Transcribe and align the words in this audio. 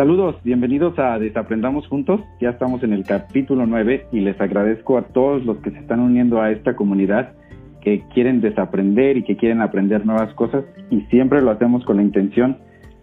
Saludos, 0.00 0.36
bienvenidos 0.42 0.98
a 0.98 1.18
Desaprendamos 1.18 1.86
Juntos. 1.86 2.22
Ya 2.40 2.48
estamos 2.48 2.82
en 2.82 2.94
el 2.94 3.04
capítulo 3.04 3.66
9 3.66 4.06
y 4.12 4.20
les 4.20 4.40
agradezco 4.40 4.96
a 4.96 5.02
todos 5.02 5.44
los 5.44 5.58
que 5.58 5.72
se 5.72 5.78
están 5.78 6.00
uniendo 6.00 6.40
a 6.40 6.50
esta 6.50 6.74
comunidad 6.74 7.34
que 7.82 8.02
quieren 8.14 8.40
desaprender 8.40 9.18
y 9.18 9.24
que 9.24 9.36
quieren 9.36 9.60
aprender 9.60 10.06
nuevas 10.06 10.32
cosas 10.32 10.64
y 10.88 11.02
siempre 11.10 11.42
lo 11.42 11.50
hacemos 11.50 11.84
con 11.84 11.98
la 11.98 12.02
intención 12.02 12.56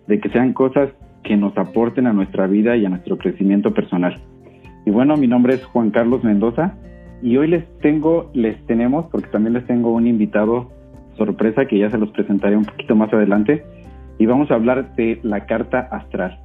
de 0.08 0.20
que 0.20 0.30
sean 0.30 0.54
cosas 0.54 0.90
que 1.24 1.38
nos 1.38 1.56
aporten 1.56 2.08
a 2.08 2.14
nuestra 2.14 2.48
vida 2.48 2.76
y 2.76 2.88
a 2.88 2.90
nuestro 2.90 3.20
crecimiento 3.20 3.76
personal. 3.76 4.20
Y 4.88 4.90
bueno, 4.90 5.18
mi 5.18 5.28
nombre 5.28 5.54
es 5.54 5.64
Juan 5.66 5.92
Carlos 5.92 6.24
Mendoza 6.24 6.80
y 7.22 7.38
hoy 7.38 7.48
les 7.48 7.64
tengo, 7.78 8.32
les 8.34 8.58
tenemos, 8.66 9.06
porque 9.12 9.30
también 9.30 9.54
les 9.54 9.68
tengo 9.68 9.92
un 9.92 10.08
invitado 10.08 10.72
sorpresa 11.16 11.68
que 11.68 11.78
ya 11.78 11.92
se 11.92 12.00
los 12.00 12.10
presentaré 12.10 12.58
un 12.58 12.66
poquito 12.66 12.96
más 12.96 13.14
adelante 13.14 13.64
y 14.18 14.26
vamos 14.26 14.50
a 14.50 14.56
hablar 14.56 14.96
de 14.96 15.20
la 15.22 15.46
carta 15.46 15.82
astral. 15.92 16.40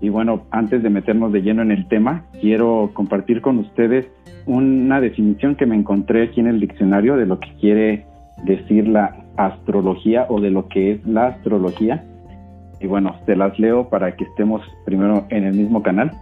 Y 0.00 0.08
bueno, 0.08 0.42
antes 0.50 0.82
de 0.82 0.90
meternos 0.90 1.32
de 1.32 1.42
lleno 1.42 1.62
en 1.62 1.70
el 1.70 1.86
tema, 1.88 2.24
quiero 2.40 2.90
compartir 2.94 3.40
con 3.42 3.58
ustedes 3.58 4.06
una 4.46 5.00
definición 5.00 5.56
que 5.56 5.66
me 5.66 5.76
encontré 5.76 6.24
aquí 6.24 6.40
en 6.40 6.46
el 6.46 6.60
diccionario 6.60 7.16
de 7.16 7.26
lo 7.26 7.38
que 7.38 7.52
quiere 7.60 8.06
decir 8.44 8.88
la 8.88 9.16
astrología 9.36 10.26
o 10.28 10.40
de 10.40 10.50
lo 10.50 10.68
que 10.68 10.92
es 10.92 11.06
la 11.06 11.28
astrología. 11.28 12.04
Y 12.80 12.86
bueno, 12.86 13.14
se 13.26 13.36
las 13.36 13.58
leo 13.58 13.90
para 13.90 14.16
que 14.16 14.24
estemos 14.24 14.62
primero 14.86 15.26
en 15.28 15.44
el 15.44 15.54
mismo 15.54 15.82
canal. 15.82 16.12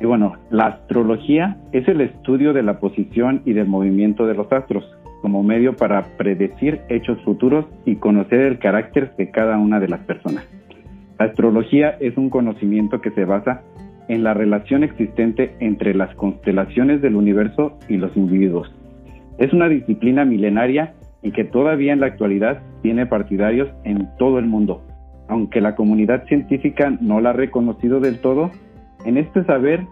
Y 0.00 0.06
bueno, 0.06 0.34
la 0.50 0.66
astrología 0.66 1.58
es 1.72 1.86
el 1.88 2.00
estudio 2.00 2.54
de 2.54 2.62
la 2.62 2.80
posición 2.80 3.42
y 3.44 3.52
del 3.52 3.66
movimiento 3.66 4.26
de 4.26 4.34
los 4.34 4.50
astros 4.50 4.84
como 5.20 5.42
medio 5.44 5.76
para 5.76 6.02
predecir 6.16 6.80
hechos 6.88 7.18
futuros 7.22 7.64
y 7.86 7.96
conocer 7.96 8.40
el 8.40 8.58
carácter 8.58 9.14
de 9.16 9.30
cada 9.30 9.56
una 9.56 9.78
de 9.78 9.88
las 9.88 10.00
personas. 10.00 10.44
La 11.18 11.26
astrología 11.26 11.90
es 12.00 12.16
un 12.16 12.30
conocimiento 12.30 13.00
que 13.00 13.10
se 13.10 13.24
basa 13.24 13.62
en 14.08 14.24
la 14.24 14.34
relación 14.34 14.82
existente 14.82 15.54
entre 15.60 15.94
las 15.94 16.14
constelaciones 16.16 17.00
del 17.00 17.16
universo 17.16 17.78
y 17.88 17.96
los 17.96 18.16
individuos. 18.16 18.72
Es 19.38 19.52
una 19.52 19.68
disciplina 19.68 20.24
milenaria 20.24 20.94
y 21.22 21.32
que 21.32 21.44
todavía 21.44 21.92
en 21.92 22.00
la 22.00 22.06
actualidad 22.06 22.62
tiene 22.82 23.06
partidarios 23.06 23.68
en 23.84 24.08
todo 24.18 24.38
el 24.38 24.46
mundo. 24.46 24.82
Aunque 25.28 25.60
la 25.60 25.76
comunidad 25.76 26.26
científica 26.26 26.90
no 27.00 27.20
la 27.20 27.30
ha 27.30 27.32
reconocido 27.32 28.00
del 28.00 28.18
todo, 28.18 28.50
en 29.04 29.16
este 29.16 29.44
saber, 29.44 29.86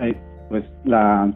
eh, 0.00 0.14
pues 0.48 0.64
la, 0.84 1.32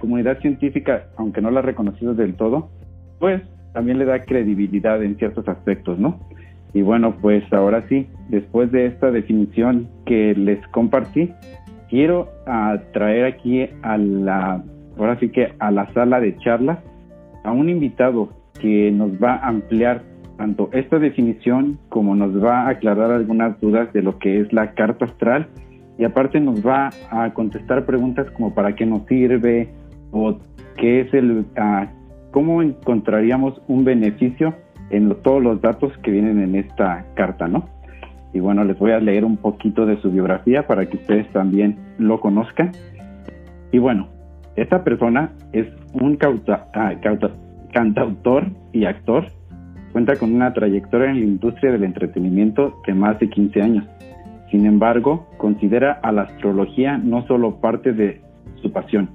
comunidad 0.00 0.38
científica, 0.40 1.06
aunque 1.16 1.40
no 1.40 1.50
la 1.50 1.60
ha 1.60 1.62
reconocido 1.62 2.14
del 2.14 2.34
todo, 2.34 2.70
pues 3.18 3.42
también 3.72 3.98
le 3.98 4.04
da 4.04 4.24
credibilidad 4.24 5.02
en 5.02 5.16
ciertos 5.16 5.48
aspectos, 5.48 5.98
¿no? 5.98 6.20
Y 6.74 6.82
bueno, 6.82 7.16
pues 7.22 7.44
ahora 7.52 7.86
sí, 7.88 8.08
después 8.28 8.70
de 8.72 8.86
esta 8.86 9.12
definición 9.12 9.88
que 10.04 10.34
les 10.34 10.64
compartí, 10.68 11.30
quiero 11.88 12.28
ah, 12.46 12.76
traer 12.92 13.26
aquí 13.26 13.68
a 13.82 13.96
la, 13.96 14.62
ahora 14.98 15.18
sí 15.20 15.28
que 15.28 15.52
a 15.60 15.70
la 15.70 15.92
sala 15.94 16.20
de 16.20 16.36
charlas 16.38 16.80
a 17.44 17.52
un 17.52 17.68
invitado 17.68 18.30
que 18.60 18.90
nos 18.90 19.12
va 19.22 19.36
a 19.36 19.48
ampliar 19.48 20.02
tanto 20.36 20.68
esta 20.72 20.98
definición 20.98 21.78
como 21.90 22.16
nos 22.16 22.42
va 22.42 22.62
a 22.62 22.70
aclarar 22.70 23.12
algunas 23.12 23.60
dudas 23.60 23.92
de 23.92 24.02
lo 24.02 24.18
que 24.18 24.40
es 24.40 24.52
la 24.52 24.72
carta 24.72 25.04
astral. 25.04 25.46
Y 25.96 26.04
aparte 26.04 26.40
nos 26.40 26.66
va 26.66 26.90
a 27.10 27.32
contestar 27.34 27.86
preguntas 27.86 28.28
como 28.32 28.52
para 28.52 28.74
qué 28.74 28.84
nos 28.84 29.06
sirve 29.06 29.68
o 30.10 30.38
qué 30.76 31.02
es 31.02 31.14
el, 31.14 31.46
ah, 31.56 31.86
cómo 32.32 32.62
encontraríamos 32.62 33.62
un 33.68 33.84
beneficio 33.84 34.54
en 34.94 35.14
todos 35.22 35.42
los 35.42 35.60
datos 35.60 35.92
que 36.02 36.10
vienen 36.12 36.40
en 36.40 36.54
esta 36.54 37.04
carta, 37.14 37.48
¿no? 37.48 37.68
Y 38.32 38.40
bueno, 38.40 38.64
les 38.64 38.78
voy 38.78 38.92
a 38.92 39.00
leer 39.00 39.24
un 39.24 39.36
poquito 39.36 39.86
de 39.86 40.00
su 40.00 40.10
biografía 40.10 40.66
para 40.66 40.86
que 40.86 40.96
ustedes 40.96 41.28
también 41.32 41.76
lo 41.98 42.20
conozcan. 42.20 42.72
Y 43.72 43.78
bueno, 43.78 44.08
esta 44.56 44.84
persona 44.84 45.32
es 45.52 45.66
un 45.92 46.18
ah, 46.72 46.92
cantautor 47.72 48.46
y 48.72 48.84
actor. 48.84 49.26
Cuenta 49.92 50.16
con 50.16 50.32
una 50.32 50.52
trayectoria 50.52 51.10
en 51.10 51.20
la 51.20 51.26
industria 51.26 51.72
del 51.72 51.84
entretenimiento 51.84 52.80
de 52.86 52.94
más 52.94 53.18
de 53.18 53.28
15 53.28 53.62
años. 53.62 53.84
Sin 54.50 54.66
embargo, 54.66 55.28
considera 55.38 55.92
a 56.02 56.12
la 56.12 56.22
astrología 56.22 56.98
no 56.98 57.26
solo 57.26 57.60
parte 57.60 57.92
de 57.92 58.20
su 58.62 58.72
pasión, 58.72 59.10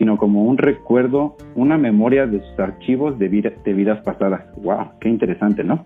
sino 0.00 0.16
como 0.16 0.44
un 0.44 0.56
recuerdo, 0.56 1.36
una 1.54 1.76
memoria 1.76 2.26
de 2.26 2.40
sus 2.40 2.58
archivos 2.58 3.18
de, 3.18 3.28
vidas 3.28 4.00
pasadas. 4.00 4.46
¡Wow! 4.56 4.92
¡Qué 4.98 5.10
interesante, 5.10 5.62
¿no? 5.62 5.84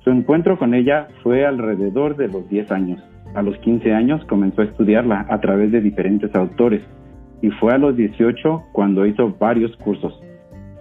Su 0.00 0.10
encuentro 0.10 0.58
con 0.58 0.74
ella 0.74 1.08
fue 1.22 1.46
alrededor 1.46 2.18
de 2.18 2.28
los 2.28 2.46
10 2.50 2.70
años. 2.70 3.02
A 3.34 3.40
los 3.40 3.56
15 3.60 3.94
años 3.94 4.22
comenzó 4.26 4.60
a 4.60 4.66
estudiarla 4.66 5.24
a 5.30 5.40
través 5.40 5.72
de 5.72 5.80
diferentes 5.80 6.34
autores 6.34 6.82
y 7.40 7.48
fue 7.52 7.72
a 7.72 7.78
los 7.78 7.96
18 7.96 8.62
cuando 8.72 9.06
hizo 9.06 9.34
varios 9.40 9.74
cursos. 9.78 10.20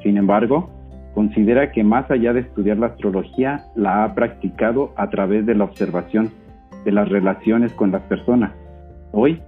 Sin 0.03 0.17
embargo, 0.17 0.69
considera 1.13 1.71
que 1.71 1.85
más 1.85 2.11
allá 2.11 2.33
de 2.33 2.41
estudiar 2.41 2.77
la 2.77 2.87
astrología, 2.87 3.67
la 3.73 4.03
ha 4.03 4.13
practicado 4.13 4.91
a 4.97 5.09
través 5.09 5.45
de 5.45 5.55
la 5.55 5.63
observación 5.63 6.29
de 6.83 6.91
las 6.91 7.07
relaciones 7.07 7.71
con 7.71 7.91
las 7.93 8.01
personas. 8.01 8.51
Hoy 9.13 9.41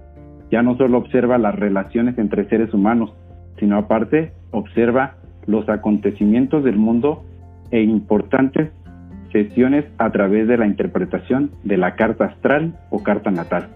ya 0.54 0.62
no 0.62 0.76
solo 0.76 0.98
observa 0.98 1.36
las 1.36 1.56
relaciones 1.56 2.16
entre 2.16 2.48
seres 2.48 2.72
humanos, 2.72 3.12
sino 3.58 3.76
aparte 3.76 4.30
observa 4.52 5.16
los 5.46 5.68
acontecimientos 5.68 6.62
del 6.62 6.76
mundo 6.76 7.24
e 7.72 7.82
importantes 7.82 8.70
sesiones 9.32 9.84
a 9.98 10.12
través 10.12 10.46
de 10.46 10.56
la 10.56 10.68
interpretación 10.68 11.50
de 11.64 11.76
la 11.76 11.96
carta 11.96 12.26
astral 12.26 12.78
o 12.90 13.02
carta 13.02 13.32
natal 13.32 13.66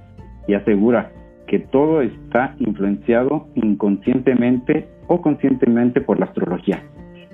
y 0.47 0.55
asegura 0.55 1.11
que 1.49 1.59
todo 1.59 2.01
está 2.01 2.55
influenciado 2.61 3.49
inconscientemente 3.57 4.87
o 5.09 5.21
conscientemente 5.21 6.01
por 6.01 6.21
la 6.21 6.27
astrología. 6.27 6.81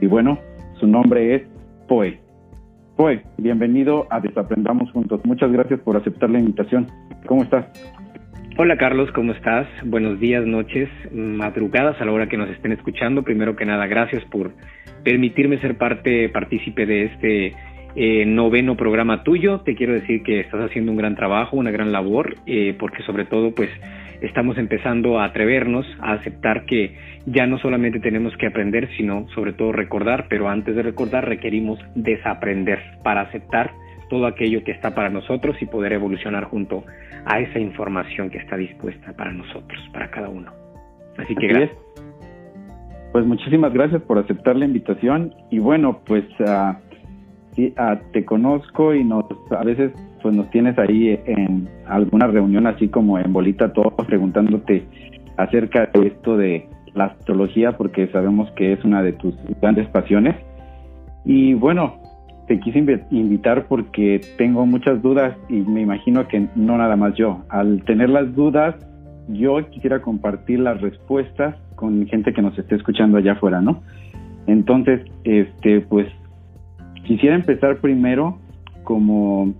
Y 0.00 0.06
bueno, 0.06 0.38
su 0.80 0.86
nombre 0.86 1.34
es 1.34 1.42
Poe. 1.86 2.18
Poe, 2.96 3.22
bienvenido 3.36 4.06
a 4.08 4.20
Desaprendamos 4.20 4.90
Juntos. 4.92 5.20
Muchas 5.26 5.52
gracias 5.52 5.80
por 5.80 5.98
aceptar 5.98 6.30
la 6.30 6.38
invitación. 6.38 6.86
¿Cómo 7.26 7.42
estás? 7.42 7.66
Hola 8.56 8.76
Carlos, 8.76 9.10
¿cómo 9.10 9.32
estás? 9.32 9.66
Buenos 9.84 10.20
días, 10.20 10.46
noches, 10.46 10.88
madrugadas 11.10 12.00
a 12.00 12.04
la 12.04 12.12
hora 12.12 12.28
que 12.28 12.36
nos 12.36 12.48
estén 12.50 12.70
escuchando. 12.70 13.24
Primero 13.24 13.56
que 13.56 13.64
nada, 13.64 13.88
gracias 13.88 14.24
por 14.26 14.52
permitirme 15.02 15.58
ser 15.58 15.76
parte, 15.76 16.28
partícipe 16.28 16.86
de 16.86 17.04
este 17.06 17.52
eh, 17.96 18.24
noveno 18.24 18.76
programa 18.76 19.24
tuyo. 19.24 19.62
Te 19.62 19.74
quiero 19.74 19.94
decir 19.94 20.22
que 20.22 20.38
estás 20.38 20.60
haciendo 20.60 20.92
un 20.92 20.98
gran 20.98 21.16
trabajo, 21.16 21.56
una 21.56 21.72
gran 21.72 21.90
labor, 21.90 22.36
eh, 22.46 22.76
porque 22.78 23.02
sobre 23.02 23.24
todo, 23.24 23.52
pues, 23.52 23.70
estamos 24.20 24.56
empezando 24.56 25.18
a 25.18 25.24
atrevernos 25.24 25.84
a 25.98 26.12
aceptar 26.12 26.64
que 26.64 26.94
ya 27.26 27.48
no 27.48 27.58
solamente 27.58 27.98
tenemos 27.98 28.36
que 28.36 28.46
aprender, 28.46 28.88
sino 28.96 29.26
sobre 29.34 29.52
todo 29.52 29.72
recordar, 29.72 30.26
pero 30.28 30.48
antes 30.48 30.76
de 30.76 30.82
recordar 30.82 31.28
requerimos 31.28 31.80
desaprender 31.96 32.78
para 33.02 33.22
aceptar 33.22 33.72
todo 34.08 34.26
aquello 34.26 34.62
que 34.64 34.72
está 34.72 34.94
para 34.94 35.10
nosotros 35.10 35.56
y 35.60 35.66
poder 35.66 35.92
evolucionar 35.92 36.44
junto 36.44 36.84
a 37.24 37.40
esa 37.40 37.58
información 37.58 38.30
que 38.30 38.38
está 38.38 38.56
dispuesta 38.56 39.12
para 39.14 39.32
nosotros, 39.32 39.80
para 39.92 40.10
cada 40.10 40.28
uno. 40.28 40.52
Así 41.16 41.34
que 41.34 41.46
gracias. 41.46 41.78
Pues 43.12 43.24
muchísimas 43.24 43.72
gracias 43.72 44.02
por 44.02 44.18
aceptar 44.18 44.56
la 44.56 44.64
invitación 44.64 45.34
y 45.50 45.60
bueno, 45.60 46.00
pues 46.04 46.24
uh, 46.40 46.74
sí, 47.54 47.72
uh, 47.78 47.96
te 48.12 48.24
conozco 48.24 48.92
y 48.94 49.04
nos 49.04 49.24
a 49.50 49.62
veces 49.62 49.92
pues 50.20 50.34
nos 50.34 50.50
tienes 50.50 50.76
ahí 50.78 51.20
en 51.26 51.68
alguna 51.86 52.26
reunión 52.26 52.66
así 52.66 52.88
como 52.88 53.18
en 53.18 53.32
bolita 53.32 53.72
todo 53.72 53.90
preguntándote 54.08 54.84
acerca 55.36 55.86
de 55.92 56.08
esto 56.08 56.36
de 56.36 56.66
la 56.94 57.04
astrología 57.06 57.72
porque 57.76 58.08
sabemos 58.08 58.50
que 58.52 58.72
es 58.72 58.84
una 58.84 59.02
de 59.02 59.12
tus 59.12 59.34
grandes 59.60 59.86
pasiones 59.88 60.34
y 61.24 61.54
bueno, 61.54 61.94
te 62.46 62.60
quise 62.60 62.78
invitar 63.10 63.66
porque 63.66 64.20
tengo 64.36 64.66
muchas 64.66 65.00
dudas 65.02 65.36
y 65.48 65.60
me 65.60 65.80
imagino 65.80 66.28
que 66.28 66.46
no 66.54 66.76
nada 66.76 66.96
más 66.96 67.14
yo. 67.14 67.42
Al 67.48 67.82
tener 67.84 68.10
las 68.10 68.34
dudas, 68.34 68.74
yo 69.28 69.58
quisiera 69.70 70.02
compartir 70.02 70.60
las 70.60 70.80
respuestas 70.80 71.56
con 71.76 72.06
gente 72.06 72.32
que 72.32 72.42
nos 72.42 72.58
esté 72.58 72.74
escuchando 72.74 73.18
allá 73.18 73.32
afuera, 73.32 73.60
¿no? 73.60 73.82
Entonces, 74.46 75.00
este, 75.24 75.80
pues, 75.80 76.06
quisiera 77.04 77.34
empezar 77.34 77.78
primero 77.78 78.38
como, 78.82 79.54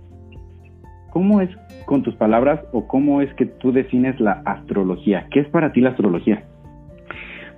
¿cómo 1.09 1.41
es 1.41 1.49
con 1.85 2.03
tus 2.03 2.15
palabras 2.15 2.59
o 2.71 2.87
cómo 2.87 3.21
es 3.21 3.33
que 3.33 3.45
tú 3.45 3.71
defines 3.71 4.19
la 4.19 4.43
astrología? 4.45 5.27
¿Qué 5.31 5.39
es 5.39 5.47
para 5.49 5.71
ti 5.71 5.81
la 5.81 5.89
astrología? 5.89 6.43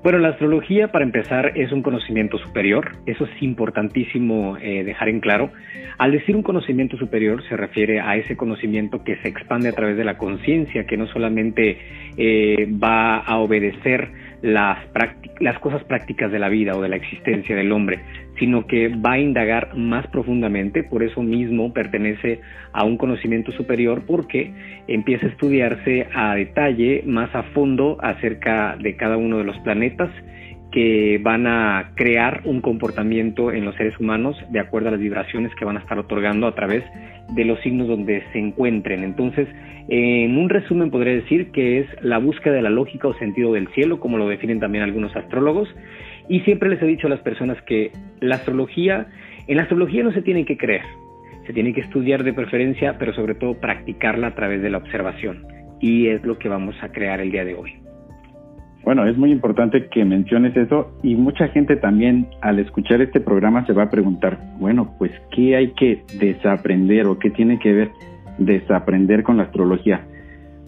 Bueno, 0.08 0.20
la 0.20 0.30
astrología, 0.30 0.88
para 0.88 1.04
empezar, 1.04 1.52
es 1.56 1.74
un 1.74 1.82
conocimiento 1.82 2.38
superior. 2.38 2.94
Eso 3.06 3.26
es 3.26 3.44
importantísimo 3.44 4.56
eh, 4.62 4.86
dejar 4.86 5.10
en 5.10 5.20
claro. 5.20 5.52
Al 5.98 6.14
decir 6.14 6.34
un 6.34 6.44
conocimiento 6.44 6.96
superior, 6.96 7.44
se 7.50 7.58
refiere 7.58 8.00
a 8.00 8.16
ese 8.16 8.38
conocimiento 8.38 9.04
que 9.04 9.18
se 9.18 9.28
expande 9.28 9.68
a 9.68 9.74
través 9.74 9.98
de 9.98 10.06
la 10.06 10.18
conciencia, 10.18 10.86
que 10.86 10.96
no 10.96 11.08
solamente 11.08 11.80
eh, 12.16 12.74
va 12.82 13.18
a 13.18 13.38
obedecer 13.40 14.10
las, 14.42 14.80
las 15.40 15.60
cosas 15.60 15.84
prácticas 15.84 16.32
de 16.32 16.40
la 16.40 16.50
vida 16.50 16.76
o 16.76 16.82
de 16.82 16.90
la 16.90 16.96
existencia 16.96 17.56
del 17.56 17.72
hombre, 17.72 18.00
sino 18.40 18.68
que 18.68 18.90
va 18.90 19.14
a 19.14 19.20
indagar 19.20 19.76
más 19.76 20.06
profundamente, 20.08 20.84
por 20.84 21.04
eso 21.04 21.24
mismo 21.24 21.74
pertenece 21.74 22.42
a 22.72 22.84
un 22.84 22.98
conocimiento 22.98 23.52
superior, 23.52 24.04
porque 24.06 24.54
empieza 24.88 25.26
a 25.26 25.30
estudiarse 25.30 26.08
a 26.14 26.36
detalle, 26.36 27.04
más 27.06 27.34
a 27.34 27.44
fondo, 27.44 27.98
acerca 28.02 28.78
de 28.80 28.96
cada 28.96 29.18
uno 29.18 29.40
de 29.40 29.44
los 29.44 29.58
planetas, 29.60 30.10
que 30.78 31.20
van 31.24 31.48
a 31.48 31.94
crear 31.96 32.42
un 32.46 32.62
comportamiento 32.62 33.52
en 33.52 33.66
los 33.66 33.74
seres 33.78 34.00
humanos 34.00 34.38
de 34.52 34.60
acuerdo 34.60 34.90
a 34.90 34.92
las 34.92 35.00
vibraciones 35.00 35.52
que 35.56 35.66
van 35.66 35.76
a 35.76 35.80
estar 35.80 35.98
otorgando 35.98 36.46
a 36.46 36.54
través 36.54 36.84
de 37.34 37.46
los 37.46 37.60
signos 37.62 37.88
donde 37.88 38.22
se 38.32 38.38
encuentren. 38.38 39.04
Entonces, 39.04 39.48
en 39.88 40.38
un 40.38 40.50
resumen 40.50 40.92
podría 40.92 41.14
decir 41.14 41.50
que 41.50 41.80
es 41.80 41.88
la 42.04 42.20
búsqueda 42.20 42.54
de 42.54 42.62
la 42.62 42.70
lógica 42.70 43.08
o 43.08 43.16
sentido 43.16 43.54
del 43.54 43.70
cielo, 43.70 44.00
como 44.00 44.20
lo 44.20 44.28
definen 44.28 44.60
también 44.60 44.84
algunos 44.84 45.16
astrólogos, 45.16 45.68
y 46.30 46.42
siempre 46.42 46.70
les 46.70 46.80
he 46.84 46.86
dicho 46.86 47.08
a 47.08 47.10
las 47.10 47.22
personas 47.22 47.60
que 47.64 47.90
la 48.20 48.36
astrología, 48.36 49.08
en 49.48 49.58
la 49.58 49.64
astrología 49.64 50.04
no 50.04 50.12
se 50.12 50.22
tiene 50.22 50.46
que 50.46 50.58
creer, 50.58 50.84
se 51.48 51.54
tiene 51.54 51.74
que 51.74 51.82
estudiar 51.82 52.24
de 52.24 52.34
preferencia, 52.34 53.00
pero 53.00 53.16
sobre 53.16 53.34
todo 53.34 53.60
practicarla 53.60 54.28
a 54.28 54.36
través 54.36 54.62
de 54.62 54.70
la 54.70 54.78
observación, 54.78 55.44
y 55.82 56.10
es 56.10 56.24
lo 56.24 56.38
que 56.38 56.50
vamos 56.50 56.76
a 56.84 56.92
crear 56.92 57.20
el 57.20 57.32
día 57.32 57.46
de 57.46 57.56
hoy. 57.56 57.87
Bueno, 58.84 59.06
es 59.06 59.18
muy 59.18 59.32
importante 59.32 59.88
que 59.88 60.06
menciones 60.06 60.56
eso 60.56 60.92
y 61.04 61.16
mucha 61.16 61.50
gente 61.50 61.76
también 61.76 62.28
al 62.42 62.60
escuchar 62.60 63.02
este 63.02 63.20
programa 63.20 63.66
se 63.66 63.74
va 63.74 63.84
a 63.84 63.90
preguntar, 63.90 64.40
bueno, 64.60 64.94
pues 64.98 65.12
¿qué 65.36 65.56
hay 65.58 65.72
que 65.72 66.04
desaprender 66.20 67.06
o 67.08 67.20
qué 67.20 67.30
tiene 67.30 67.60
que 67.60 67.74
ver 67.74 67.92
desaprender 68.38 69.24
con 69.24 69.38
la 69.38 69.44
astrología? 69.44 70.06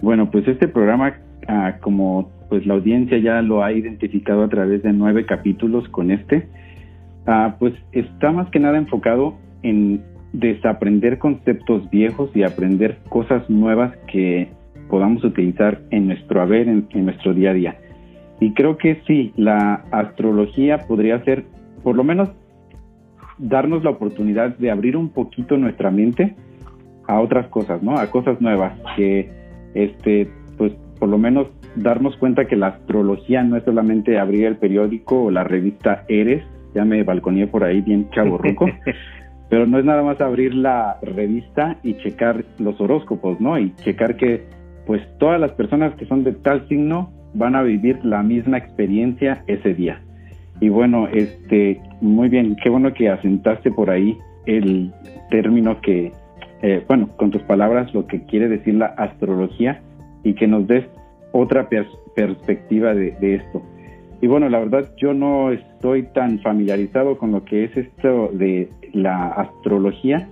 Bueno, 0.02 0.30
pues 0.32 0.48
este 0.48 0.68
programa, 0.68 1.14
ah, 1.48 1.78
como 1.80 2.30
pues 2.50 2.66
la 2.66 2.74
audiencia 2.74 3.18
ya 3.20 3.42
lo 3.42 3.64
ha 3.64 3.72
identificado 3.72 4.44
a 4.44 4.50
través 4.50 4.84
de 4.84 4.92
nueve 4.92 5.26
capítulos 5.26 5.88
con 5.90 6.12
este, 6.12 6.48
ah, 7.26 7.56
pues 7.60 7.74
está 7.94 8.32
más 8.32 8.50
que 8.50 8.60
nada 8.60 8.78
enfocado 8.78 9.38
en 9.64 10.02
desaprender 10.34 11.20
conceptos 11.20 11.90
viejos 11.90 12.32
y 12.36 12.44
aprender 12.44 12.98
cosas 13.10 13.50
nuevas 13.50 13.96
que 14.12 14.50
podamos 14.90 15.24
utilizar 15.24 15.80
en 15.92 16.08
nuestro 16.08 16.42
haber, 16.42 16.68
en 16.68 17.06
nuestro 17.06 17.34
día 17.34 17.52
a 17.52 17.54
día. 17.54 17.76
Y 18.40 18.54
creo 18.54 18.78
que 18.78 19.02
sí, 19.06 19.34
la 19.36 19.84
astrología 19.92 20.80
podría 20.88 21.24
ser, 21.24 21.46
por 21.84 21.96
lo 21.96 22.04
menos, 22.04 22.30
darnos 23.38 23.84
la 23.84 23.92
oportunidad 23.92 24.58
de 24.58 24.72
abrir 24.72 24.96
un 24.96 25.10
poquito 25.10 25.58
nuestra 25.58 25.92
mente 25.92 26.36
a 27.08 27.20
otras 27.20 27.48
cosas, 27.48 27.82
¿no? 27.82 27.98
A 27.98 28.08
cosas 28.08 28.40
nuevas, 28.40 28.74
que, 28.96 29.30
este, 29.74 30.30
pues, 30.58 30.74
por 31.00 31.10
lo 31.10 31.18
menos 31.18 31.48
darnos 31.76 32.16
cuenta 32.18 32.46
que 32.46 32.56
la 32.56 32.68
astrología 32.68 33.44
no 33.44 33.58
es 33.58 33.64
solamente 33.64 34.20
abrir 34.20 34.46
el 34.46 34.58
periódico 34.58 35.24
o 35.24 35.32
la 35.32 35.44
revista 35.44 36.04
Eres, 36.08 36.44
ya 36.76 36.86
me 36.86 37.04
balconeé 37.04 37.48
por 37.48 37.64
ahí 37.64 37.82
bien 37.82 38.10
chavo 38.12 38.40
pero 39.50 39.66
no 39.66 39.80
es 39.80 39.86
nada 39.86 40.04
más 40.04 40.22
abrir 40.22 40.54
la 40.54 40.98
revista 41.02 41.78
y 41.84 41.96
checar 41.96 42.46
los 42.60 42.80
horóscopos, 42.80 43.42
¿no? 43.42 43.58
Y 43.58 43.74
checar 43.78 44.16
que, 44.16 44.46
pues, 44.86 45.02
todas 45.18 45.40
las 45.42 45.52
personas 45.54 45.96
que 45.96 46.06
son 46.06 46.24
de 46.24 46.34
tal 46.34 46.68
signo 46.68 47.12
van 47.34 47.56
a 47.56 47.64
vivir 47.64 48.04
la 48.04 48.24
misma 48.24 48.58
experiencia 48.58 49.44
ese 49.48 49.74
día. 49.74 50.02
Y 50.60 50.70
bueno, 50.70 51.08
este, 51.08 51.80
muy 52.02 52.30
bien, 52.30 52.56
qué 52.62 52.70
bueno 52.70 52.94
que 52.94 53.10
asentaste 53.10 53.72
por 53.72 53.90
ahí 53.90 54.18
el 54.46 54.92
término 55.30 55.80
que, 55.82 56.12
eh, 56.62 56.84
bueno, 56.88 57.10
con 57.18 57.32
tus 57.32 57.42
palabras, 57.44 57.94
lo 57.94 58.08
que 58.08 58.24
quiere 58.26 58.48
decir 58.50 58.76
la 58.76 58.88
astrología 58.88 59.82
y 60.24 60.34
que 60.34 60.48
nos 60.48 60.68
des 60.68 60.86
otra 61.32 61.70
perspectiva 62.16 62.94
de, 62.94 63.36
esto. 63.36 63.62
Y 64.22 64.28
bueno, 64.28 64.50
la 64.50 64.60
verdad 64.60 64.92
yo 64.98 65.14
no 65.14 65.52
estoy 65.52 66.04
tan 66.14 66.40
familiarizado 66.40 67.18
con 67.18 67.32
lo 67.32 67.46
que 67.46 67.66
es 67.66 67.78
esto 67.78 68.30
de 68.34 68.70
la 68.92 69.28
astrología, 69.28 70.28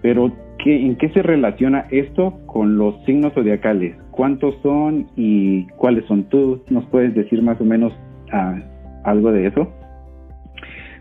pero 0.00 0.32
¿en 0.64 0.96
qué 0.96 1.10
se 1.10 1.22
relaciona 1.22 1.86
esto 1.90 2.38
con 2.46 2.78
los 2.78 3.04
signos 3.04 3.34
zodiacales? 3.34 3.96
¿Cuántos 4.20 4.54
son 4.62 5.06
y 5.16 5.64
cuáles 5.78 6.04
son? 6.04 6.24
¿Tú 6.24 6.62
nos 6.68 6.84
puedes 6.90 7.14
decir 7.14 7.40
más 7.40 7.58
o 7.58 7.64
menos 7.64 7.90
ah, 8.30 8.54
algo 9.02 9.32
de 9.32 9.46
eso? 9.46 9.72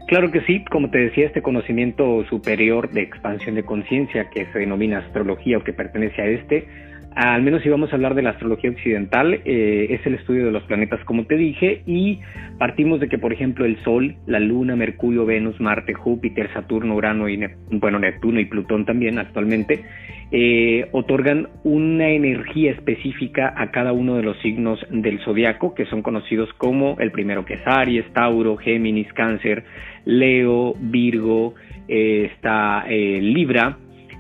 Claro 0.08 0.32
que 0.32 0.40
sí, 0.44 0.64
como 0.72 0.90
te 0.90 1.00
decía, 1.00 1.26
este 1.26 1.42
conocimiento 1.42 2.24
superior 2.30 2.90
de 2.92 3.02
expansión 3.02 3.56
de 3.56 3.66
conciencia 3.66 4.30
que 4.30 4.46
se 4.54 4.60
denomina 4.60 5.00
astrología 5.00 5.58
o 5.58 5.64
que 5.66 5.74
pertenece 5.74 6.22
a 6.22 6.28
este, 6.28 6.66
al 7.16 7.42
menos 7.42 7.64
si 7.64 7.70
vamos 7.70 7.92
a 7.92 7.96
hablar 7.96 8.14
de 8.16 8.22
la 8.22 8.32
astrología 8.32 8.70
occidental, 8.70 9.42
eh, 9.46 9.88
es 9.90 10.06
el 10.06 10.16
estudio 10.16 10.46
de 10.46 10.52
los 10.52 10.64
planetas, 10.64 11.04
como 11.06 11.26
te 11.26 11.36
dije, 11.36 11.82
y 11.86 12.20
partimos 12.58 13.00
de 13.00 13.10
que, 13.10 13.18
por 13.18 13.34
ejemplo, 13.34 13.66
el 13.66 13.82
Sol, 13.84 14.16
la 14.28 14.40
Luna, 14.40 14.76
Mercurio, 14.76 15.26
Venus, 15.26 15.60
Marte, 15.60 15.94
Júpiter, 15.94 16.52
Saturno, 16.54 16.96
Urano 16.96 17.28
y 17.28 17.40
bueno, 17.72 18.00
Neptuno 18.00 18.40
y 18.40 18.46
Plutón 18.46 18.86
también 18.86 19.18
actualmente, 19.18 19.84
eh, 20.32 20.88
otorgan 20.92 21.50
una 21.64 22.10
energía 22.10 22.72
específica 22.72 23.54
a 23.58 23.72
cada 23.72 23.92
uno 23.92 24.16
de 24.16 24.24
los 24.24 24.40
signos 24.42 24.80
del 24.92 25.20
zodiaco, 25.20 25.74
que 25.74 25.86
son 25.88 26.04
conocidos 26.04 26.54
como 26.58 26.98
el 27.00 27.12
primero 27.12 27.44
que 27.44 27.56
es 27.56 27.62
Aries, 27.66 28.06
Tauro, 28.14 28.56
Géminis, 28.58 29.12
Cáncer, 29.14 29.64
Leo, 30.06 30.74
Virgo, 30.80 31.56
eh, 31.88 32.30
está 32.34 32.86
Libra, 32.88 33.78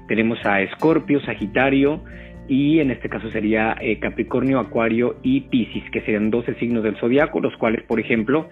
tenemos 0.08 0.44
a 0.44 0.62
Escorpio, 0.62 1.22
Sagitario, 1.22 2.02
y 2.50 2.80
en 2.80 2.90
este 2.90 3.10
caso 3.10 3.30
sería 3.30 3.76
eh, 3.80 4.00
Capricornio, 4.00 4.60
Acuario 4.60 5.18
y 5.22 5.42
Piscis, 5.42 5.84
que 5.92 6.02
serían 6.02 6.32
12 6.32 6.56
signos 6.56 6.84
del 6.84 6.98
zodiaco, 6.98 7.40
los 7.40 7.56
cuales, 7.58 7.84
por 7.84 8.00
ejemplo, 8.00 8.50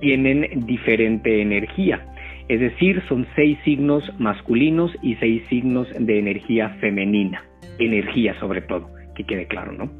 tienen 0.00 0.46
diferente 0.66 1.42
energía. 1.42 2.06
Es 2.48 2.60
decir, 2.60 3.02
son 3.08 3.26
seis 3.34 3.58
signos 3.64 4.04
masculinos 4.18 4.92
y 5.02 5.16
seis 5.16 5.42
signos 5.48 5.88
de 5.98 6.18
energía 6.18 6.70
femenina. 6.80 7.44
Energía 7.78 8.38
sobre 8.38 8.60
todo, 8.62 8.88
que 9.16 9.24
quede 9.24 9.46
claro, 9.46 9.72
¿no? 9.72 9.90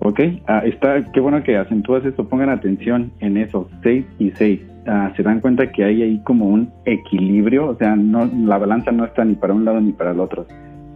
Ok, 0.00 0.20
ah, 0.48 0.62
está, 0.64 1.04
qué 1.12 1.20
bueno 1.20 1.42
que 1.44 1.56
acentúas 1.56 2.04
esto, 2.04 2.28
pongan 2.28 2.50
atención 2.50 3.12
en 3.20 3.36
eso, 3.36 3.70
seis 3.82 4.04
y 4.18 4.30
seis. 4.32 4.60
Ah, 4.86 5.12
se 5.16 5.22
dan 5.22 5.40
cuenta 5.40 5.70
que 5.70 5.84
hay 5.84 6.02
ahí 6.02 6.20
como 6.24 6.46
un 6.46 6.68
equilibrio, 6.84 7.68
o 7.68 7.76
sea, 7.76 7.94
no, 7.94 8.28
la 8.44 8.58
balanza 8.58 8.90
no 8.90 9.04
está 9.04 9.24
ni 9.24 9.34
para 9.34 9.54
un 9.54 9.64
lado 9.64 9.80
ni 9.80 9.92
para 9.92 10.10
el 10.10 10.18
otro. 10.18 10.46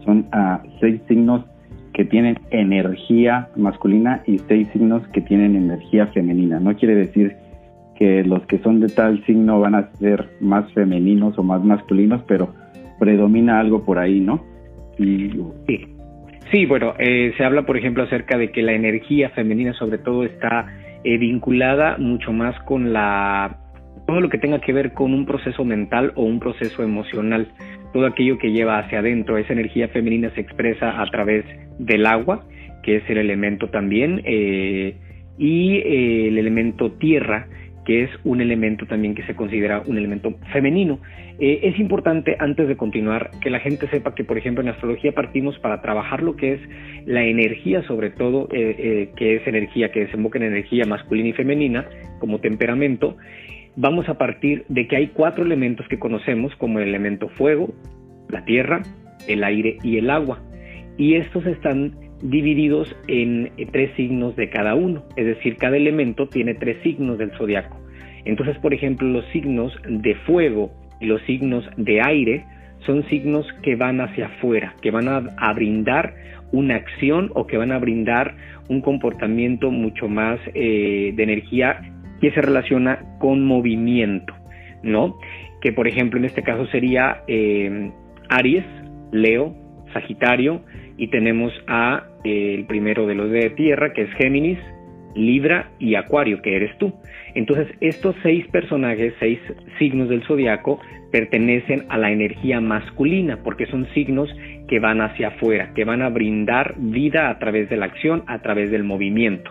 Son 0.04 0.26
ah, 0.32 0.62
seis 0.80 1.00
signos 1.06 1.44
que 1.96 2.04
tienen 2.04 2.38
energía 2.50 3.48
masculina 3.56 4.22
y 4.26 4.36
seis 4.40 4.68
signos 4.74 5.02
que 5.14 5.22
tienen 5.22 5.56
energía 5.56 6.06
femenina. 6.08 6.60
No 6.60 6.76
quiere 6.76 6.94
decir 6.94 7.34
que 7.98 8.22
los 8.22 8.44
que 8.48 8.58
son 8.58 8.80
de 8.80 8.88
tal 8.88 9.24
signo 9.24 9.60
van 9.60 9.74
a 9.74 9.90
ser 9.92 10.28
más 10.40 10.70
femeninos 10.74 11.38
o 11.38 11.42
más 11.42 11.64
masculinos, 11.64 12.22
pero 12.28 12.52
predomina 12.98 13.58
algo 13.58 13.82
por 13.86 13.98
ahí, 13.98 14.20
¿no? 14.20 14.44
Sí. 14.98 15.30
Sí, 16.50 16.66
bueno, 16.66 16.92
eh, 16.98 17.32
se 17.38 17.44
habla, 17.44 17.64
por 17.64 17.78
ejemplo, 17.78 18.02
acerca 18.02 18.36
de 18.36 18.52
que 18.52 18.60
la 18.60 18.74
energía 18.74 19.30
femenina 19.30 19.72
sobre 19.72 19.96
todo 19.96 20.24
está 20.24 20.66
eh, 21.02 21.16
vinculada 21.16 21.96
mucho 21.96 22.30
más 22.30 22.60
con 22.64 22.92
la 22.92 23.56
todo 24.06 24.20
lo 24.20 24.28
que 24.28 24.38
tenga 24.38 24.60
que 24.60 24.74
ver 24.74 24.92
con 24.92 25.14
un 25.14 25.24
proceso 25.24 25.64
mental 25.64 26.12
o 26.14 26.24
un 26.24 26.40
proceso 26.40 26.82
emocional 26.82 27.48
todo 27.96 28.08
aquello 28.08 28.36
que 28.36 28.52
lleva 28.52 28.78
hacia 28.78 28.98
adentro. 28.98 29.38
Esa 29.38 29.54
energía 29.54 29.88
femenina 29.88 30.28
se 30.34 30.42
expresa 30.42 31.00
a 31.00 31.06
través 31.06 31.46
del 31.78 32.04
agua, 32.04 32.44
que 32.82 32.96
es 32.96 33.08
el 33.08 33.16
elemento 33.16 33.68
también, 33.70 34.20
eh, 34.26 34.96
y 35.38 35.76
eh, 35.76 36.28
el 36.28 36.36
elemento 36.36 36.92
tierra, 36.92 37.46
que 37.86 38.02
es 38.02 38.10
un 38.24 38.42
elemento 38.42 38.84
también 38.84 39.14
que 39.14 39.22
se 39.22 39.34
considera 39.34 39.82
un 39.86 39.96
elemento 39.96 40.34
femenino. 40.52 40.98
Eh, 41.38 41.60
es 41.62 41.80
importante, 41.80 42.36
antes 42.38 42.68
de 42.68 42.76
continuar, 42.76 43.30
que 43.40 43.48
la 43.48 43.60
gente 43.60 43.88
sepa 43.88 44.14
que, 44.14 44.24
por 44.24 44.36
ejemplo, 44.36 44.62
en 44.62 44.68
astrología 44.68 45.12
partimos 45.12 45.58
para 45.60 45.80
trabajar 45.80 46.22
lo 46.22 46.36
que 46.36 46.52
es 46.52 46.60
la 47.06 47.24
energía, 47.24 47.82
sobre 47.84 48.10
todo, 48.10 48.46
que 48.48 49.10
es 49.16 49.46
energía 49.46 49.90
que 49.90 50.00
desemboca 50.00 50.38
en 50.38 50.44
energía 50.44 50.84
masculina 50.84 51.30
y 51.30 51.32
femenina, 51.32 51.86
como 52.18 52.40
temperamento, 52.40 53.16
vamos 53.76 54.08
a 54.08 54.18
partir 54.18 54.64
de 54.68 54.88
que 54.88 54.96
hay 54.96 55.06
cuatro 55.08 55.44
elementos 55.44 55.86
que 55.88 55.98
conocemos 55.98 56.54
como 56.56 56.78
el 56.78 56.88
elemento 56.88 57.28
fuego, 57.28 57.74
la 58.28 58.44
tierra, 58.44 58.82
el 59.28 59.44
aire 59.44 59.78
y 59.82 59.98
el 59.98 60.10
agua. 60.10 60.42
Y 60.96 61.14
estos 61.14 61.46
están 61.46 61.94
divididos 62.22 62.96
en 63.08 63.52
tres 63.72 63.94
signos 63.96 64.34
de 64.36 64.48
cada 64.48 64.74
uno, 64.74 65.04
es 65.16 65.26
decir, 65.26 65.56
cada 65.56 65.76
elemento 65.76 66.28
tiene 66.28 66.54
tres 66.54 66.78
signos 66.82 67.18
del 67.18 67.30
zodiaco. 67.32 67.78
Entonces, 68.24 68.58
por 68.58 68.72
ejemplo, 68.72 69.06
los 69.06 69.24
signos 69.26 69.76
de 69.86 70.14
fuego 70.26 70.72
y 71.00 71.06
los 71.06 71.20
signos 71.22 71.68
de 71.76 72.00
aire 72.00 72.44
son 72.80 73.06
signos 73.08 73.46
que 73.62 73.76
van 73.76 74.00
hacia 74.00 74.26
afuera, 74.26 74.74
que 74.80 74.90
van 74.90 75.08
a, 75.08 75.52
brindar 75.52 76.14
una 76.52 76.76
acción 76.76 77.30
o 77.34 77.46
que 77.46 77.56
van 77.56 77.72
a 77.72 77.78
brindar 77.78 78.36
un 78.68 78.80
comportamiento 78.80 79.70
mucho 79.70 80.08
más 80.08 80.40
eh, 80.54 81.12
de 81.14 81.22
energía 81.22 81.80
que 82.20 82.30
se 82.32 82.40
relaciona 82.40 83.16
con 83.18 83.44
movimiento, 83.44 84.34
¿no? 84.82 85.18
Que 85.60 85.72
por 85.72 85.88
ejemplo 85.88 86.18
en 86.18 86.26
este 86.26 86.42
caso 86.42 86.66
sería 86.66 87.22
eh, 87.28 87.90
Aries, 88.28 88.64
Leo, 89.12 89.54
Sagitario 89.92 90.62
y 90.96 91.08
tenemos 91.08 91.52
a 91.66 92.04
eh, 92.24 92.54
el 92.54 92.66
primero 92.66 93.06
de 93.06 93.14
los 93.14 93.30
de 93.30 93.50
tierra 93.50 93.92
que 93.92 94.02
es 94.02 94.10
Géminis 94.14 94.58
Libra 95.16 95.70
y 95.78 95.94
Acuario, 95.94 96.42
que 96.42 96.54
eres 96.56 96.76
tú. 96.78 96.92
Entonces, 97.34 97.68
estos 97.80 98.14
seis 98.22 98.46
personajes, 98.48 99.14
seis 99.18 99.38
signos 99.78 100.08
del 100.08 100.22
zodiaco, 100.24 100.78
pertenecen 101.10 101.84
a 101.88 101.98
la 101.98 102.10
energía 102.10 102.60
masculina, 102.60 103.38
porque 103.42 103.66
son 103.66 103.86
signos 103.94 104.28
que 104.68 104.78
van 104.78 105.00
hacia 105.00 105.28
afuera, 105.28 105.72
que 105.74 105.84
van 105.84 106.02
a 106.02 106.10
brindar 106.10 106.74
vida 106.76 107.30
a 107.30 107.38
través 107.38 107.70
de 107.70 107.76
la 107.76 107.86
acción, 107.86 108.24
a 108.26 108.40
través 108.40 108.70
del 108.70 108.84
movimiento. 108.84 109.50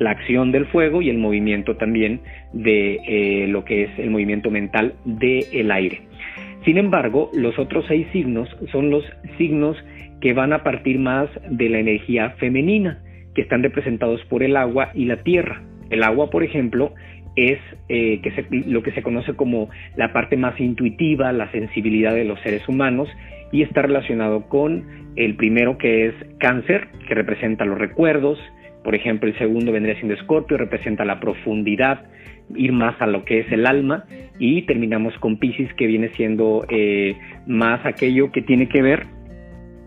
La 0.00 0.10
acción 0.10 0.50
del 0.50 0.66
fuego 0.66 1.02
y 1.02 1.10
el 1.10 1.18
movimiento 1.18 1.76
también 1.76 2.22
de 2.52 2.98
eh, 3.06 3.46
lo 3.48 3.64
que 3.64 3.84
es 3.84 3.90
el 3.98 4.10
movimiento 4.10 4.50
mental 4.50 4.94
del 5.04 5.70
aire. 5.70 6.00
Sin 6.64 6.78
embargo, 6.78 7.30
los 7.34 7.58
otros 7.58 7.84
seis 7.86 8.06
signos 8.12 8.48
son 8.72 8.90
los 8.90 9.04
signos 9.38 9.76
que 10.22 10.32
van 10.32 10.54
a 10.54 10.62
partir 10.62 10.98
más 10.98 11.28
de 11.50 11.68
la 11.68 11.78
energía 11.78 12.30
femenina, 12.38 13.02
que 13.34 13.42
están 13.42 13.62
representados 13.62 14.24
por 14.24 14.42
el 14.42 14.56
agua 14.56 14.90
y 14.94 15.04
la 15.04 15.22
tierra. 15.22 15.62
El 15.90 16.02
agua, 16.02 16.30
por 16.30 16.44
ejemplo, 16.44 16.94
es 17.36 17.58
eh, 17.90 18.20
lo 18.66 18.82
que 18.82 18.92
se 18.92 19.02
conoce 19.02 19.34
como 19.34 19.68
la 19.96 20.14
parte 20.14 20.38
más 20.38 20.58
intuitiva, 20.58 21.30
la 21.32 21.50
sensibilidad 21.52 22.14
de 22.14 22.24
los 22.24 22.40
seres 22.40 22.66
humanos, 22.68 23.08
y 23.52 23.62
está 23.62 23.82
relacionado 23.82 24.48
con 24.48 25.12
el 25.16 25.36
primero 25.36 25.76
que 25.76 26.06
es 26.06 26.14
cáncer, 26.38 26.88
que 27.06 27.14
representa 27.14 27.66
los 27.66 27.78
recuerdos, 27.78 28.38
por 28.84 28.94
ejemplo, 28.94 29.28
el 29.28 29.38
segundo 29.38 29.72
vendría 29.72 29.94
siendo 29.96 30.14
escorpio, 30.14 30.56
representa 30.56 31.04
la 31.04 31.20
profundidad, 31.20 32.04
ir 32.54 32.72
más 32.72 33.00
a 33.00 33.06
lo 33.06 33.24
que 33.24 33.40
es 33.40 33.52
el 33.52 33.66
alma, 33.66 34.04
y 34.38 34.62
terminamos 34.62 35.16
con 35.18 35.38
Pisces, 35.38 35.72
que 35.74 35.86
viene 35.86 36.08
siendo 36.10 36.64
eh, 36.68 37.16
más 37.46 37.84
aquello 37.84 38.32
que 38.32 38.42
tiene 38.42 38.68
que 38.68 38.82
ver 38.82 39.06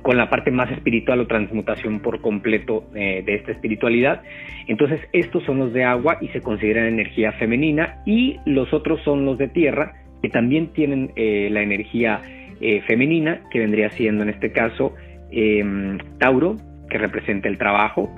con 0.03 0.17
la 0.17 0.29
parte 0.29 0.51
más 0.51 0.69
espiritual 0.69 1.21
o 1.21 1.27
transmutación 1.27 2.01
por 2.01 2.21
completo 2.21 2.83
eh, 2.93 3.23
de 3.25 3.35
esta 3.35 3.53
espiritualidad. 3.53 4.21
Entonces, 4.67 4.99
estos 5.13 5.43
son 5.45 5.59
los 5.59 5.73
de 5.73 5.85
agua 5.85 6.17
y 6.21 6.27
se 6.27 6.41
consideran 6.41 6.85
energía 6.85 7.31
femenina 7.31 8.01
y 8.05 8.37
los 8.45 8.73
otros 8.73 9.01
son 9.03 9.25
los 9.25 9.37
de 9.37 9.47
tierra, 9.47 9.93
que 10.21 10.29
también 10.29 10.67
tienen 10.73 11.11
eh, 11.15 11.47
la 11.49 11.61
energía 11.61 12.21
eh, 12.61 12.81
femenina, 12.85 13.41
que 13.49 13.59
vendría 13.59 13.89
siendo 13.91 14.23
en 14.23 14.29
este 14.29 14.51
caso 14.51 14.93
em, 15.31 15.97
Tauro, 16.19 16.57
que 16.89 16.97
representa 16.97 17.47
el 17.47 17.57
trabajo. 17.57 18.13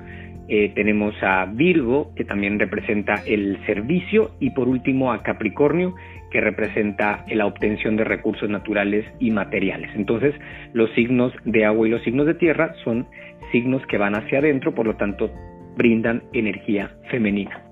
Tenemos 0.74 1.14
a 1.22 1.46
Virgo, 1.46 2.12
que 2.14 2.24
también 2.24 2.58
representa 2.58 3.22
el 3.26 3.58
servicio, 3.66 4.30
y 4.40 4.50
por 4.50 4.68
último 4.68 5.12
a 5.12 5.22
Capricornio, 5.22 5.94
que 6.30 6.40
representa 6.40 7.24
la 7.32 7.46
obtención 7.46 7.96
de 7.96 8.04
recursos 8.04 8.48
naturales 8.48 9.04
y 9.18 9.30
materiales. 9.30 9.90
Entonces, 9.94 10.34
los 10.72 10.90
signos 10.92 11.32
de 11.44 11.64
agua 11.64 11.86
y 11.86 11.90
los 11.90 12.02
signos 12.02 12.26
de 12.26 12.34
tierra 12.34 12.74
son 12.84 13.06
signos 13.52 13.84
que 13.86 13.98
van 13.98 14.14
hacia 14.14 14.38
adentro, 14.38 14.74
por 14.74 14.86
lo 14.86 14.96
tanto, 14.96 15.30
brindan 15.76 16.22
energía 16.32 16.90
femenina. 17.10 17.62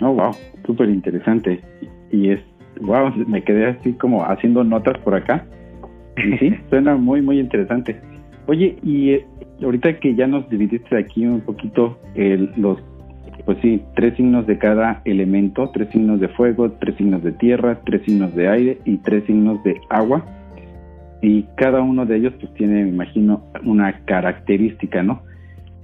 Oh, 0.00 0.12
wow, 0.12 0.32
súper 0.66 0.88
interesante. 0.88 1.60
Y 2.10 2.30
es, 2.30 2.40
wow, 2.80 3.12
me 3.26 3.42
quedé 3.42 3.66
así 3.66 3.92
como 3.94 4.24
haciendo 4.24 4.64
notas 4.64 4.98
por 4.98 5.14
acá. 5.14 5.46
Y 6.16 6.36
sí, 6.38 6.54
suena 6.70 6.96
muy, 6.96 7.22
muy 7.22 7.38
interesante. 7.38 8.00
Oye, 8.46 8.76
y 8.82 9.10
eh, 9.10 9.26
ahorita 9.64 9.98
que 9.98 10.14
ya 10.14 10.26
nos 10.26 10.48
dividiste 10.48 10.96
aquí 10.96 11.26
un 11.26 11.40
poquito 11.40 11.98
el, 12.14 12.50
los 12.56 12.78
pues 13.44 13.58
sí, 13.60 13.82
tres 13.94 14.16
signos 14.16 14.46
de 14.46 14.58
cada 14.58 15.02
elemento, 15.04 15.70
tres 15.72 15.88
signos 15.90 16.18
de 16.20 16.28
fuego, 16.28 16.70
tres 16.72 16.96
signos 16.96 17.22
de 17.22 17.32
tierra, 17.32 17.80
tres 17.84 18.02
signos 18.04 18.34
de 18.34 18.48
aire 18.48 18.78
y 18.84 18.98
tres 18.98 19.24
signos 19.24 19.62
de 19.64 19.80
agua. 19.90 20.24
Y 21.20 21.44
cada 21.56 21.82
uno 21.82 22.06
de 22.06 22.16
ellos 22.16 22.32
pues 22.40 22.52
tiene, 22.54 22.84
me 22.84 22.88
imagino, 22.88 23.44
una 23.64 24.04
característica, 24.04 25.02
¿no? 25.02 25.22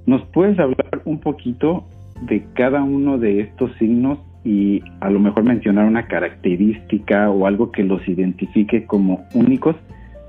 ¿Nos 0.07 0.23
puedes 0.29 0.59
hablar 0.59 1.03
un 1.05 1.19
poquito 1.21 1.85
de 2.23 2.45
cada 2.55 2.83
uno 2.83 3.19
de 3.19 3.41
estos 3.41 3.73
signos 3.79 4.19
y 4.45 4.83
a 5.01 5.11
lo 5.11 5.21
mejor 5.21 5.45
mencionar 5.45 5.87
una 5.87 6.07
característica 6.07 7.31
o 7.31 7.47
algo 7.47 7.71
que 7.73 7.83
los 7.83 8.07
identifique 8.09 8.87
como 8.87 9.25
únicos 9.35 9.77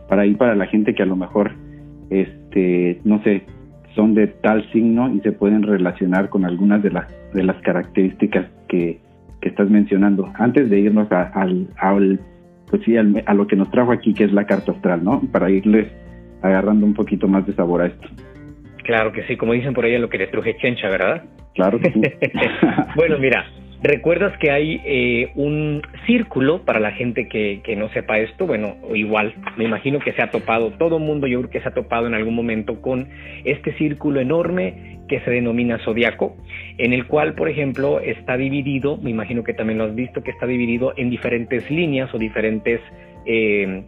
para 0.09 0.25
ir 0.25 0.37
para 0.37 0.55
la 0.55 0.65
gente 0.65 0.93
que 0.93 1.03
a 1.03 1.05
lo 1.05 1.15
mejor, 1.15 1.53
este, 2.51 2.99
no 3.05 3.23
sé, 3.23 3.43
son 3.95 4.13
de 4.13 4.27
tal 4.27 4.69
signo 4.71 5.13
y 5.13 5.19
se 5.21 5.31
pueden 5.31 5.63
relacionar 5.63 6.29
con 6.29 6.45
algunas 6.45 6.83
de 6.83 6.91
las, 6.91 7.05
de 7.33 7.43
las 7.43 7.55
características 7.61 8.45
que, 8.67 8.99
estás 9.41 9.71
mencionando. 9.71 10.31
Antes 10.35 10.69
de 10.69 10.81
irnos 10.81 11.11
a, 11.11 11.23
al, 11.33 12.19
pues 12.69 12.83
sí, 12.83 12.95
a 12.95 13.33
lo 13.33 13.47
que 13.47 13.55
nos 13.55 13.71
trajo 13.71 13.91
aquí, 13.91 14.13
que 14.13 14.25
es 14.25 14.31
la 14.31 14.45
carta 14.45 14.71
astral, 14.71 15.03
¿no? 15.03 15.19
Para 15.31 15.49
irles 15.49 15.87
agarrando 16.43 16.85
un 16.85 16.93
poquito 16.93 17.27
más 17.27 17.47
de 17.47 17.53
sabor 17.53 17.81
a 17.81 17.87
esto. 17.87 18.07
Claro 18.83 19.11
que 19.11 19.23
sí, 19.23 19.37
como 19.37 19.53
dicen 19.53 19.73
por 19.73 19.83
ahí, 19.83 19.97
lo 19.97 20.09
que 20.09 20.19
le 20.19 20.27
truje 20.27 20.55
chencha, 20.57 20.89
¿verdad? 20.89 21.23
Claro 21.55 21.79
que 21.79 21.91
sí. 21.91 22.01
bueno, 22.95 23.17
mira, 23.17 23.43
¿Recuerdas 23.83 24.37
que 24.37 24.51
hay 24.51 24.79
eh, 24.85 25.31
un 25.33 25.81
círculo 26.05 26.63
para 26.63 26.79
la 26.79 26.91
gente 26.91 27.27
que, 27.27 27.61
que, 27.63 27.75
no 27.75 27.89
sepa 27.89 28.19
esto? 28.19 28.45
Bueno, 28.45 28.75
igual, 28.93 29.33
me 29.57 29.65
imagino 29.65 29.97
que 29.99 30.13
se 30.13 30.21
ha 30.21 30.29
topado, 30.29 30.71
todo 30.71 30.97
el 30.97 31.03
mundo 31.03 31.25
yo 31.25 31.39
creo 31.39 31.49
que 31.49 31.61
se 31.61 31.69
ha 31.69 31.73
topado 31.73 32.05
en 32.05 32.13
algún 32.13 32.35
momento 32.35 32.79
con 32.79 33.07
este 33.43 33.73
círculo 33.77 34.19
enorme 34.19 34.99
que 35.07 35.19
se 35.21 35.31
denomina 35.31 35.79
zodiaco, 35.79 36.37
en 36.77 36.93
el 36.93 37.07
cual, 37.07 37.33
por 37.33 37.49
ejemplo, 37.49 37.99
está 37.99 38.37
dividido, 38.37 38.97
me 38.97 39.09
imagino 39.09 39.43
que 39.43 39.53
también 39.53 39.79
lo 39.79 39.85
has 39.85 39.95
visto, 39.95 40.21
que 40.21 40.31
está 40.31 40.45
dividido 40.45 40.93
en 40.95 41.09
diferentes 41.09 41.69
líneas 41.71 42.13
o 42.13 42.19
diferentes... 42.19 42.79
Eh, 43.25 43.83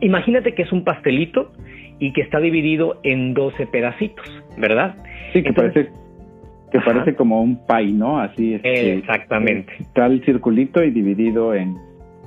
imagínate 0.00 0.54
que 0.54 0.62
es 0.62 0.72
un 0.72 0.84
pastelito 0.84 1.52
y 1.98 2.12
que 2.12 2.22
está 2.22 2.38
dividido 2.38 3.00
en 3.02 3.34
12 3.34 3.66
pedacitos, 3.66 4.26
¿verdad? 4.56 4.94
Sí, 5.32 5.42
que 5.42 5.52
parece 5.52 5.88
que 6.74 6.80
parece 6.80 7.14
como 7.14 7.40
un 7.40 7.64
pay, 7.68 7.92
¿no? 7.92 8.18
Así 8.18 8.54
es. 8.54 8.60
Exactamente. 8.64 9.72
Está 9.78 10.06
el 10.06 10.24
circulito 10.24 10.82
y 10.82 10.90
dividido 10.90 11.54
en 11.54 11.76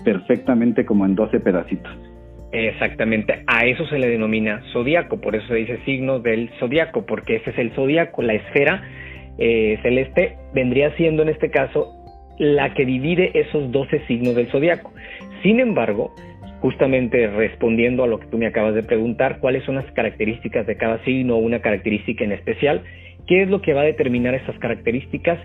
perfectamente 0.06 0.86
como 0.86 1.06
en 1.06 1.16
12 1.16 1.42
pedacitos. 1.42 1.92
Exactamente, 2.54 3.44
a 3.46 3.66
eso 3.66 3.86
se 3.88 4.00
le 4.00 4.08
denomina 4.08 4.62
zodiaco, 4.72 5.20
por 5.20 5.36
eso 5.36 5.46
se 5.48 5.56
dice 5.56 5.80
signo 5.84 6.20
del 6.20 6.50
zodiaco, 6.62 7.06
porque 7.06 7.36
ese 7.36 7.50
es 7.50 7.58
el 7.58 7.72
zodiaco, 7.72 8.22
la 8.22 8.36
esfera 8.36 8.84
eh, 9.38 9.80
celeste 9.82 10.38
vendría 10.54 10.96
siendo 10.96 11.24
en 11.24 11.30
este 11.30 11.52
caso 11.52 11.94
la 12.40 12.74
que 12.74 12.86
divide 12.86 13.32
esos 13.34 13.70
12 13.74 14.08
signos 14.08 14.36
del 14.36 14.48
zodiaco. 14.48 14.94
Sin 15.44 15.60
embargo, 15.60 16.16
justamente 16.62 17.28
respondiendo 17.28 18.06
a 18.06 18.08
lo 18.08 18.20
que 18.20 18.28
tú 18.28 18.38
me 18.38 18.48
acabas 18.48 18.76
de 18.76 18.84
preguntar, 18.84 19.40
cuáles 19.40 19.66
son 19.66 19.76
las 19.76 19.92
características 19.92 20.66
de 20.66 20.78
cada 20.78 21.04
signo 21.04 21.36
o 21.36 21.40
una 21.40 21.60
característica 21.60 22.24
en 22.24 22.32
especial, 22.32 22.82
¿Qué 23.28 23.44
es 23.44 23.50
lo 23.50 23.62
que 23.62 23.74
va 23.74 23.82
a 23.82 23.86
determinar 23.86 24.34
estas 24.34 24.58
características? 24.58 25.40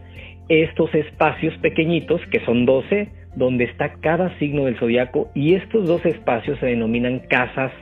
Estos 0.48 0.94
espacios 0.94 1.56
pequeñitos, 1.58 2.20
que 2.30 2.40
son 2.44 2.64
12, 2.64 3.08
donde 3.34 3.64
está 3.64 3.94
cada 3.94 4.38
signo 4.38 4.66
del 4.66 4.78
zodiaco, 4.78 5.30
y 5.34 5.54
estos 5.54 5.86
12 5.86 6.10
espacios 6.10 6.58
se 6.60 6.66
denominan 6.66 7.20
casas. 7.28 7.72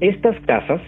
Estas 0.00 0.36
casas 0.46 0.80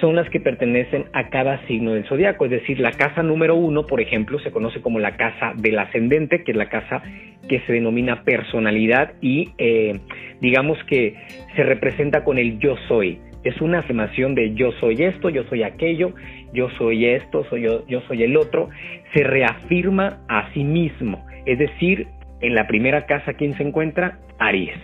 son 0.00 0.16
las 0.16 0.28
que 0.30 0.40
pertenecen 0.40 1.06
a 1.12 1.28
cada 1.28 1.66
signo 1.66 1.92
del 1.92 2.04
zodiaco, 2.04 2.46
es 2.46 2.50
decir, 2.50 2.80
la 2.80 2.92
casa 2.92 3.22
número 3.22 3.54
uno, 3.54 3.86
por 3.86 4.00
ejemplo, 4.00 4.38
se 4.40 4.50
conoce 4.50 4.80
como 4.80 4.98
la 4.98 5.16
casa 5.16 5.52
del 5.56 5.78
ascendente, 5.78 6.44
que 6.44 6.52
es 6.52 6.56
la 6.56 6.68
casa 6.68 7.02
que 7.48 7.60
se 7.60 7.72
denomina 7.72 8.24
personalidad 8.24 9.14
y 9.20 9.50
eh, 9.58 10.00
digamos 10.40 10.78
que 10.84 11.14
se 11.54 11.62
representa 11.62 12.24
con 12.24 12.38
el 12.38 12.58
yo 12.58 12.76
soy 12.88 13.18
es 13.46 13.60
una 13.60 13.78
afirmación 13.78 14.34
de 14.34 14.54
yo 14.54 14.72
soy 14.80 14.96
esto, 15.04 15.30
yo 15.30 15.44
soy 15.44 15.62
aquello, 15.62 16.12
yo 16.56 16.70
soy 16.70 17.04
esto, 17.04 17.44
soy 17.50 17.62
yo, 17.62 17.86
yo 17.86 18.00
soy 18.08 18.22
el 18.22 18.36
otro, 18.36 18.70
se 19.14 19.22
reafirma 19.22 20.18
a 20.28 20.50
sí 20.54 20.64
mismo. 20.64 21.24
Es 21.44 21.58
decir, 21.58 22.08
en 22.40 22.54
la 22.54 22.66
primera 22.66 23.06
casa, 23.06 23.34
¿quién 23.34 23.54
se 23.56 23.62
encuentra? 23.62 24.18
Aries. 24.38 24.78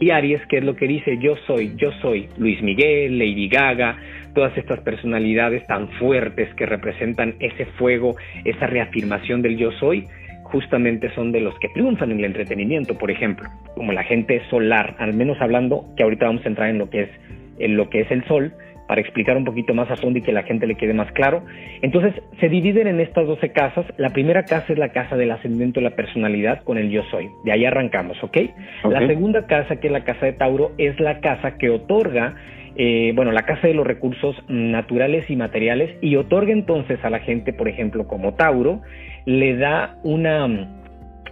Y 0.00 0.10
Aries, 0.10 0.40
¿qué 0.48 0.58
es 0.58 0.64
lo 0.64 0.74
que 0.74 0.86
dice? 0.86 1.18
Yo 1.18 1.36
soy, 1.46 1.74
yo 1.76 1.90
soy 2.00 2.28
Luis 2.38 2.62
Miguel, 2.62 3.18
Lady 3.18 3.48
Gaga, 3.48 3.98
todas 4.34 4.56
estas 4.56 4.80
personalidades 4.80 5.66
tan 5.66 5.88
fuertes 5.98 6.52
que 6.54 6.66
representan 6.66 7.34
ese 7.40 7.66
fuego, 7.66 8.16
esa 8.44 8.66
reafirmación 8.66 9.42
del 9.42 9.56
yo 9.56 9.70
soy, 9.72 10.06
justamente 10.44 11.12
son 11.14 11.32
de 11.32 11.40
los 11.40 11.58
que 11.58 11.68
triunfan 11.68 12.10
en 12.10 12.18
el 12.18 12.26
entretenimiento, 12.26 12.96
por 12.96 13.10
ejemplo, 13.10 13.48
como 13.74 13.92
la 13.92 14.04
gente 14.04 14.42
solar, 14.50 14.96
al 14.98 15.14
menos 15.14 15.40
hablando, 15.40 15.84
que 15.96 16.02
ahorita 16.02 16.26
vamos 16.26 16.44
a 16.44 16.48
entrar 16.48 16.70
en 16.70 16.78
lo 16.78 16.90
que 16.90 17.02
es 17.02 17.10
en 17.58 17.76
lo 17.76 17.88
que 17.90 18.00
es 18.00 18.10
el 18.10 18.24
Sol, 18.24 18.52
para 18.92 19.00
explicar 19.00 19.38
un 19.38 19.46
poquito 19.46 19.72
más 19.72 19.90
a 19.90 19.96
fondo 19.96 20.18
y 20.18 20.22
que 20.22 20.32
la 20.32 20.42
gente 20.42 20.66
le 20.66 20.74
quede 20.74 20.92
más 20.92 21.10
claro. 21.12 21.42
Entonces, 21.80 22.12
se 22.38 22.50
dividen 22.50 22.86
en 22.86 23.00
estas 23.00 23.26
12 23.26 23.48
casas. 23.48 23.86
La 23.96 24.10
primera 24.10 24.44
casa 24.44 24.70
es 24.70 24.78
la 24.78 24.90
casa 24.90 25.16
del 25.16 25.30
ascendente 25.30 25.80
de 25.80 25.84
la 25.84 25.96
personalidad 25.96 26.62
con 26.62 26.76
el 26.76 26.90
yo 26.90 27.02
soy. 27.04 27.30
De 27.42 27.52
ahí 27.52 27.64
arrancamos, 27.64 28.22
¿ok? 28.22 28.36
La 28.84 29.06
segunda 29.06 29.46
casa, 29.46 29.76
que 29.76 29.86
es 29.86 29.92
la 29.94 30.04
casa 30.04 30.26
de 30.26 30.34
Tauro, 30.34 30.72
es 30.76 31.00
la 31.00 31.20
casa 31.20 31.56
que 31.56 31.70
otorga, 31.70 32.34
eh, 32.76 33.12
bueno, 33.14 33.32
la 33.32 33.46
casa 33.46 33.66
de 33.66 33.72
los 33.72 33.86
recursos 33.86 34.36
naturales 34.48 35.30
y 35.30 35.36
materiales 35.36 35.96
y 36.02 36.16
otorga 36.16 36.52
entonces 36.52 37.02
a 37.02 37.08
la 37.08 37.20
gente, 37.20 37.54
por 37.54 37.68
ejemplo, 37.68 38.06
como 38.06 38.34
Tauro, 38.34 38.82
le 39.24 39.56
da 39.56 39.96
una, 40.02 40.68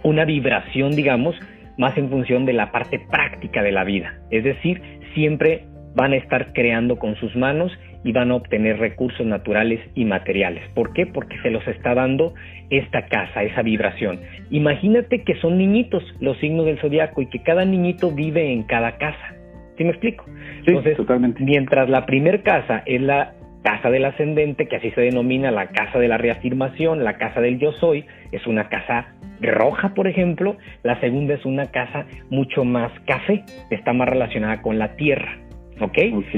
una 0.01 0.25
vibración, 0.25 0.95
digamos, 0.95 1.35
más 1.77 1.95
en 1.95 2.09
función 2.09 2.47
de 2.47 2.53
la 2.53 2.71
parte 2.71 2.97
práctica 2.97 3.61
de 3.61 3.71
la 3.71 3.83
vida. 3.83 4.15
Es 4.31 4.43
decir, 4.43 4.81
siempre 5.13 5.65
van 5.95 6.13
a 6.13 6.17
estar 6.17 6.53
creando 6.53 6.97
con 6.97 7.15
sus 7.15 7.35
manos 7.35 7.71
y 8.03 8.11
van 8.11 8.31
a 8.31 8.35
obtener 8.35 8.79
recursos 8.79 9.25
naturales 9.25 9.79
y 9.93 10.05
materiales. 10.05 10.63
¿Por 10.73 10.93
qué? 10.93 11.05
Porque 11.05 11.39
se 11.41 11.51
los 11.51 11.67
está 11.67 11.93
dando 11.93 12.33
esta 12.69 13.05
casa, 13.05 13.43
esa 13.43 13.61
vibración. 13.61 14.19
Imagínate 14.49 15.23
que 15.23 15.35
son 15.35 15.57
niñitos 15.57 16.03
los 16.19 16.37
signos 16.39 16.65
del 16.65 16.79
zodiaco 16.79 17.21
y 17.21 17.27
que 17.27 17.43
cada 17.43 17.65
niñito 17.65 18.11
vive 18.11 18.51
en 18.51 18.63
cada 18.63 18.97
casa. 18.97 19.35
¿Sí 19.77 19.83
me 19.83 19.91
explico? 19.91 20.25
Entonces, 20.65 20.97
totalmente. 20.97 21.43
mientras 21.43 21.89
la 21.89 22.05
primer 22.05 22.43
casa 22.43 22.83
es 22.85 23.01
la 23.01 23.33
casa 23.63 23.89
del 23.89 24.05
ascendente, 24.05 24.67
que 24.67 24.77
así 24.77 24.91
se 24.91 25.01
denomina 25.01 25.51
la 25.51 25.67
casa 25.67 25.99
de 25.99 26.07
la 26.07 26.17
reafirmación, 26.17 27.03
la 27.03 27.17
casa 27.17 27.41
del 27.41 27.59
yo 27.59 27.71
soy, 27.73 28.05
es 28.31 28.45
una 28.47 28.69
casa 28.69 29.13
roja, 29.39 29.93
por 29.93 30.07
ejemplo, 30.07 30.57
la 30.83 30.99
segunda 30.99 31.35
es 31.35 31.45
una 31.45 31.67
casa 31.67 32.05
mucho 32.29 32.63
más 32.63 32.91
café, 33.05 33.43
está 33.69 33.93
más 33.93 34.09
relacionada 34.09 34.61
con 34.61 34.79
la 34.79 34.95
tierra, 34.95 35.37
¿ok? 35.81 35.97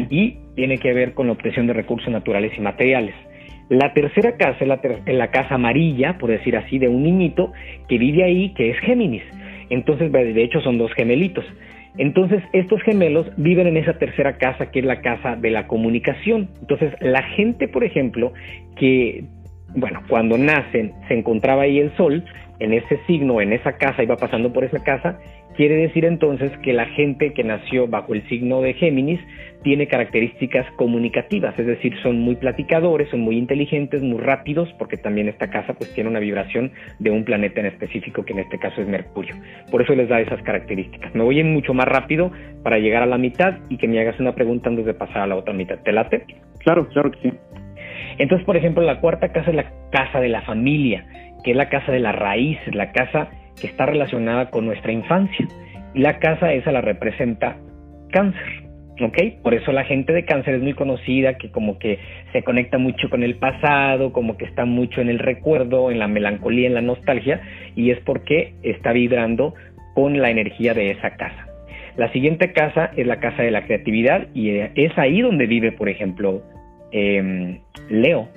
Y 0.10 0.38
tiene 0.56 0.78
que 0.78 0.94
ver 0.94 1.14
con 1.14 1.28
la 1.28 1.34
obtención 1.34 1.68
de 1.68 1.74
recursos 1.74 2.12
naturales 2.12 2.52
y 2.58 2.62
materiales. 2.62 3.16
La 3.70 3.94
tercera 3.94 4.36
casa 4.38 4.58
es 4.60 4.68
la, 4.68 4.80
la, 5.06 5.32
casa 5.32 5.56
amarilla, 5.56 6.18
por 6.18 6.30
decir 6.30 6.58
así, 6.58 6.80
de 6.80 6.88
un 6.88 7.04
niñito 7.04 7.54
que 7.88 7.98
vive 7.98 8.24
ahí, 8.24 8.54
que 8.54 8.70
es 8.72 8.80
Géminis. 8.80 9.24
Entonces, 9.70 10.12
de 10.12 10.44
hecho, 10.44 10.62
son 10.62 10.78
dos 10.78 10.94
gemelitos. 10.94 11.46
Entonces, 11.98 12.44
estos 12.54 12.82
gemelos 12.82 13.28
viven 13.38 13.68
en 13.68 13.78
esa 13.78 13.98
tercera 13.98 14.38
casa, 14.38 14.72
que 14.72 14.80
es 14.80 14.86
la 14.86 15.02
casa 15.02 15.36
de 15.36 15.52
la 15.52 15.68
comunicación. 15.68 16.50
Entonces, 16.62 16.94
la 17.00 17.22
gente, 17.22 17.68
por 17.68 17.84
ejemplo, 17.84 18.34
que, 18.76 19.26
bueno, 19.76 20.02
cuando 20.10 20.38
nacen 20.38 20.94
se 21.08 21.14
encontraba 21.14 21.64
ahí 21.64 21.80
el 21.80 21.96
sol, 21.96 22.24
en 22.60 22.74
ese 22.74 23.00
signo, 23.06 23.42
en 23.42 23.54
esa 23.54 23.74
casa, 23.74 24.04
iba 24.04 24.16
pasando 24.18 24.52
por 24.54 24.64
esa 24.64 24.84
casa, 24.84 25.20
quiere 25.56 25.76
decir 25.76 26.06
entonces 26.06 26.52
que 26.64 26.74
la 26.74 26.86
gente 26.88 27.34
que 27.34 27.44
nació 27.44 27.88
bajo 27.88 28.14
el 28.14 28.28
signo 28.28 28.62
de 28.62 28.74
Géminis 28.74 29.20
tiene 29.64 29.88
características 29.88 30.70
comunicativas, 30.76 31.58
es 31.58 31.66
decir, 31.66 31.96
son 32.04 32.20
muy 32.20 32.36
platicadores, 32.36 33.10
son 33.10 33.22
muy 33.22 33.38
inteligentes, 33.38 34.02
muy 34.02 34.20
rápidos, 34.20 34.70
porque 34.78 34.98
también 34.98 35.30
esta 35.30 35.50
casa 35.50 35.74
pues 35.74 35.94
tiene 35.94 36.10
una 36.10 36.20
vibración 36.20 36.72
de 37.00 37.12
un 37.12 37.24
planeta 37.24 37.62
en 37.62 37.68
específico, 37.68 38.26
que 38.26 38.34
en 38.34 38.40
este 38.40 38.60
caso 38.60 38.82
es 38.82 38.88
Mercurio. 38.88 39.36
Por 39.72 39.82
eso 39.82 39.96
les 39.96 40.10
da 40.10 40.20
esas 40.20 40.42
características. 40.44 41.16
Me 41.16 41.24
voy 41.24 41.40
en 41.40 41.54
mucho 41.54 41.74
más 41.74 41.88
rápido 41.88 42.32
para 42.62 42.78
llegar 42.78 43.04
a 43.04 43.08
la 43.08 43.18
mitad 43.18 43.60
y 43.70 43.78
que 43.78 43.88
me 43.88 44.00
hagas 44.00 44.20
una 44.20 44.36
pregunta 44.36 44.70
antes 44.70 44.86
de 44.86 44.94
pasar 44.94 45.20
a 45.20 45.28
la 45.28 45.36
otra 45.36 45.54
mitad. 45.54 45.80
¿Te 45.80 45.94
late? 45.94 46.26
Claro, 46.60 46.88
claro 46.90 47.12
que 47.12 47.30
sí. 47.30 47.34
Entonces, 48.18 48.46
por 48.46 48.58
ejemplo, 48.58 48.84
la 48.84 49.00
cuarta 49.00 49.32
casa 49.32 49.50
es 49.50 49.56
la 49.56 49.72
casa 49.92 50.20
de 50.20 50.30
la 50.30 50.42
familia, 50.42 51.06
que 51.44 51.52
es 51.52 51.58
la 51.58 51.70
casa 51.70 51.92
de 51.92 52.00
la 52.00 52.12
raíz, 52.12 52.60
la 52.74 52.92
casa 52.92 53.30
que 53.60 53.68
está 53.68 53.86
relacionada 53.86 54.50
con 54.50 54.66
nuestra 54.66 54.92
infancia. 54.92 55.48
Y 55.94 56.00
la 56.00 56.20
casa 56.20 56.54
esa 56.54 56.72
la 56.72 56.82
representa 56.82 57.58
cáncer. 58.12 58.64
¿ok? 59.02 59.42
Por 59.42 59.54
eso 59.54 59.72
la 59.72 59.86
gente 59.86 60.14
de 60.14 60.26
cáncer 60.26 60.56
es 60.56 60.62
muy 60.62 60.74
conocida, 60.74 61.38
que 61.38 61.50
como 61.52 61.80
que 61.80 62.00
se 62.32 62.44
conecta 62.44 62.78
mucho 62.78 63.10
con 63.10 63.24
el 63.24 63.36
pasado, 63.36 64.14
como 64.14 64.38
que 64.38 64.46
está 64.46 64.66
mucho 64.66 65.02
en 65.02 65.10
el 65.10 65.20
recuerdo, 65.20 65.92
en 65.92 66.00
la 66.00 66.08
melancolía, 66.08 66.68
en 66.68 66.76
la 66.76 66.82
nostalgia, 66.82 67.42
y 67.76 67.92
es 67.92 68.00
porque 68.02 68.54
está 68.62 68.92
vibrando 68.92 69.56
con 69.96 70.22
la 70.22 70.30
energía 70.30 70.74
de 70.74 70.92
esa 70.92 71.16
casa. 71.16 71.48
La 71.96 72.12
siguiente 72.12 72.54
casa 72.54 72.92
es 72.96 73.06
la 73.06 73.20
casa 73.20 73.44
de 73.44 73.52
la 73.52 73.66
creatividad 73.66 74.28
y 74.34 74.50
es 74.50 74.98
ahí 74.98 75.22
donde 75.22 75.46
vive, 75.46 75.72
por 75.72 75.90
ejemplo, 75.90 76.42
em, 76.92 77.60
Leo. 77.90 78.30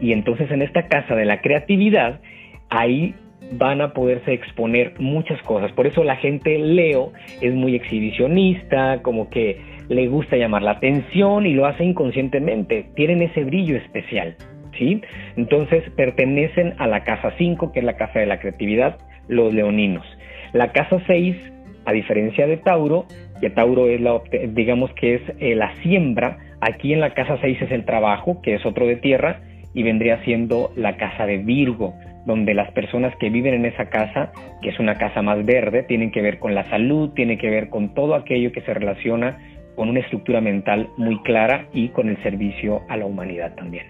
Y 0.00 0.12
entonces 0.12 0.50
en 0.50 0.60
esta 0.60 0.88
casa 0.88 1.14
de 1.14 1.24
la 1.24 1.40
creatividad, 1.40 2.20
ahí 2.68 3.14
van 3.52 3.80
a 3.80 3.92
poderse 3.92 4.32
exponer 4.32 4.94
muchas 4.98 5.40
cosas. 5.42 5.72
Por 5.72 5.86
eso 5.86 6.04
la 6.04 6.16
gente 6.16 6.58
Leo 6.58 7.12
es 7.40 7.54
muy 7.54 7.74
exhibicionista, 7.74 9.00
como 9.02 9.30
que 9.30 9.60
le 9.88 10.06
gusta 10.08 10.36
llamar 10.36 10.62
la 10.62 10.72
atención 10.72 11.46
y 11.46 11.54
lo 11.54 11.66
hace 11.66 11.84
inconscientemente. 11.84 12.86
Tienen 12.94 13.22
ese 13.22 13.44
brillo 13.44 13.76
especial, 13.76 14.36
¿sí? 14.76 15.00
Entonces 15.36 15.84
pertenecen 15.96 16.74
a 16.78 16.86
la 16.86 17.04
casa 17.04 17.32
5, 17.38 17.72
que 17.72 17.80
es 17.80 17.84
la 17.84 17.96
casa 17.96 18.18
de 18.18 18.26
la 18.26 18.38
creatividad, 18.38 18.98
los 19.28 19.52
leoninos. 19.52 20.06
La 20.52 20.72
casa 20.72 21.00
6, 21.06 21.36
a 21.84 21.92
diferencia 21.92 22.46
de 22.46 22.58
Tauro, 22.58 23.06
que 23.40 23.50
Tauro 23.50 23.88
es 23.88 24.00
la, 24.00 24.20
digamos 24.48 24.92
que 24.94 25.14
es 25.14 25.22
eh, 25.38 25.54
la 25.54 25.74
siembra, 25.76 26.38
aquí 26.60 26.92
en 26.92 27.00
la 27.00 27.14
casa 27.14 27.38
6 27.40 27.62
es 27.62 27.70
el 27.70 27.84
trabajo, 27.84 28.42
que 28.42 28.54
es 28.54 28.66
otro 28.66 28.86
de 28.86 28.96
tierra, 28.96 29.40
y 29.74 29.82
vendría 29.82 30.22
siendo 30.24 30.70
la 30.76 30.96
casa 30.96 31.26
de 31.26 31.38
Virgo, 31.38 31.94
donde 32.24 32.54
las 32.54 32.70
personas 32.72 33.14
que 33.16 33.30
viven 33.30 33.54
en 33.54 33.64
esa 33.64 33.86
casa, 33.86 34.32
que 34.62 34.70
es 34.70 34.78
una 34.78 34.96
casa 34.96 35.22
más 35.22 35.44
verde, 35.44 35.82
tienen 35.84 36.10
que 36.10 36.22
ver 36.22 36.38
con 36.38 36.54
la 36.54 36.64
salud, 36.64 37.10
tienen 37.14 37.38
que 37.38 37.50
ver 37.50 37.68
con 37.68 37.94
todo 37.94 38.14
aquello 38.14 38.52
que 38.52 38.60
se 38.62 38.74
relaciona 38.74 39.38
con 39.76 39.88
una 39.88 40.00
estructura 40.00 40.40
mental 40.40 40.88
muy 40.96 41.22
clara 41.22 41.66
y 41.72 41.88
con 41.90 42.08
el 42.08 42.20
servicio 42.22 42.82
a 42.88 42.96
la 42.96 43.06
humanidad 43.06 43.54
también. 43.54 43.86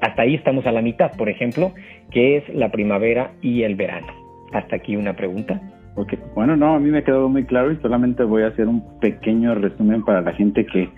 Hasta 0.00 0.22
ahí 0.22 0.34
estamos 0.34 0.66
a 0.66 0.72
la 0.72 0.82
mitad, 0.82 1.12
por 1.16 1.28
ejemplo, 1.28 1.72
que 2.10 2.38
es 2.38 2.48
la 2.48 2.70
primavera 2.70 3.32
y 3.40 3.62
el 3.62 3.76
verano. 3.76 4.08
Hasta 4.52 4.76
aquí 4.76 4.96
una 4.96 5.14
pregunta. 5.14 5.60
Okay. 5.94 6.18
Bueno, 6.34 6.56
no, 6.56 6.74
a 6.74 6.80
mí 6.80 6.90
me 6.90 7.04
quedado 7.04 7.28
muy 7.28 7.44
claro 7.44 7.70
y 7.72 7.76
solamente 7.76 8.24
voy 8.24 8.42
a 8.42 8.48
hacer 8.48 8.66
un 8.66 8.82
pequeño 9.00 9.54
resumen 9.54 10.04
para 10.04 10.20
la 10.20 10.32
gente 10.32 10.64
que, 10.64 10.88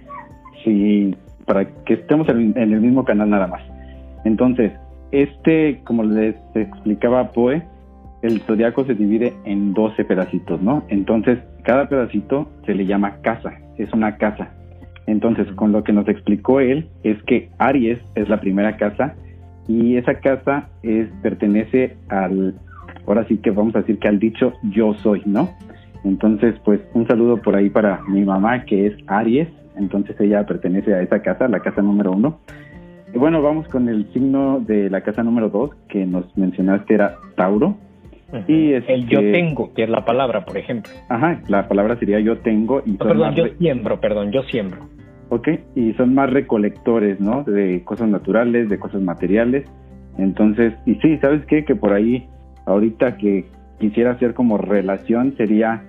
si, 0.65 1.15
para 1.45 1.67
que 1.85 1.95
estemos 1.95 2.29
en 2.29 2.57
el 2.57 2.81
mismo 2.81 3.05
canal 3.05 3.31
nada 3.31 3.47
más. 3.47 3.63
Entonces, 4.25 4.73
este, 5.13 5.81
como 5.85 6.03
les 6.03 6.35
explicaba 6.55 7.31
Poe, 7.33 7.63
el 8.23 8.41
zodiaco 8.43 8.85
se 8.85 8.95
divide 8.95 9.33
en 9.45 9.75
12 9.75 10.05
pedacitos, 10.05 10.61
¿no? 10.63 10.85
Entonces, 10.89 11.39
cada 11.65 11.89
pedacito 11.89 12.49
se 12.67 12.75
le 12.75 12.87
llama 12.87 13.17
casa, 13.23 13.53
es 13.77 13.93
una 13.93 14.17
casa. 14.17 14.51
Entonces, 15.07 15.47
con 15.53 15.73
lo 15.73 15.83
que 15.85 15.93
nos 15.93 16.09
explicó 16.09 16.61
él, 16.61 16.89
es 17.03 17.21
que 17.25 17.51
Aries 17.59 17.99
es 18.15 18.29
la 18.29 18.41
primera 18.41 18.77
casa 18.77 19.15
y 19.69 19.97
esa 19.97 20.15
casa 20.15 20.69
es, 20.83 21.09
pertenece 21.23 21.97
al, 22.09 22.55
ahora 23.07 23.27
sí 23.27 23.39
que 23.39 23.51
vamos 23.51 23.75
a 23.75 23.81
decir 23.81 23.99
que 23.99 24.09
al 24.09 24.19
dicho 24.19 24.53
yo 24.63 24.95
soy, 24.95 25.23
¿no? 25.27 25.51
Entonces, 26.05 26.55
pues 26.65 26.81
un 26.95 27.07
saludo 27.07 27.37
por 27.39 27.57
ahí 27.57 27.71
para 27.71 28.01
mi 28.09 28.25
mamá 28.25 28.65
que 28.65 28.87
es 28.87 28.95
Aries, 29.07 29.49
entonces 29.77 30.19
ella 30.21 30.45
pertenece 30.47 30.95
a 30.95 31.03
esa 31.03 31.23
casa, 31.23 31.49
la 31.49 31.61
casa 31.61 31.83
número 31.83 32.13
uno. 32.13 32.39
Y 33.15 33.19
bueno, 33.19 33.43
vamos 33.43 33.69
con 33.69 33.89
el 33.89 34.11
signo 34.13 34.61
de 34.61 34.89
la 34.89 35.03
casa 35.03 35.23
número 35.23 35.51
dos 35.51 35.71
que 35.89 36.07
nos 36.07 36.37
mencionaste 36.37 36.95
era 36.95 37.17
Tauro. 37.37 37.77
Y 38.49 38.73
el 38.73 39.07
yo 39.09 39.21
tengo, 39.21 39.75
que 39.75 39.83
es 39.83 39.91
la 39.91 40.07
palabra, 40.07 40.47
por 40.47 40.57
ejemplo. 40.57 40.91
Ajá, 41.11 41.43
la 41.49 41.69
palabra 41.69 41.99
sería 41.99 42.19
yo 42.21 42.39
tengo 42.39 42.83
y 42.87 42.93
perdón, 42.93 43.35
yo 43.35 43.47
siembro, 43.59 44.01
perdón, 44.01 44.33
yo 44.33 44.43
siembro. 44.45 44.89
Ok, 45.29 45.49
y 45.75 45.93
son 45.95 46.15
más 46.15 46.31
recolectores, 46.31 47.21
¿no? 47.21 47.45
De 47.45 47.83
cosas 47.85 48.09
naturales, 48.09 48.71
de 48.71 48.79
cosas 48.79 49.03
materiales. 49.03 49.67
Entonces, 50.17 50.73
y 50.87 50.95
sí, 50.97 51.19
¿sabes 51.19 51.45
qué? 51.47 51.65
Que 51.65 51.75
por 51.75 51.93
ahí, 51.93 52.27
ahorita 52.65 53.19
que 53.19 53.45
quisiera 53.79 54.13
hacer 54.13 54.33
como 54.33 54.57
relación 54.57 55.35
sería, 55.37 55.83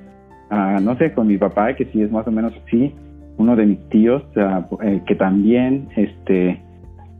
ah, 0.49 0.79
no 0.81 0.97
sé, 0.97 1.13
con 1.13 1.27
mi 1.27 1.37
papá, 1.37 1.73
que 1.75 1.85
sí 1.85 2.01
es 2.01 2.11
más 2.11 2.27
o 2.27 2.31
menos 2.31 2.53
así, 2.65 2.93
uno 3.37 3.55
de 3.55 3.65
mis 3.65 3.89
tíos, 3.89 4.23
eh, 4.35 5.01
que 5.05 5.15
también, 5.15 5.87
este, 5.95 6.61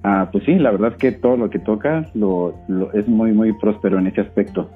Ah, 0.03 0.29
pues 0.31 0.43
sí, 0.43 0.55
la 0.55 0.71
verdad 0.71 0.91
es 0.91 0.97
que 0.97 1.11
todo 1.13 1.37
lo 1.37 1.49
que 1.49 1.59
toca 1.59 2.05
lo, 2.13 2.53
es 2.93 3.07
muy, 3.07 3.31
muy 3.31 3.53
próspero 3.53 3.97
en 3.97 4.07
ese 4.07 4.21
aspecto. 4.21 4.69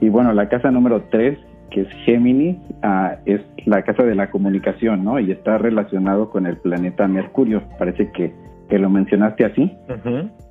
Y 0.00 0.08
bueno, 0.08 0.32
la 0.32 0.48
casa 0.48 0.72
número 0.72 1.04
3, 1.10 1.38
que 1.70 1.82
es 1.82 1.88
Géminis, 2.04 2.56
ah, 2.82 3.16
es 3.24 3.40
la 3.64 3.82
casa 3.82 4.02
de 4.02 4.16
la 4.16 4.30
comunicación, 4.30 5.04
¿no? 5.04 5.20
Y 5.20 5.30
está 5.30 5.56
relacionado 5.56 6.30
con 6.30 6.46
el 6.46 6.56
planeta 6.56 7.06
Mercurio. 7.06 7.62
Parece 7.78 8.10
que, 8.10 8.32
que 8.68 8.78
lo 8.78 8.90
mencionaste 8.90 9.44
así. 9.44 9.72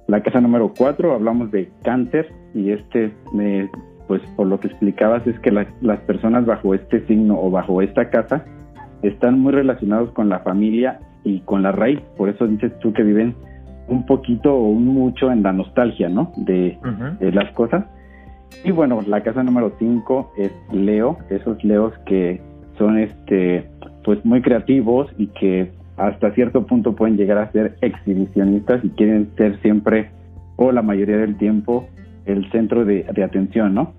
La 0.07 0.23
casa 0.23 0.39
número 0.39 0.71
4, 0.77 1.13
hablamos 1.13 1.51
de 1.51 1.69
cáncer, 1.83 2.29
y 2.53 2.71
este, 2.71 3.11
pues 4.07 4.21
por 4.37 4.47
lo 4.47 4.61
que 4.61 4.67
explicabas, 4.67 5.27
es 5.27 5.37
que 5.41 5.51
las 5.51 5.99
personas 6.01 6.45
bajo 6.45 6.73
este 6.73 7.05
signo 7.05 7.37
o 7.37 7.51
bajo 7.51 7.81
esta 7.81 8.09
casa 8.09 8.45
están 9.01 9.39
muy 9.39 9.51
relacionados 9.51 10.11
con 10.11 10.29
la 10.29 10.39
familia 10.39 10.99
y 11.23 11.41
con 11.41 11.63
la 11.63 11.71
raíz. 11.73 11.99
Por 12.17 12.29
eso 12.29 12.47
dices 12.47 12.77
tú 12.79 12.93
que 12.93 13.03
viven 13.03 13.35
un 13.87 14.05
poquito 14.05 14.55
o 14.55 14.73
mucho 14.73 15.31
en 15.31 15.43
la 15.43 15.53
nostalgia, 15.53 16.09
¿no? 16.09 16.31
De, 16.37 16.77
las 17.19 17.51
cosas. 17.53 17.85
Y 18.63 18.71
bueno, 18.71 19.01
la 19.07 19.21
casa 19.21 19.43
número 19.43 19.73
5 19.79 20.33
es 20.37 20.51
Leo, 20.71 21.17
esos 21.29 21.63
Leos 21.63 21.93
que 22.05 22.41
son 22.77 22.97
este 22.99 23.69
pues 24.03 24.23
muy 24.25 24.41
creativos 24.41 25.09
y 25.17 25.27
que 25.27 25.71
hasta 25.97 26.31
cierto 26.31 26.65
punto 26.65 26.95
pueden 26.95 27.17
llegar 27.17 27.37
a 27.37 27.51
ser 27.51 27.75
exhibicionistas 27.81 28.83
y 28.83 28.89
quieren 28.89 29.29
ser 29.37 29.59
siempre 29.61 30.09
o 30.55 30.71
la 30.71 30.81
mayoría 30.81 31.17
del 31.17 31.37
tiempo 31.37 31.87
el 32.25 32.49
centro 32.51 32.85
de, 32.85 33.05
atención, 33.23 33.73
¿no? 33.73 33.93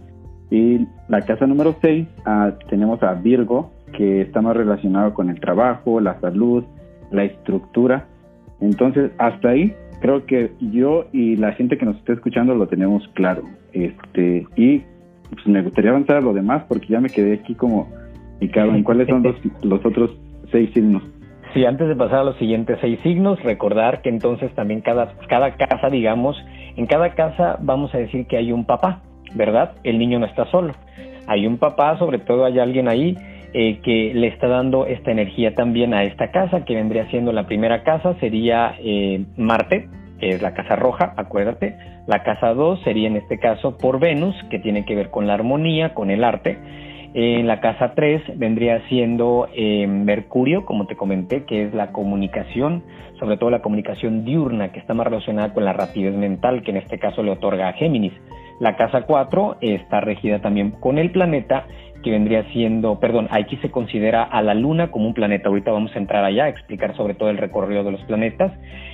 Y 0.51 0.87
la 1.09 1.23
casa 1.23 1.47
número 1.47 1.77
6 1.81 2.07
ah, 2.25 2.53
tenemos 2.69 3.03
a 3.03 3.15
Virgo, 3.15 3.73
que 3.93 4.21
está 4.23 4.43
más 4.43 4.57
relacionado 4.57 5.15
con 5.15 5.31
el 5.31 5.41
trabajo, 5.41 6.01
la 6.01 6.21
salud, 6.21 6.65
la 7.11 7.25
estructura. 7.25 8.07
Entonces, 8.63 9.11
hasta 9.19 9.51
ahí 9.51 9.75
creo 10.01 10.25
que 10.25 10.53
yo 10.61 11.07
y 11.13 11.37
la 11.37 11.53
gente 11.53 11.77
que 11.77 11.85
nos 11.85 11.97
está 11.97 12.13
escuchando 12.13 12.55
lo 12.55 12.67
tenemos 12.67 13.07
claro. 13.15 13.43
Este, 13.73 14.47
y 14.57 14.83
pues, 15.31 15.47
me 15.47 15.63
gustaría 15.63 15.91
avanzar 15.91 16.17
a 16.17 16.21
lo 16.21 16.33
demás 16.33 16.65
porque 16.69 16.87
ya 16.89 17.01
me 17.01 17.09
quedé 17.09 17.35
aquí 17.35 17.55
como 17.55 17.89
picado 18.39 18.75
en 18.75 18.83
cuáles 18.83 19.09
son 19.09 19.23
los, 19.23 19.37
los 19.65 19.85
otros 19.85 20.17
seis 20.51 20.71
signos. 20.75 21.03
Sí, 21.55 21.65
antes 21.67 21.87
de 21.87 21.95
pasar 21.95 22.21
a 22.21 22.25
los 22.25 22.37
siguientes 22.37 22.79
seis 22.81 22.99
signos, 23.03 23.43
recordar 23.43 24.01
que 24.01 24.09
entonces 24.09 24.51
también 24.55 24.81
cada, 24.81 25.13
cada 25.29 25.55
casa, 25.55 25.89
digamos, 25.91 26.37
en 26.77 26.87
cada 26.87 27.15
casa 27.15 27.59
vamos 27.61 27.95
a 27.95 27.99
decir 27.99 28.27
que 28.27 28.39
hay 28.39 28.53
un 28.53 28.65
papá, 28.65 29.03
¿verdad? 29.35 29.73
El 29.85 29.99
niño 29.99 30.19
no 30.19 30.27
está 30.27 30.47
solo. 30.47 30.73
Hay 31.27 31.47
un 31.47 31.59
papá, 31.59 31.99
sobre 31.99 32.19
todo 32.19 32.45
hay 32.45 32.59
alguien 32.59 32.89
ahí 32.89 33.17
eh, 33.55 33.81
que 33.83 34.13
le 34.15 34.29
está 34.29 34.49
dando 34.49 34.87
esta 34.87 35.11
energía 35.11 35.55
también 35.55 35.93
a 35.93 36.05
esta 36.05 36.31
casa, 36.31 36.65
que 36.65 36.75
vendría 36.75 37.09
siendo 37.11 37.33
la 37.33 37.47
primera 37.47 37.83
casa, 37.83 38.15
sería 38.19 38.75
eh, 38.79 39.25
Marte, 39.37 39.89
que 40.19 40.31
es 40.31 40.43
la 40.43 40.55
casa 40.55 40.77
roja, 40.77 41.13
acuérdate. 41.17 41.77
La 42.07 42.23
casa 42.23 42.55
2 42.55 42.81
sería 42.83 43.09
en 43.09 43.17
este 43.17 43.39
caso 43.39 43.77
por 43.77 44.01
Venus, 44.01 44.35
que 44.51 44.59
tiene 44.59 44.85
que 44.85 44.95
ver 44.95 45.11
con 45.11 45.27
la 45.27 45.35
armonía, 45.35 45.95
con 45.95 46.11
el 46.11 46.25
arte. 46.25 46.59
En 47.15 47.47
la 47.47 47.61
casa 47.61 47.93
3 47.95 48.39
vendría 48.39 48.81
siendo 48.89 49.47
eh, 49.55 49.87
Mercurio, 49.87 50.65
como 50.65 50.87
te 50.87 50.97
comenté, 50.97 51.45
que 51.45 51.65
es 51.65 51.75
la 51.75 51.93
comunicación, 51.93 52.83
sobre 53.19 53.37
todo 53.37 53.51
la 53.51 53.61
comunicación 53.61 54.25
diurna, 54.25 54.73
que 54.73 54.79
está 54.81 54.95
más 54.95 55.07
relacionada 55.07 55.53
con 55.53 55.65
la 55.65 55.75
rapidez 55.75 56.15
mental, 56.15 56.63
que 56.63 56.71
en 56.71 56.79
este 56.79 56.99
caso 56.99 57.23
le 57.23 57.33
otorga 57.33 57.69
a 57.69 57.75
Géminis. 57.75 58.15
La 58.61 58.77
casa 58.77 59.03
4 59.03 59.59
está 59.61 60.01
regida 60.01 60.41
también 60.41 60.71
con 60.71 60.97
el 60.97 61.11
planeta 61.11 61.67
que 62.03 62.11
vendría 62.11 62.45
siendo, 62.53 62.99
perdón, 63.01 63.29
aquí 63.31 63.57
se 63.59 63.71
considera 63.71 64.23
a 64.23 64.43
la 64.43 64.55
Luna 64.55 64.91
como 64.91 65.07
un 65.07 65.15
planeta. 65.15 65.49
Ahorita 65.49 65.71
vamos 65.71 65.95
a 65.95 65.99
entrar 65.99 66.25
allá 66.25 66.45
a 66.45 66.49
explicar 66.49 66.97
sobre 66.97 67.15
todo 67.15 67.31
el 67.31 67.39
recorrido 67.39 67.85
de 67.85 67.93
los 67.93 68.01
planetas. 68.03 68.53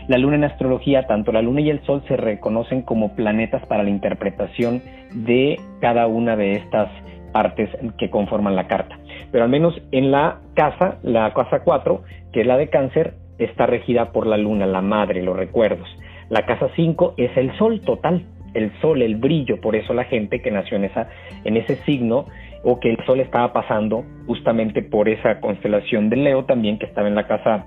La 0.09 0.18
Luna 0.18 0.37
en 0.37 0.44
astrología, 0.44 1.07
tanto 1.07 1.33
la 1.33 1.42
Luna 1.42 1.61
y 1.61 1.71
el 1.71 1.85
Sol 1.85 2.03
se 2.09 2.16
reconocen 2.16 2.83
como 2.83 3.14
planetas 3.14 3.64
para 3.66 3.83
la 3.83 3.90
interpretación 3.90 4.83
de 5.12 5.59
cada 5.81 6.07
una 6.07 6.37
de 6.37 6.53
estas 6.53 6.90
partes 7.33 7.71
que 7.99 8.11
conforman 8.11 8.57
la 8.57 8.66
carta. 8.66 8.99
Pero 9.31 9.44
al 9.44 9.51
menos 9.51 9.81
en 9.92 10.11
la 10.11 10.40
casa, 10.55 10.99
la 11.03 11.33
casa 11.35 11.61
4, 11.61 12.03
que 12.33 12.42
es 12.42 12.47
la 12.47 12.57
de 12.57 12.68
cáncer, 12.68 13.14
está 13.38 13.66
regida 13.66 14.12
por 14.12 14.27
la 14.27 14.37
Luna, 14.37 14.66
la 14.66 14.81
madre, 14.81 15.23
los 15.23 15.37
recuerdos. 15.37 15.88
La 16.29 16.44
casa 16.47 16.68
5 16.75 17.14
es 17.16 17.37
el 17.37 17.57
Sol 17.57 17.81
total, 17.81 18.25
el 18.55 18.73
Sol, 18.81 19.03
el 19.03 19.16
brillo, 19.16 19.61
por 19.61 19.77
eso 19.77 19.94
la 19.94 20.05
gente 20.05 20.40
que 20.40 20.51
nació 20.51 20.77
en, 20.77 20.85
esa, 20.85 21.09
en 21.44 21.57
ese 21.57 21.77
signo 21.85 22.27
o 22.62 22.81
que 22.81 22.90
el 22.90 23.05
Sol 23.05 23.21
estaba 23.21 23.53
pasando 23.53 24.05
justamente 24.27 24.83
por 24.83 25.09
esa 25.09 25.40
constelación 25.40 26.11
de 26.11 26.16
Leo 26.16 26.44
también 26.44 26.79
que 26.79 26.87
estaba 26.87 27.09
en 27.09 27.14
la 27.14 27.27
casa 27.27 27.66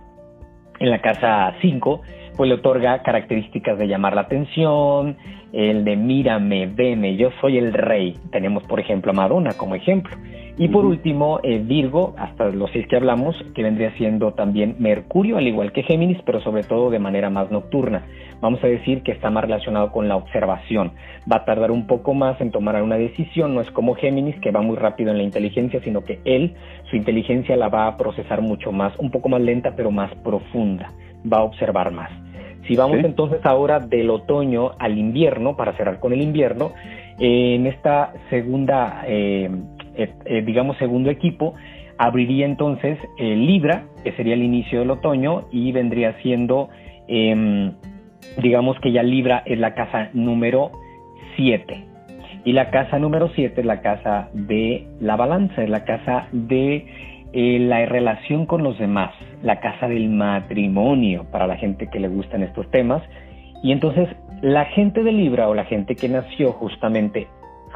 en 0.80 0.89
la 0.89 0.99
casa 0.99 1.54
5, 1.62 2.01
pues 2.41 2.49
le 2.49 2.56
otorga 2.56 3.04
características 3.04 3.77
de 3.77 3.88
llamar 3.88 4.15
la 4.15 4.21
atención, 4.21 5.15
el 5.54 5.86
de 5.86 5.95
mírame, 5.95 6.65
veme, 6.65 7.15
yo 7.15 7.30
soy 7.39 7.60
el 7.60 7.71
rey. 7.71 8.17
Tenemos, 8.32 8.63
por 8.63 8.80
ejemplo, 8.80 9.12
a 9.12 9.13
Madonna 9.13 9.51
como 9.56 9.75
ejemplo. 9.75 10.17
Y 10.58 10.67
por 10.69 10.84
último, 10.84 11.39
eh, 11.43 11.62
Virgo, 11.63 12.15
hasta 12.17 12.49
los 12.49 12.71
seis 12.71 12.88
que 12.88 12.95
hablamos, 12.95 13.36
que 13.54 13.62
vendría 13.62 13.95
siendo 13.95 14.34
también 14.34 14.75
Mercurio, 14.80 15.38
al 15.38 15.45
igual 15.45 15.71
que 15.71 15.84
Géminis, 15.84 16.17
pero 16.25 16.41
sobre 16.41 16.63
todo 16.63 16.89
de 16.89 16.97
manera 16.97 17.30
más 17.30 17.51
nocturna. 17.51 18.08
Vamos 18.41 18.63
a 18.63 18.67
decir 18.67 19.04
que 19.04 19.12
está 19.12 19.30
más 19.30 19.43
relacionado 19.43 19.91
con 19.91 20.08
la 20.08 20.15
observación. 20.15 20.93
Va 21.32 21.36
a 21.36 21.45
tardar 21.45 21.69
un 21.69 21.86
poco 21.86 22.15
más 22.15 22.41
en 22.41 22.49
tomar 22.49 22.82
una 22.82 22.97
decisión, 22.97 23.54
no 23.54 23.62
es 23.62 23.69
como 23.69 23.93
Géminis, 23.93 24.39
que 24.39 24.49
va 24.49 24.63
muy 24.63 24.77
rápido 24.77 25.12
en 25.12 25.17
la 25.17 25.23
inteligencia, 25.23 25.80
sino 25.84 26.01
que 26.01 26.19
él, 26.25 26.56
su 26.89 26.95
inteligencia 26.95 27.56
la 27.56 27.69
va 27.69 27.86
a 27.86 27.97
procesar 27.97 28.41
mucho 28.41 28.71
más, 28.71 28.97
un 28.97 29.12
poco 29.12 29.30
más 29.30 29.41
lenta, 29.41 29.75
pero 29.75 29.91
más 29.91 30.12
profunda. 30.23 30.91
Va 31.32 31.38
a 31.38 31.43
observar 31.43 31.91
más. 31.91 32.10
Si 32.71 32.77
vamos 32.77 32.99
entonces 33.03 33.41
ahora 33.43 33.81
del 33.81 34.10
otoño 34.10 34.71
al 34.79 34.97
invierno, 34.97 35.57
para 35.57 35.75
cerrar 35.75 35.99
con 35.99 36.13
el 36.13 36.21
invierno, 36.21 36.71
en 37.19 37.67
esta 37.67 38.13
segunda 38.29 39.03
eh, 39.07 39.51
eh, 39.95 40.13
eh, 40.23 40.41
digamos, 40.41 40.77
segundo 40.77 41.10
equipo, 41.10 41.53
abriría 41.97 42.45
entonces 42.45 42.97
Libra, 43.19 43.84
que 44.05 44.13
sería 44.13 44.36
el 44.36 44.43
inicio 44.43 44.79
del 44.79 44.91
otoño, 44.91 45.49
y 45.51 45.73
vendría 45.73 46.13
siendo, 46.21 46.69
em, 47.10 47.73
digamos 48.41 48.79
que 48.79 48.93
ya 48.93 49.03
Libra 49.03 49.43
es 49.45 49.60
la 49.60 49.73
casa 49.73 50.10
número 50.13 50.71
7. 51.36 51.84
Y 52.45 52.53
la 52.53 52.69
casa 52.69 52.99
número 52.99 53.31
7 53.36 53.60
es 53.60 53.67
la 53.67 53.81
casa 53.81 54.29
de 54.31 54.88
la 55.01 55.17
balanza, 55.17 55.62
es 55.62 55.69
la 55.69 55.84
casa 55.84 56.29
de 56.31 56.86
eh, 57.34 57.60
la 57.60 57.86
relación 57.86 58.46
con 58.46 58.63
los 58.63 58.78
demás, 58.78 59.12
la 59.44 59.60
casa 59.60 59.88
del 59.88 60.10
matrimonio, 60.10 61.26
para 61.32 61.48
la 61.48 61.58
gente 61.58 61.88
que 61.88 62.00
le 62.00 62.08
gustan 62.08 62.44
estos 62.44 62.70
temas. 62.72 63.02
Y 63.63 63.72
entonces 63.72 64.10
la 64.41 64.65
gente 64.65 65.04
de 65.04 65.12
Libra 65.12 65.48
o 65.50 65.54
la 65.54 65.65
gente 65.65 65.96
que 65.96 66.10
nació 66.10 66.52
justamente 66.54 67.28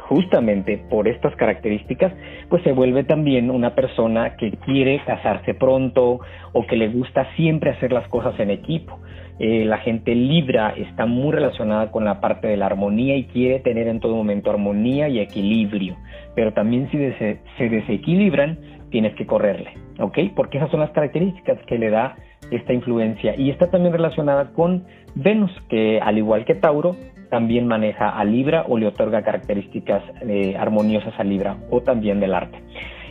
justamente 0.08 0.78
por 0.88 1.08
estas 1.08 1.34
características, 1.36 2.12
pues 2.48 2.62
se 2.62 2.72
vuelve 2.72 3.04
también 3.04 3.50
una 3.50 3.74
persona 3.74 4.36
que 4.36 4.52
quiere 4.52 5.00
casarse 5.04 5.54
pronto 5.54 6.20
o 6.52 6.66
que 6.66 6.76
le 6.76 6.88
gusta 6.88 7.26
siempre 7.34 7.70
hacer 7.70 7.92
las 7.92 8.06
cosas 8.08 8.38
en 8.38 8.50
equipo. 8.50 8.98
Eh, 9.38 9.64
la 9.64 9.78
gente 9.78 10.14
libra 10.14 10.70
está 10.70 11.04
muy 11.04 11.32
relacionada 11.32 11.90
con 11.90 12.04
la 12.04 12.20
parte 12.20 12.48
de 12.48 12.56
la 12.56 12.66
armonía 12.66 13.16
y 13.16 13.24
quiere 13.24 13.60
tener 13.60 13.86
en 13.86 14.00
todo 14.00 14.16
momento 14.16 14.50
armonía 14.50 15.08
y 15.08 15.18
equilibrio, 15.18 15.96
pero 16.34 16.52
también 16.52 16.90
si 16.90 16.98
se 17.18 17.68
desequilibran, 17.68 18.58
tienes 18.90 19.14
que 19.14 19.26
correrle, 19.26 19.72
¿ok? 19.98 20.18
Porque 20.34 20.58
esas 20.58 20.70
son 20.70 20.80
las 20.80 20.90
características 20.90 21.58
que 21.66 21.78
le 21.78 21.90
da 21.90 22.16
esta 22.50 22.72
influencia 22.72 23.34
y 23.36 23.50
está 23.50 23.70
también 23.70 23.92
relacionada 23.92 24.52
con 24.52 24.84
Venus, 25.14 25.50
que 25.68 26.00
al 26.00 26.16
igual 26.18 26.44
que 26.44 26.54
Tauro, 26.54 26.96
también 27.30 27.66
maneja 27.66 28.08
a 28.08 28.24
Libra 28.24 28.64
o 28.68 28.78
le 28.78 28.86
otorga 28.86 29.22
características 29.22 30.02
eh, 30.22 30.56
armoniosas 30.56 31.12
a 31.18 31.24
Libra 31.24 31.56
o 31.70 31.80
también 31.80 32.20
del 32.20 32.34
arte. 32.34 32.58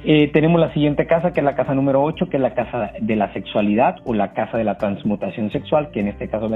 Eh, 0.08 0.30
tenemos 0.32 0.62
la 0.62 0.72
siguiente 0.72 1.08
casa, 1.08 1.34
que 1.34 1.40
es 1.40 1.44
la 1.44 1.56
casa 1.56 1.74
número 1.74 2.04
8, 2.04 2.30
que 2.30 2.38
es 2.38 2.42
la 2.42 2.54
casa 2.54 2.92
de 3.02 3.16
la 3.16 3.34
sexualidad 3.34 3.96
o 4.06 4.14
la 4.14 4.34
casa 4.34 4.56
de 4.56 4.64
la 4.64 4.78
transmutación 4.78 5.50
sexual, 5.50 5.90
que 5.90 6.00
en 6.00 6.10
este 6.10 6.30
caso 6.30 6.48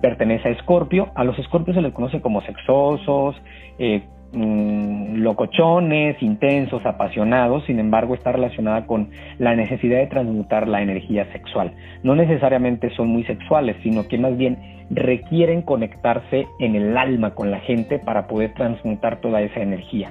pertenece 0.00 0.48
a 0.48 0.50
Escorpio. 0.50 1.12
A 1.14 1.22
los 1.22 1.38
Escorpios 1.38 1.76
se 1.76 1.82
les 1.82 1.92
conoce 1.92 2.20
como 2.20 2.40
sexosos, 2.40 3.36
eh, 3.78 4.02
mm, 4.32 5.18
locochones, 5.18 6.20
intensos, 6.20 6.84
apasionados, 6.84 7.64
sin 7.66 7.78
embargo 7.78 8.12
está 8.12 8.32
relacionada 8.32 8.86
con 8.86 9.10
la 9.38 9.54
necesidad 9.54 9.98
de 9.98 10.08
transmutar 10.08 10.66
la 10.66 10.82
energía 10.82 11.30
sexual. 11.30 11.74
No 12.02 12.16
necesariamente 12.16 12.90
son 12.96 13.10
muy 13.10 13.22
sexuales, 13.22 13.76
sino 13.84 14.08
que 14.08 14.18
más 14.18 14.36
bien 14.36 14.58
requieren 14.90 15.62
conectarse 15.62 16.48
en 16.58 16.74
el 16.74 16.96
alma 16.96 17.36
con 17.36 17.52
la 17.52 17.60
gente 17.60 18.00
para 18.00 18.26
poder 18.26 18.52
transmutar 18.54 19.20
toda 19.20 19.42
esa 19.42 19.60
energía. 19.60 20.10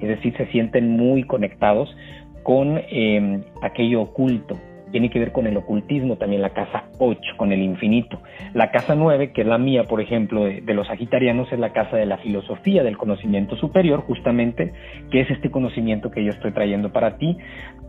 Es 0.00 0.08
decir, 0.08 0.36
se 0.36 0.46
sienten 0.48 0.90
muy 0.90 1.22
conectados 1.22 1.94
con 2.44 2.80
em, 2.88 3.42
aquello 3.62 4.02
oculto. 4.02 4.56
Tiene 4.92 5.10
que 5.10 5.18
ver 5.18 5.32
con 5.32 5.48
el 5.48 5.56
ocultismo 5.56 6.16
también 6.18 6.40
la 6.40 6.50
casa 6.50 6.84
8, 6.98 7.32
con 7.36 7.50
el 7.50 7.60
infinito. 7.60 8.20
La 8.52 8.70
casa 8.70 8.94
9, 8.94 9.32
que 9.32 9.40
es 9.40 9.46
la 9.48 9.58
mía, 9.58 9.84
por 9.84 10.00
ejemplo, 10.00 10.44
de, 10.44 10.74
los 10.74 10.86
sagitarianos, 10.86 11.52
es 11.52 11.58
la 11.58 11.72
casa 11.72 11.96
de 11.96 12.06
la 12.06 12.18
filosofía, 12.18 12.84
del 12.84 12.96
conocimiento 12.96 13.56
superior, 13.56 14.02
justamente, 14.02 14.72
que 15.10 15.22
es 15.22 15.30
este 15.30 15.50
conocimiento 15.50 16.12
que 16.12 16.22
yo 16.22 16.30
estoy 16.30 16.52
trayendo 16.52 16.92
para 16.92 17.16
ti, 17.16 17.36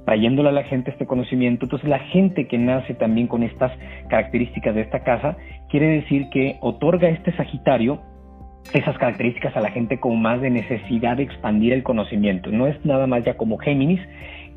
trayéndole 0.05 0.49
a 0.49 0.53
la 0.53 0.63
gente 0.63 0.89
este 0.89 1.05
conocimiento. 1.05 1.65
Entonces, 1.65 1.87
la 1.87 1.99
gente 1.99 2.47
que 2.47 2.57
nace 2.57 2.95
también 2.95 3.27
con 3.27 3.43
estas 3.43 3.71
características 4.09 4.73
de 4.73 4.81
esta 4.81 5.03
casa, 5.03 5.37
quiere 5.69 5.87
decir 5.87 6.29
que 6.31 6.57
otorga 6.61 7.09
este 7.09 7.35
Sagitario 7.35 8.01
esas 8.73 8.97
características 8.97 9.55
a 9.55 9.61
la 9.61 9.71
gente 9.71 9.99
como 9.99 10.15
más 10.15 10.41
de 10.41 10.49
necesidad 10.49 11.17
de 11.17 11.23
expandir 11.23 11.73
el 11.73 11.83
conocimiento. 11.83 12.51
No 12.51 12.67
es 12.67 12.83
nada 12.85 13.07
más 13.07 13.23
ya 13.23 13.35
como 13.35 13.57
Géminis, 13.57 14.01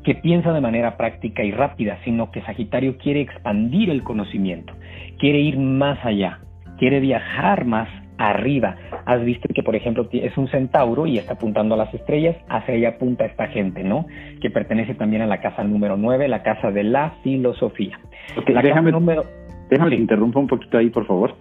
que 0.03 0.15
piensa 0.15 0.53
de 0.53 0.61
manera 0.61 0.97
práctica 0.97 1.43
y 1.43 1.51
rápida, 1.51 1.99
sino 2.03 2.31
que 2.31 2.41
Sagitario 2.41 2.97
quiere 2.97 3.21
expandir 3.21 3.89
el 3.89 4.03
conocimiento, 4.03 4.73
quiere 5.17 5.39
ir 5.39 5.57
más 5.57 6.03
allá, 6.05 6.39
quiere 6.77 6.99
viajar 6.99 7.65
más 7.65 7.89
arriba. 8.17 8.75
Has 9.05 9.23
visto 9.23 9.47
que, 9.53 9.63
por 9.63 9.75
ejemplo, 9.75 10.07
es 10.11 10.37
un 10.37 10.47
centauro 10.49 11.07
y 11.07 11.17
está 11.17 11.33
apuntando 11.33 11.75
a 11.75 11.77
las 11.77 11.93
estrellas, 11.93 12.35
hacia 12.49 12.75
allá 12.75 12.89
apunta 12.89 13.25
esta 13.25 13.47
gente, 13.47 13.83
¿no? 13.83 14.05
Que 14.41 14.49
pertenece 14.49 14.93
también 14.93 15.21
a 15.21 15.27
la 15.27 15.39
casa 15.39 15.63
número 15.63 15.97
9, 15.97 16.27
la 16.27 16.43
casa 16.43 16.71
de 16.71 16.83
la 16.83 17.13
filosofía. 17.23 17.99
la 18.47 18.61
déjame, 18.61 18.91
número... 18.91 19.25
déjame 19.69 19.95
interrumpa 19.95 20.39
un 20.39 20.47
poquito 20.47 20.77
ahí, 20.77 20.89
por 20.89 21.05
favor. 21.07 21.35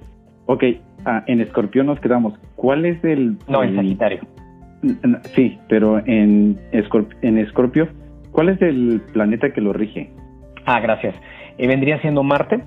Ok, 0.47 0.64
ah, 1.05 1.25
en 1.27 1.40
Escorpión 1.40 1.87
nos 1.87 2.01
quedamos. 2.01 2.35
¿Cuál 2.57 2.87
es 2.87 3.03
el...? 3.05 3.37
No, 3.49 3.62
en 3.62 3.75
Sagitario. 3.75 4.21
Sí, 5.35 5.59
pero 5.68 5.99
en, 6.07 6.57
en 6.71 7.38
Escorpio 7.38 7.88
¿Cuál 8.38 8.51
es 8.51 8.62
el 8.62 9.01
planeta 9.12 9.53
que 9.53 9.61
lo 9.61 9.72
rige? 9.72 10.11
Ah, 10.64 10.79
gracias. 10.79 11.12
Eh, 11.59 11.66
vendría 11.66 12.01
siendo 12.01 12.22
Marte. 12.22 12.62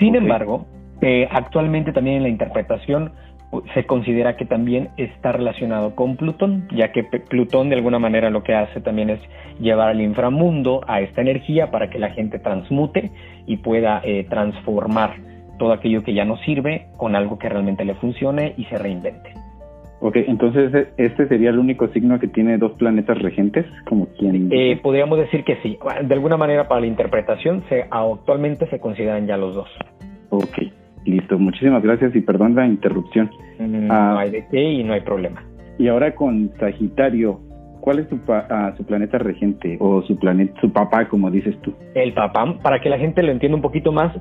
Sin 0.00 0.16
embargo, 0.16 0.66
eh, 1.00 1.28
actualmente 1.30 1.92
también 1.92 2.16
en 2.16 2.22
la 2.24 2.28
interpretación 2.28 3.12
se 3.74 3.86
considera 3.86 4.36
que 4.36 4.44
también 4.44 4.88
está 4.96 5.30
relacionado 5.30 5.94
con 5.94 6.16
Plutón, 6.16 6.66
ya 6.74 6.90
que 6.90 7.04
Plutón 7.04 7.68
de 7.68 7.76
alguna 7.76 8.00
manera 8.00 8.28
lo 8.28 8.42
que 8.42 8.56
hace 8.56 8.80
también 8.80 9.10
es 9.10 9.20
llevar 9.60 9.88
al 9.88 10.00
inframundo 10.00 10.80
a 10.88 11.00
esta 11.00 11.20
energía 11.20 11.70
para 11.70 11.88
que 11.88 12.00
la 12.00 12.10
gente 12.10 12.40
transmute 12.40 13.12
y 13.46 13.58
pueda 13.58 14.00
eh, 14.02 14.26
transformar 14.28 15.14
todo 15.60 15.74
aquello 15.74 16.02
que 16.02 16.12
ya 16.12 16.24
no 16.24 16.38
sirve 16.38 16.88
con 16.96 17.14
algo 17.14 17.38
que 17.38 17.48
realmente 17.48 17.84
le 17.84 17.94
funcione 17.94 18.54
y 18.56 18.64
se 18.64 18.78
reinvente. 18.78 19.41
Ok, 20.04 20.16
entonces 20.16 20.74
e, 20.74 20.88
este 20.96 21.28
sería 21.28 21.50
el 21.50 21.60
único 21.60 21.86
signo 21.88 22.18
que 22.18 22.26
tiene 22.26 22.58
dos 22.58 22.72
planetas 22.72 23.22
regentes, 23.22 23.64
como 23.88 24.06
quien... 24.18 24.48
Eh, 24.50 24.80
podríamos 24.82 25.16
decir 25.16 25.44
que 25.44 25.56
sí. 25.62 25.78
De 26.04 26.14
alguna 26.14 26.36
manera 26.36 26.66
para 26.66 26.80
la 26.80 26.88
interpretación 26.88 27.62
se, 27.68 27.86
actualmente 27.88 28.66
se 28.66 28.80
consideran 28.80 29.28
ya 29.28 29.36
los 29.36 29.54
dos. 29.54 29.68
Ok, 30.30 30.58
listo. 31.04 31.38
Muchísimas 31.38 31.84
gracias 31.84 32.16
y 32.16 32.20
perdón 32.20 32.56
la 32.56 32.66
interrupción. 32.66 33.30
No 33.60 33.94
ah, 33.94 34.18
hay 34.18 34.30
de 34.32 34.44
qué 34.50 34.60
y 34.60 34.82
no 34.82 34.92
hay 34.92 35.02
problema. 35.02 35.44
Y 35.78 35.86
ahora 35.86 36.16
con 36.16 36.50
Sagitario, 36.58 37.38
¿cuál 37.80 38.00
es 38.00 38.08
su, 38.08 38.18
ah, 38.28 38.74
su 38.76 38.84
planeta 38.84 39.18
regente 39.18 39.76
o 39.78 40.02
su 40.02 40.18
planeta, 40.18 40.60
su 40.60 40.72
papá, 40.72 41.08
como 41.08 41.30
dices 41.30 41.56
tú? 41.62 41.74
El 41.94 42.12
papá, 42.12 42.58
para 42.60 42.80
que 42.80 42.90
la 42.90 42.98
gente 42.98 43.22
lo 43.22 43.30
entienda 43.30 43.54
un 43.54 43.62
poquito 43.62 43.92
más, 43.92 44.12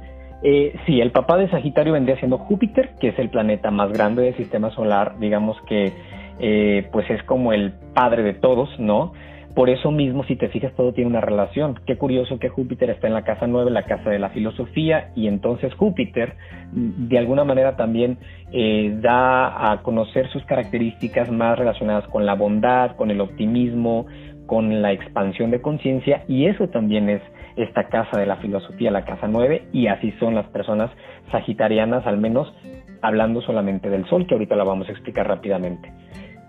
eh, 0.43 0.75
sí, 0.86 0.99
el 1.01 1.12
papá 1.12 1.38
de 1.38 1.49
Sagitario 1.49 1.93
vendría 1.93 2.17
siendo 2.17 2.38
Júpiter, 2.39 2.91
que 2.99 3.10
es 3.10 3.19
el 3.19 3.30
planeta 3.30 3.69
más 3.71 3.91
grande 3.91 4.23
del 4.23 4.36
sistema 4.36 4.71
solar, 4.71 5.19
digamos 5.19 5.58
que 5.67 5.93
eh, 6.39 6.88
pues 6.91 7.10
es 7.10 7.21
como 7.23 7.54
el 7.54 7.73
padre 7.93 8.23
de 8.23 8.34
todos, 8.34 8.69
¿no? 8.80 9.13
Por 9.54 9.69
eso 9.69 9.91
mismo, 9.91 10.23
si 10.23 10.38
te 10.38 10.47
fijas, 10.47 10.73
todo 10.75 10.93
tiene 10.93 11.10
una 11.10 11.19
relación. 11.19 11.77
Qué 11.86 11.97
curioso 11.97 12.39
que 12.39 12.47
Júpiter 12.47 12.89
está 12.89 13.08
en 13.08 13.13
la 13.13 13.23
casa 13.23 13.47
9, 13.47 13.69
la 13.69 13.84
casa 13.84 14.10
de 14.10 14.17
la 14.17 14.30
filosofía, 14.30 15.12
y 15.13 15.27
entonces 15.27 15.73
Júpiter, 15.73 16.36
de 16.71 17.17
alguna 17.17 17.43
manera, 17.43 17.75
también 17.75 18.17
eh, 18.54 18.95
da 19.01 19.71
a 19.71 19.82
conocer 19.82 20.30
sus 20.30 20.43
características 20.45 21.30
más 21.30 21.60
relacionadas 21.60 22.08
con 22.08 22.25
la 22.25 22.36
bondad, 22.36 22.95
con 22.95 23.12
el 23.12 23.19
optimismo, 23.19 24.06
con 24.52 24.82
la 24.82 24.92
expansión 24.92 25.50
de 25.50 25.62
conciencia, 25.62 26.26
y 26.28 26.48
eso 26.48 26.68
también 26.68 27.08
es 27.08 27.22
esta 27.56 27.86
casa 27.86 28.20
de 28.20 28.26
la 28.26 28.36
filosofía, 28.36 28.92
la 28.92 29.06
casa 29.06 29.30
9, 29.30 29.70
y 29.72 29.88
así 29.88 30.12
son 30.20 30.36
las 30.36 30.46
personas 30.48 30.92
sagitarianas, 31.32 32.06
al 32.06 32.18
menos 32.18 32.54
hablando 33.02 33.42
solamente 33.42 33.90
del 33.90 34.06
Sol, 34.08 34.28
que 34.28 34.34
ahorita 34.34 34.58
la 34.58 34.66
vamos 34.66 34.90
a 34.90 34.92
explicar 34.92 35.26
rápidamente. 35.26 35.90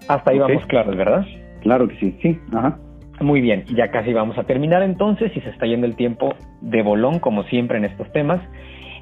Hasta 0.09 0.33
ahí 0.33 0.41
vamos 0.41 0.67
claros, 0.67 0.97
¿verdad? 0.97 1.25
Claro 1.61 1.87
que 1.87 1.95
sí, 2.01 2.19
sí, 2.21 2.41
ajá. 2.53 2.77
Muy 3.21 3.41
bien, 3.41 3.67
ya 3.67 3.93
casi 3.93 4.13
vamos 4.13 4.37
a 4.37 4.43
terminar 4.43 4.83
entonces 4.83 5.31
y 5.37 5.41
se 5.41 5.51
está 5.51 5.67
yendo 5.67 5.87
el 5.87 5.95
tiempo 5.95 6.35
de 6.61 6.83
bolón, 6.83 7.21
como 7.21 7.45
siempre 7.45 7.79
en 7.79 7.85
estos 7.85 8.11
temas. 8.11 8.41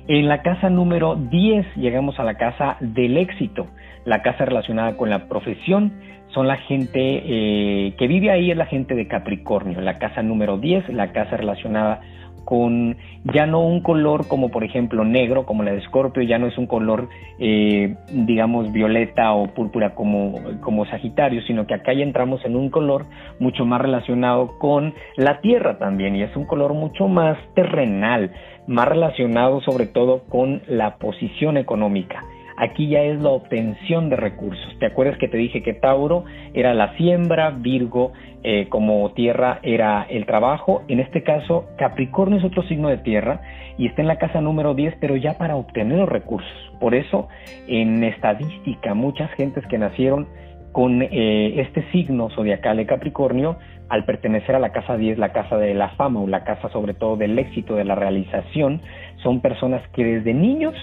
En 0.09 0.29
la 0.29 0.43
casa 0.43 0.69
número 0.69 1.15
10 1.15 1.77
llegamos 1.77 2.21
a 2.21 2.25
la 2.25 2.35
casa 2.35 2.77
del 2.81 3.17
éxito, 3.17 3.67
la 4.05 4.21
casa 4.21 4.45
relacionada 4.45 4.99
con 4.99 5.09
la 5.09 5.27
profesión, 5.27 5.91
son 6.35 6.47
la 6.47 6.57
gente 6.57 7.01
eh, 7.01 7.95
que 7.99 8.07
vive 8.07 8.31
ahí, 8.31 8.51
es 8.51 8.57
la 8.57 8.66
gente 8.66 8.95
de 8.95 9.09
Capricornio, 9.09 9.81
la 9.81 9.99
casa 9.99 10.23
número 10.23 10.59
10, 10.59 10.90
la 10.90 11.12
casa 11.12 11.37
relacionada 11.37 12.01
con 12.45 12.97
ya 13.33 13.47
no 13.47 13.61
un 13.61 13.81
color 13.81 14.27
como 14.27 14.51
por 14.51 14.64
ejemplo 14.64 15.05
negro 15.05 15.47
como 15.47 15.62
la 15.62 15.73
de 15.73 15.79
Escorpio, 15.79 16.23
ya 16.23 16.38
no 16.38 16.47
es 16.47 16.59
un 16.59 16.66
color 16.66 17.09
eh, 17.38 17.95
digamos 18.12 18.73
violeta 18.73 19.33
o 19.33 19.47
púrpura 19.49 19.95
como, 19.95 20.35
como 20.61 20.87
Sagitario, 20.87 21.43
sino 21.43 21.66
que 21.66 21.75
acá 21.75 21.93
ya 21.93 22.03
entramos 22.03 22.45
en 22.45 22.57
un 22.57 22.71
color 22.71 23.07
mucho 23.38 23.64
más 23.64 23.81
relacionado 23.81 24.59
con 24.59 24.95
la 25.16 25.40
tierra 25.40 25.79
también 25.79 26.16
y 26.16 26.23
es 26.23 26.35
un 26.35 26.45
color 26.45 26.75
mucho 26.75 27.09
más 27.09 27.38
terrenal, 27.55 28.33
más 28.66 28.88
relacionado 28.88 29.61
sobre 29.61 29.87
todo 29.87 30.25
con 30.29 30.62
la 30.66 30.97
posición 30.97 31.57
económica. 31.57 32.25
Aquí 32.61 32.88
ya 32.88 33.01
es 33.01 33.18
la 33.23 33.31
obtención 33.31 34.11
de 34.11 34.16
recursos. 34.16 34.79
¿Te 34.79 34.85
acuerdas 34.85 35.16
que 35.16 35.29
te 35.29 35.38
dije 35.38 35.62
que 35.62 35.73
Tauro 35.73 36.25
era 36.53 36.75
la 36.75 36.94
siembra, 36.99 37.49
Virgo 37.49 38.12
eh, 38.42 38.66
como 38.68 39.11
tierra 39.12 39.61
era 39.62 40.03
el 40.11 40.27
trabajo? 40.27 40.83
En 40.87 41.01
este 41.01 41.23
caso, 41.23 41.70
Capricornio 41.79 42.37
es 42.37 42.44
otro 42.44 42.62
signo 42.64 42.88
de 42.88 42.99
tierra 42.99 43.40
y 43.79 43.87
está 43.87 44.03
en 44.03 44.09
la 44.09 44.18
casa 44.18 44.42
número 44.42 44.75
10, 44.75 44.96
pero 45.01 45.16
ya 45.16 45.38
para 45.38 45.57
obtener 45.57 46.01
los 46.01 46.09
recursos. 46.11 46.53
Por 46.79 46.94
eso, 46.94 47.29
en 47.66 48.05
estadística, 48.05 48.92
muchas 48.92 49.31
gentes 49.31 49.64
que 49.66 49.79
nacieron 49.79 50.29
con 50.73 51.01
eh, 51.01 51.62
este 51.62 51.90
signo 51.92 52.29
zodiacal 52.29 52.77
de 52.77 52.85
Capricornio, 52.85 53.57
al 53.88 54.05
pertenecer 54.05 54.55
a 54.55 54.59
la 54.59 54.70
casa 54.70 54.99
10, 54.99 55.16
la 55.16 55.33
casa 55.33 55.57
de 55.57 55.73
la 55.73 55.88
fama 55.96 56.20
o 56.20 56.27
la 56.27 56.44
casa 56.44 56.68
sobre 56.68 56.92
todo 56.92 57.16
del 57.16 57.38
éxito, 57.38 57.75
de 57.75 57.85
la 57.85 57.94
realización, 57.94 58.83
son 59.23 59.40
personas 59.40 59.83
que 59.94 60.05
desde 60.05 60.35
niños 60.35 60.75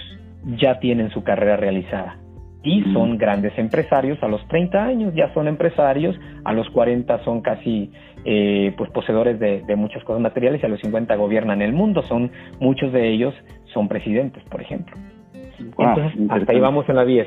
ya 0.44 0.78
tienen 0.80 1.10
su 1.10 1.22
carrera 1.22 1.56
realizada. 1.56 2.18
Y 2.62 2.82
son 2.92 3.16
grandes 3.18 3.56
empresarios. 3.56 4.22
A 4.22 4.28
los 4.28 4.46
30 4.48 4.84
años, 4.84 5.14
ya 5.14 5.32
son 5.32 5.48
empresarios, 5.48 6.18
a 6.44 6.52
los 6.52 6.68
40 6.70 7.24
son 7.24 7.40
casi 7.40 7.92
eh, 8.24 8.74
pues 8.76 8.90
poseedores 8.90 9.38
de, 9.38 9.76
muchas 9.76 10.02
cosas 10.04 10.20
materiales. 10.20 10.62
Y 10.62 10.66
a 10.66 10.68
los 10.68 10.80
50 10.80 11.14
gobiernan 11.16 11.62
el 11.62 11.72
mundo, 11.72 12.02
son 12.02 12.30
muchos 12.60 12.92
de 12.92 13.08
ellos 13.08 13.34
son 13.72 13.88
presidentes, 13.88 14.42
por 14.44 14.60
ejemplo. 14.60 14.96
Entonces, 15.58 16.12
hasta 16.30 16.52
ahí 16.52 16.60
vamos 16.60 16.88
en 16.88 16.96
la 16.96 17.04
10. 17.04 17.26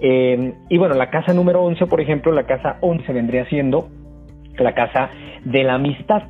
Eh, 0.00 0.54
y 0.68 0.78
bueno, 0.78 0.94
la 0.94 1.10
casa 1.10 1.32
número 1.32 1.62
11, 1.62 1.86
por 1.86 2.00
ejemplo, 2.00 2.32
la 2.32 2.44
casa 2.44 2.76
11 2.80 3.12
vendría 3.12 3.46
siendo 3.46 3.88
la 4.58 4.74
casa 4.74 5.10
de 5.44 5.62
la 5.62 5.74
amistad 5.74 6.24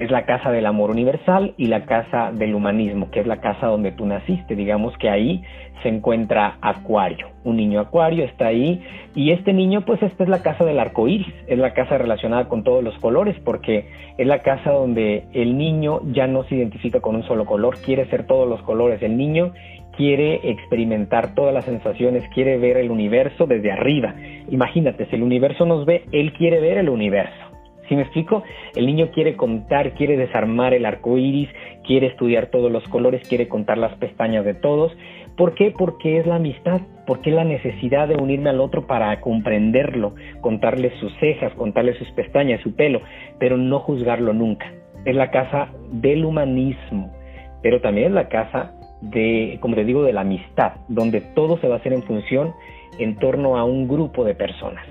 es 0.00 0.10
la 0.10 0.24
casa 0.24 0.50
del 0.50 0.66
amor 0.66 0.90
universal 0.90 1.54
y 1.58 1.66
la 1.66 1.84
casa 1.84 2.32
del 2.32 2.54
humanismo, 2.54 3.10
que 3.10 3.20
es 3.20 3.26
la 3.26 3.40
casa 3.40 3.66
donde 3.66 3.92
tú 3.92 4.06
naciste. 4.06 4.56
Digamos 4.56 4.96
que 4.96 5.10
ahí 5.10 5.42
se 5.82 5.88
encuentra 5.88 6.56
Acuario, 6.60 7.28
un 7.44 7.56
niño 7.56 7.80
Acuario 7.80 8.24
está 8.24 8.46
ahí 8.46 8.82
y 9.14 9.30
este 9.30 9.52
niño, 9.52 9.82
pues 9.82 10.02
esta 10.02 10.24
es 10.24 10.28
la 10.28 10.42
casa 10.42 10.64
del 10.64 10.78
arco 10.78 11.06
iris, 11.06 11.32
es 11.46 11.58
la 11.58 11.74
casa 11.74 11.98
relacionada 11.98 12.48
con 12.48 12.64
todos 12.64 12.82
los 12.82 12.98
colores, 12.98 13.36
porque 13.44 13.88
es 14.16 14.26
la 14.26 14.42
casa 14.42 14.70
donde 14.72 15.24
el 15.32 15.56
niño 15.56 16.00
ya 16.12 16.26
no 16.26 16.44
se 16.44 16.56
identifica 16.56 17.00
con 17.00 17.16
un 17.16 17.22
solo 17.24 17.44
color, 17.44 17.78
quiere 17.84 18.06
ser 18.06 18.26
todos 18.26 18.48
los 18.48 18.62
colores. 18.62 19.02
El 19.02 19.16
niño 19.16 19.52
quiere 19.96 20.50
experimentar 20.50 21.34
todas 21.34 21.52
las 21.52 21.66
sensaciones, 21.66 22.24
quiere 22.34 22.56
ver 22.56 22.78
el 22.78 22.90
universo 22.90 23.46
desde 23.46 23.70
arriba. 23.70 24.14
Imagínate, 24.50 25.06
si 25.06 25.16
el 25.16 25.22
universo 25.22 25.66
nos 25.66 25.84
ve, 25.84 26.04
él 26.12 26.32
quiere 26.32 26.60
ver 26.60 26.78
el 26.78 26.88
universo. 26.88 27.49
¿Sí 27.90 27.96
me 27.96 28.02
explico? 28.02 28.44
El 28.76 28.86
niño 28.86 29.10
quiere 29.10 29.36
contar, 29.36 29.94
quiere 29.94 30.16
desarmar 30.16 30.74
el 30.74 30.86
arco 30.86 31.18
iris, 31.18 31.48
quiere 31.84 32.06
estudiar 32.06 32.46
todos 32.46 32.70
los 32.70 32.84
colores, 32.84 33.28
quiere 33.28 33.48
contar 33.48 33.78
las 33.78 33.92
pestañas 33.96 34.44
de 34.44 34.54
todos. 34.54 34.96
¿Por 35.36 35.54
qué? 35.54 35.74
Porque 35.76 36.18
es 36.18 36.26
la 36.26 36.36
amistad, 36.36 36.82
porque 37.04 37.30
es 37.30 37.36
la 37.36 37.42
necesidad 37.42 38.06
de 38.06 38.14
unirme 38.14 38.50
al 38.50 38.60
otro 38.60 38.86
para 38.86 39.20
comprenderlo, 39.20 40.14
contarle 40.40 40.92
sus 41.00 41.12
cejas, 41.18 41.52
contarle 41.54 41.94
sus 41.94 42.08
pestañas, 42.12 42.60
su 42.60 42.76
pelo, 42.76 43.00
pero 43.40 43.56
no 43.56 43.80
juzgarlo 43.80 44.32
nunca. 44.32 44.72
Es 45.04 45.16
la 45.16 45.32
casa 45.32 45.70
del 45.90 46.24
humanismo, 46.24 47.12
pero 47.60 47.80
también 47.80 48.06
es 48.06 48.12
la 48.12 48.28
casa 48.28 48.72
de, 49.00 49.58
como 49.60 49.74
te 49.74 49.84
digo, 49.84 50.04
de 50.04 50.12
la 50.12 50.20
amistad, 50.20 50.74
donde 50.86 51.22
todo 51.34 51.58
se 51.58 51.66
va 51.66 51.74
a 51.74 51.78
hacer 51.78 51.92
en 51.92 52.04
función 52.04 52.52
en 53.00 53.16
torno 53.16 53.58
a 53.58 53.64
un 53.64 53.88
grupo 53.88 54.22
de 54.24 54.36
personas. 54.36 54.86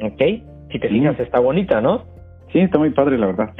¿Ok? 0.00 0.22
Si 0.70 0.78
te 0.78 0.88
fijas, 0.88 1.18
está 1.18 1.40
bonita, 1.40 1.80
¿no? 1.80 2.13
Sí, 2.54 2.60
está 2.60 2.78
muy 2.78 2.90
padre, 2.90 3.18
la 3.18 3.26
verdad. 3.26 3.50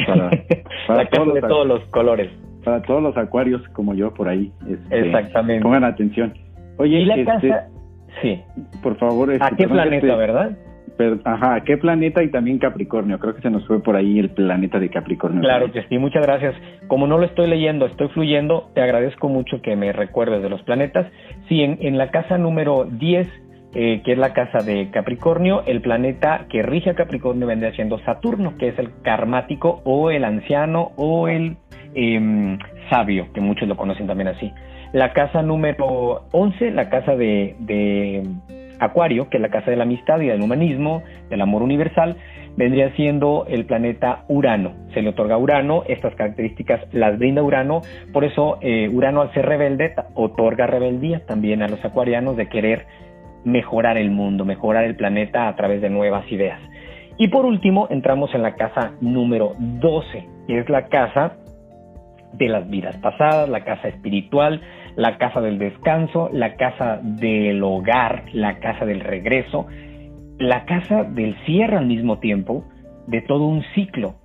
Para, 0.87 1.05
todos, 1.11 1.35
de 1.35 1.41
todos 1.41 1.67
los 1.67 1.81
colores. 1.87 2.31
Para 2.65 2.81
todos 2.83 3.03
los 3.03 3.17
acuarios 3.17 3.61
como 3.73 3.93
yo 3.93 4.15
por 4.15 4.29
ahí. 4.29 4.53
Este, 4.71 5.01
Exactamente. 5.01 5.65
Pongan 5.65 5.83
atención. 5.83 6.33
Oye, 6.77 7.01
¿y 7.01 7.05
la 7.05 7.17
este, 7.17 7.49
casa? 7.49 7.69
Sí. 8.23 8.41
Por 8.85 8.97
favor. 8.97 9.33
Este, 9.33 9.45
¿A 9.45 9.51
qué 9.51 9.67
planeta, 9.67 10.07
este, 10.07 10.17
verdad? 10.17 10.57
ajá, 11.25 11.57
¿a 11.57 11.65
qué 11.65 11.77
planeta 11.77 12.23
y 12.23 12.31
también 12.31 12.59
Capricornio? 12.59 13.19
Creo 13.19 13.35
que 13.35 13.43
se 13.43 13.51
nos 13.51 13.67
fue 13.67 13.83
por 13.83 13.97
ahí 13.97 14.21
el 14.21 14.31
planeta 14.31 14.79
de 14.79 14.89
Capricornio. 14.89 15.41
Claro 15.41 15.73
que 15.73 15.83
sí, 15.89 15.99
muchas 15.99 16.23
gracias. 16.23 16.55
Como 16.87 17.09
no 17.09 17.19
lo 17.19 17.25
estoy 17.25 17.49
leyendo, 17.49 17.87
estoy 17.87 18.07
fluyendo, 18.11 18.71
te 18.75 18.81
agradezco 18.81 19.29
mucho 19.29 19.61
que 19.61 19.75
me 19.75 19.93
recuerdes 19.93 20.41
de 20.41 20.51
los 20.51 20.63
planetas. 20.63 21.09
Sí, 21.49 21.63
en, 21.63 21.79
en 21.81 21.99
la 21.99 22.13
casa 22.13 22.39
número 22.39 22.85
10 22.89 23.27
eh, 23.75 24.03
que 24.05 24.13
es 24.13 24.19
la 24.19 24.33
casa 24.33 24.59
de 24.59 24.91
Capricornio, 24.91 25.65
el 25.67 25.81
planeta 25.81 26.47
que 26.49 26.63
rige 26.63 26.91
a 26.91 26.95
Capricornio 26.95 27.49
vendría 27.49 27.73
siendo 27.73 27.99
Saturno, 28.05 28.57
que 28.57 28.69
es 28.69 28.79
el 28.79 28.91
karmático 29.03 29.83
o 29.85 30.13
el 30.13 30.25
anciano 30.25 30.93
o 30.97 31.27
el 31.27 31.57
em, 31.95 32.57
sabio, 32.89 33.33
que 33.33 33.41
muchos 33.41 33.67
lo 33.67 33.77
conocen 33.77 34.07
también 34.07 34.29
así. 34.29 34.53
La 34.93 35.13
casa 35.13 35.43
número 35.43 36.27
11, 36.31 36.71
la 36.71 36.89
casa 36.89 37.17
de, 37.17 38.23
Acuario, 38.79 39.29
que 39.29 39.39
es 39.39 39.41
la 39.41 39.49
casa 39.49 39.73
de 39.73 39.77
la 39.77 39.83
amistad 39.83 40.21
y 40.21 40.27
del 40.27 40.43
humanismo, 40.43 41.03
del 41.29 41.41
amor 41.41 41.63
universal, 41.63 42.17
vendría 42.57 42.95
siendo 42.95 43.45
el 43.49 43.67
planeta 43.67 44.25
Urano. 44.29 44.73
Se 44.93 45.03
le 45.03 45.09
otorga 45.09 45.35
a 45.35 45.39
Urano, 45.39 45.83
estas 45.89 46.15
características 46.15 46.81
las 46.93 47.19
brinda 47.19 47.43
Urano, 47.43 47.83
por 48.13 48.25
eso 48.25 48.59
eh, 48.61 48.89
Urano 48.89 49.23
al 49.23 49.33
ser 49.33 49.47
rebelde 49.47 49.95
otorga 50.15 50.69
rebeldía 50.69 51.27
también 51.27 51.63
a 51.63 51.69
los 51.69 51.85
acuarianos 51.85 52.37
de 52.37 52.49
querer 52.49 52.87
mejorar 53.45 53.97
el 53.99 54.11
mundo, 54.11 54.45
mejorar 54.45 54.85
el 54.85 54.97
planeta 54.97 55.49
a 55.49 55.57
través 55.57 55.81
de 55.81 55.91
nuevas 55.91 56.31
ideas. 56.31 56.61
Y 57.17 57.29
por 57.29 57.45
último, 57.45 57.87
entramos 57.91 58.35
en 58.35 58.43
la 58.43 58.55
casa 58.55 58.93
número 59.01 59.55
12, 59.59 60.29
que 60.49 60.59
es 60.59 60.69
la 60.69 60.87
casa 60.87 61.37
de 62.33 62.49
las 62.49 62.69
vidas 62.69 62.97
pasadas, 62.97 63.49
la 63.49 63.65
casa 63.65 63.89
espiritual, 63.89 64.61
la 64.97 65.19
casa 65.19 65.41
del 65.41 65.59
descanso, 65.59 66.29
la 66.33 66.57
casa 66.57 66.99
del 67.03 67.63
hogar, 67.63 68.25
la 68.33 68.59
casa 68.59 68.85
del 68.85 69.01
regreso, 69.01 69.67
la 70.39 70.65
casa 70.65 71.05
del 71.05 71.37
cierre 71.47 71.77
al 71.77 71.87
mismo 71.87 72.19
tiempo 72.19 72.65
de 73.07 73.21
todo 73.23 73.45
un 73.45 73.63
ciclo. 73.75 74.17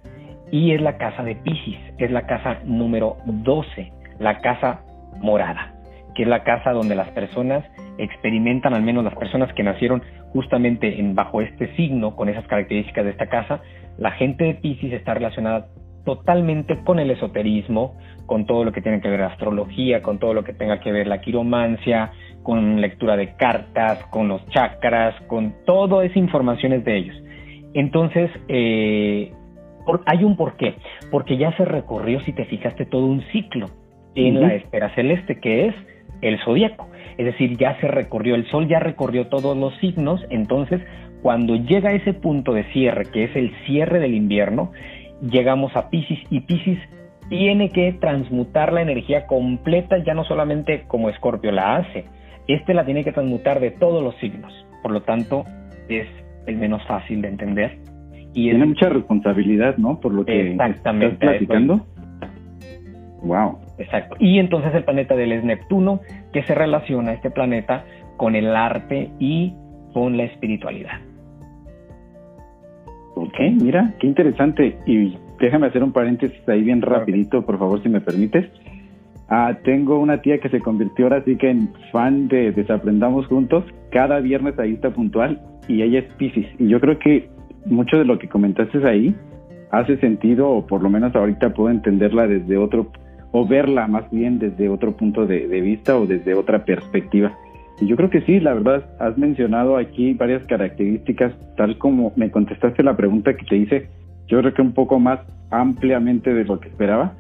Y 0.52 0.72
es 0.72 0.82
la 0.82 0.98
casa 0.98 1.24
de 1.24 1.36
Pisces, 1.36 1.80
es 2.00 2.10
la 2.10 2.26
casa 2.26 2.60
número 2.66 3.18
12, 3.26 3.92
la 4.18 4.40
casa 4.40 4.82
morada, 5.22 5.76
que 6.16 6.24
es 6.24 6.28
la 6.28 6.44
casa 6.44 6.72
donde 6.72 6.96
las 6.96 7.10
personas 7.10 7.64
experimentan, 8.00 8.74
al 8.74 8.84
menos 8.84 9.04
las 9.04 9.16
personas 9.16 9.54
que 9.54 9.64
nacieron 9.64 10.02
justamente 10.34 11.00
en, 11.00 11.16
bajo 11.16 11.42
este 11.42 11.76
signo, 11.76 12.16
con 12.16 12.30
esas 12.30 12.46
características 12.48 13.06
de 13.06 13.12
esta 13.12 13.28
casa, 13.28 13.62
la 13.98 14.12
gente 14.12 14.46
de 14.46 14.56
Pisces 14.56 14.94
está 14.94 15.14
relacionada 15.14 15.68
totalmente 16.06 16.80
con 16.84 17.00
el 17.00 17.12
esoterismo, 17.12 17.96
con 18.26 18.46
todo 18.46 18.64
lo 18.64 18.72
que 18.72 18.82
tiene 18.82 19.02
que 19.02 19.10
ver 19.10 19.22
astrología, 19.22 20.02
con 20.02 20.20
todo 20.20 20.34
lo 20.34 20.44
que 20.44 20.54
tenga 20.54 20.80
que 20.80 20.92
ver 20.92 21.08
la 21.08 21.22
quiromancia, 21.22 22.12
con 22.44 22.82
lectura 22.82 23.18
de 23.18 23.36
cartas, 23.36 24.04
con 24.10 24.28
los 24.28 24.46
chakras, 24.50 25.16
con 25.28 25.54
todo 25.66 26.02
esa 26.02 26.18
información 26.18 26.74
es 26.74 26.84
de 26.86 26.98
ellos. 26.98 27.16
Entonces, 27.74 28.32
eh, 28.48 29.32
hay 30.06 30.24
un 30.24 30.36
porqué, 30.36 30.76
porque 31.12 31.38
ya 31.38 31.56
se 31.58 31.66
recorrió, 31.66 32.20
si 32.22 32.34
te 32.34 32.46
fijaste, 32.46 32.86
todo 32.86 33.06
un 33.06 33.22
ciclo 33.32 33.68
en 34.16 34.42
la 34.42 34.54
esfera 34.56 34.94
celeste, 34.96 35.40
que 35.40 35.68
es 35.68 35.76
el 36.22 36.40
zodiaco. 36.44 36.88
Es 37.18 37.26
decir, 37.26 37.58
ya 37.58 37.80
se 37.80 37.88
recorrió, 37.88 38.36
el 38.36 38.48
Sol 38.48 38.68
ya 38.68 38.80
recorrió 38.80 39.28
todos 39.28 39.58
los 39.58 39.76
signos, 39.78 40.26
entonces 40.30 40.82
cuando 41.22 41.56
llega 41.56 41.92
ese 41.92 42.14
punto 42.14 42.54
de 42.54 42.64
cierre, 42.72 43.06
que 43.06 43.26
es 43.26 43.36
el 43.36 43.52
cierre 43.66 44.00
del 44.00 44.14
invierno, 44.14 44.72
llegamos 45.22 45.76
a 45.76 45.90
Pisces 45.90 46.20
y 46.30 46.42
Pisces 46.42 46.80
tiene 47.30 47.70
que 47.70 47.94
transmutar 47.94 48.74
la 48.74 48.82
energía 48.82 49.28
completa, 49.28 49.98
ya 50.04 50.14
no 50.14 50.24
solamente 50.24 50.86
como 50.88 51.10
Escorpio 51.10 51.52
la 51.52 51.78
hace, 51.78 52.06
este 52.48 52.74
la 52.74 52.86
tiene 52.86 53.04
que 53.04 53.12
transmutar 53.12 53.60
de 53.60 53.72
todos 53.72 54.04
los 54.04 54.16
signos. 54.16 54.52
Por 54.82 54.92
lo 54.92 55.02
tanto, 55.02 55.44
es 55.90 56.08
el 56.48 56.58
menos 56.58 56.82
fácil 56.88 57.22
de 57.22 57.28
entender. 57.28 57.78
Y 58.34 58.50
tiene 58.50 58.66
mucha 58.66 58.90
responsabilidad, 58.90 59.78
¿no? 59.78 60.00
Por 60.00 60.14
lo 60.14 60.26
que 60.26 60.52
exactamente, 60.52 61.14
estás 61.14 61.30
platicando. 61.30 61.86
Wow. 63.24 63.60
Exacto. 63.80 64.16
Y 64.20 64.40
entonces 64.40 64.76
el 64.76 64.84
planeta 64.84 65.16
de 65.16 65.24
él 65.24 65.32
es 65.32 65.44
Neptuno, 65.44 66.02
que 66.34 66.44
se 66.44 66.54
relaciona 66.54 67.14
este 67.14 67.32
planeta 67.32 67.86
con 68.18 68.36
el 68.36 68.56
arte 68.56 69.10
y 69.20 69.54
con 69.94 70.18
la 70.18 70.24
espiritualidad. 70.24 71.00
Ok, 73.16 73.40
mira, 73.62 73.94
qué 74.00 74.08
interesante. 74.08 74.78
Y 74.86 75.18
déjame 75.40 75.68
hacer 75.68 75.84
un 75.84 75.94
paréntesis 75.94 76.48
ahí 76.48 76.62
bien 76.62 76.82
rapidito, 76.82 77.46
por 77.46 77.58
favor, 77.58 77.82
si 77.82 77.90
me 77.90 78.02
permites. 78.02 78.46
Ah, 79.30 79.58
tengo 79.64 80.00
una 80.00 80.22
tía 80.22 80.40
que 80.40 80.50
se 80.50 80.60
convirtió 80.60 81.06
ahora 81.06 81.24
sí 81.24 81.38
que 81.38 81.50
en 81.50 81.70
fan 81.92 82.28
de 82.28 82.52
Desaprendamos 82.52 83.28
Juntos. 83.28 83.64
Cada 83.92 84.20
viernes 84.20 84.58
ahí 84.60 84.74
está 84.74 84.90
puntual 84.90 85.40
y 85.68 85.82
ella 85.84 86.00
es 86.00 86.06
Pisces. 86.16 86.48
Y 86.60 86.68
yo 86.68 86.80
creo 86.80 86.98
que 87.00 87.30
mucho 87.66 87.98
de 87.98 88.06
lo 88.06 88.18
que 88.20 88.28
comentaste 88.28 88.86
ahí 88.88 89.16
hace 89.72 89.98
sentido, 89.98 90.50
o 90.50 90.66
por 90.66 90.82
lo 90.82 90.90
menos 90.90 91.16
ahorita 91.16 91.54
puedo 91.54 91.70
entenderla 91.70 92.28
desde 92.28 92.58
otro, 92.58 92.92
o 93.32 93.48
verla 93.48 93.88
más 93.88 94.10
bien 94.12 94.40
desde 94.40 94.70
otro 94.70 94.96
punto 94.98 95.26
de 95.26 95.62
vista 95.62 95.98
o 95.98 96.06
desde 96.06 96.34
otra 96.34 96.66
perspectiva. 96.66 97.38
Y 97.82 97.88
yo 97.88 97.96
creo 97.96 98.10
que 98.10 98.22
sí, 98.22 98.40
la 98.40 98.54
verdad, 98.54 98.84
has 99.00 99.18
mencionado 99.18 99.78
aquí 99.78 100.14
varias 100.14 100.44
características, 100.48 101.34
tal 101.56 101.78
como 101.78 102.12
me 102.16 102.30
contestaste 102.30 102.84
la 102.84 102.98
pregunta 102.98 103.36
que 103.36 103.46
te 103.46 103.56
hice, 103.56 103.88
yo 104.28 104.40
creo 104.40 104.54
que 104.54 104.62
un 104.62 104.74
poco 104.74 105.00
más 105.00 105.20
ampliamente 105.50 106.34
de 106.34 106.44
lo 106.44 106.60
que 106.60 106.68
esperaba. 106.68 107.14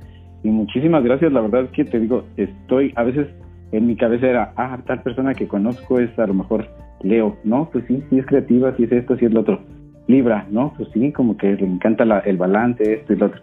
Y 0.43 0.49
muchísimas 0.49 1.03
gracias, 1.03 1.31
la 1.31 1.41
verdad 1.41 1.63
es 1.63 1.71
que 1.71 1.85
te 1.85 1.99
digo, 1.99 2.25
estoy, 2.35 2.93
a 2.95 3.03
veces 3.03 3.27
en 3.71 3.87
mi 3.87 3.95
cabeza 3.95 4.27
era, 4.27 4.53
ah, 4.57 4.77
tal 4.85 5.01
persona 5.01 5.33
que 5.33 5.47
conozco 5.47 5.99
es 5.99 6.17
a 6.19 6.27
lo 6.27 6.33
mejor 6.33 6.67
Leo, 7.01 7.37
¿no? 7.45 7.69
Pues 7.71 7.85
sí, 7.87 8.03
sí 8.09 8.19
es 8.19 8.25
creativa, 8.25 8.75
sí 8.75 8.83
es 8.83 8.91
esto, 8.91 9.15
sí 9.17 9.25
es 9.25 9.33
lo 9.33 9.41
otro. 9.41 9.61
Libra, 10.07 10.45
¿no? 10.49 10.73
Pues 10.75 10.89
sí, 10.93 11.11
como 11.11 11.37
que 11.37 11.53
le 11.53 11.65
encanta 11.65 12.03
el 12.25 12.37
balance, 12.37 12.93
esto 12.93 13.13
y 13.13 13.15
lo 13.15 13.27
otro. 13.27 13.41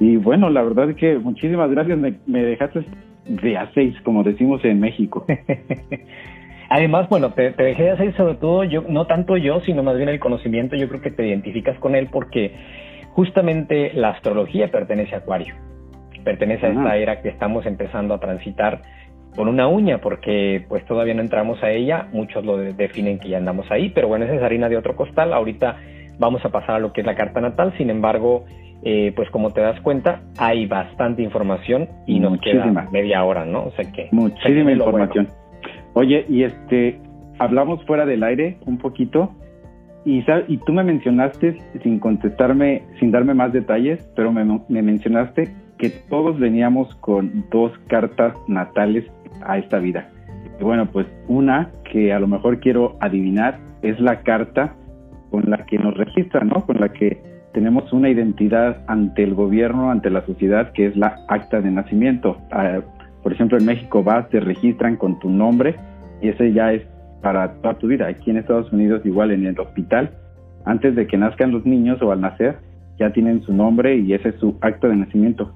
Y 0.00 0.16
bueno, 0.16 0.50
la 0.50 0.62
verdad 0.62 0.90
es 0.90 0.96
que 0.96 1.18
muchísimas 1.18 1.70
gracias, 1.70 1.98
me, 1.98 2.14
me 2.26 2.42
dejaste 2.42 2.84
de 3.26 3.56
a 3.56 3.70
seis, 3.74 3.94
como 4.02 4.24
decimos 4.24 4.64
en 4.64 4.80
México. 4.80 5.24
Además, 6.70 7.08
bueno, 7.08 7.32
te, 7.32 7.50
dejé 7.50 7.82
de 7.82 7.90
hacer 7.90 8.16
sobre 8.16 8.34
todo 8.36 8.64
yo, 8.64 8.84
no 8.88 9.06
tanto 9.06 9.36
yo, 9.36 9.60
sino 9.60 9.82
más 9.82 9.96
bien 9.96 10.08
el 10.08 10.20
conocimiento, 10.20 10.76
yo 10.76 10.88
creo 10.88 11.02
que 11.02 11.10
te 11.10 11.26
identificas 11.26 11.78
con 11.80 11.94
él 11.94 12.08
porque 12.10 12.54
justamente 13.10 13.92
la 13.92 14.10
astrología 14.10 14.70
pertenece 14.70 15.16
a 15.16 15.18
Acuario, 15.18 15.54
pertenece 16.24 16.66
a 16.66 16.70
esta 16.70 16.96
era 16.96 17.20
que 17.20 17.28
estamos 17.28 17.66
empezando 17.66 18.14
a 18.14 18.20
transitar 18.20 18.82
con 19.34 19.48
una 19.48 19.68
uña, 19.68 19.98
porque 19.98 20.64
pues 20.68 20.84
todavía 20.86 21.14
no 21.14 21.22
entramos 21.22 21.62
a 21.62 21.70
ella, 21.70 22.08
muchos 22.12 22.44
lo 22.44 22.56
definen 22.56 23.18
que 23.18 23.28
ya 23.28 23.38
andamos 23.38 23.70
ahí, 23.70 23.90
pero 23.90 24.08
bueno, 24.08 24.24
esa 24.24 24.34
es 24.34 24.42
harina 24.42 24.68
de 24.68 24.76
otro 24.76 24.96
costal, 24.96 25.32
ahorita 25.32 25.76
vamos 26.20 26.44
a 26.44 26.50
pasar 26.50 26.76
a 26.76 26.78
lo 26.78 26.92
que 26.92 27.00
es 27.00 27.06
la 27.06 27.16
carta 27.16 27.40
natal, 27.40 27.72
sin 27.76 27.90
embargo, 27.90 28.44
eh, 28.82 29.12
pues 29.16 29.28
como 29.30 29.50
te 29.50 29.62
das 29.62 29.80
cuenta, 29.80 30.20
hay 30.38 30.66
bastante 30.66 31.22
información 31.22 31.88
y 32.06 32.20
nos 32.20 32.38
queda 32.40 32.88
media 32.92 33.24
hora, 33.24 33.44
¿no? 33.44 33.64
O 33.64 33.70
sea 33.72 33.90
que... 33.90 34.08
Muchísima 34.12 34.70
información. 34.70 35.28
Oye, 35.94 36.24
y 36.28 36.44
este, 36.44 37.00
hablamos 37.38 37.84
fuera 37.86 38.06
del 38.06 38.22
aire 38.22 38.58
un 38.66 38.78
poquito 38.78 39.34
y, 40.04 40.24
y 40.48 40.56
tú 40.58 40.72
me 40.72 40.84
mencionaste, 40.84 41.58
sin 41.82 41.98
contestarme, 41.98 42.82
sin 42.98 43.10
darme 43.10 43.34
más 43.34 43.52
detalles, 43.52 44.06
pero 44.14 44.30
me, 44.30 44.44
mencionaste 44.68 45.48
que 45.78 45.90
todos 45.90 46.38
veníamos 46.38 46.94
con 46.96 47.46
dos 47.50 47.72
cartas 47.88 48.34
natales 48.46 49.04
a 49.42 49.58
esta 49.58 49.78
vida. 49.78 50.08
Y 50.58 50.64
bueno, 50.64 50.86
pues 50.86 51.06
una 51.28 51.70
que 51.90 52.12
a 52.12 52.20
lo 52.20 52.28
mejor 52.28 52.60
quiero 52.60 52.96
adivinar 53.00 53.58
es 53.82 53.98
la 54.00 54.20
carta 54.20 54.74
con 55.30 55.48
la 55.48 55.64
que 55.66 55.78
nos 55.78 55.96
registra, 55.96 56.44
¿no? 56.44 56.66
Con 56.66 56.80
la 56.80 56.90
que 56.90 57.18
tenemos 57.52 57.92
una 57.92 58.08
identidad 58.08 58.82
ante 58.86 59.22
el 59.22 59.34
gobierno, 59.34 59.90
ante 59.90 60.10
la 60.10 60.24
sociedad, 60.26 60.72
que 60.72 60.86
es 60.86 60.96
la 60.96 61.20
acta 61.28 61.60
de 61.60 61.70
nacimiento. 61.70 62.36
Ah, 62.50 62.80
por 63.22 63.32
ejemplo, 63.32 63.58
en 63.58 63.66
México 63.66 64.02
vas, 64.02 64.28
te 64.28 64.40
registran 64.40 64.96
con 64.96 65.18
tu 65.18 65.28
nombre 65.28 65.76
y 66.20 66.28
ese 66.28 66.52
ya 66.52 66.72
es 66.72 66.82
para 67.22 67.52
toda 67.60 67.74
tu 67.74 67.88
vida. 67.88 68.06
Aquí 68.06 68.30
en 68.30 68.38
Estados 68.38 68.72
Unidos, 68.72 69.02
igual 69.04 69.30
en 69.30 69.46
el 69.46 69.58
hospital, 69.58 70.10
antes 70.64 70.94
de 70.94 71.06
que 71.06 71.16
nazcan 71.16 71.52
los 71.52 71.66
niños 71.66 72.00
o 72.02 72.12
al 72.12 72.20
nacer, 72.20 72.56
ya 72.98 73.12
tienen 73.12 73.42
su 73.42 73.52
nombre 73.52 73.96
y 73.96 74.12
ese 74.12 74.30
es 74.30 74.36
su 74.36 74.56
acto 74.60 74.88
de 74.88 74.96
nacimiento. 74.96 75.52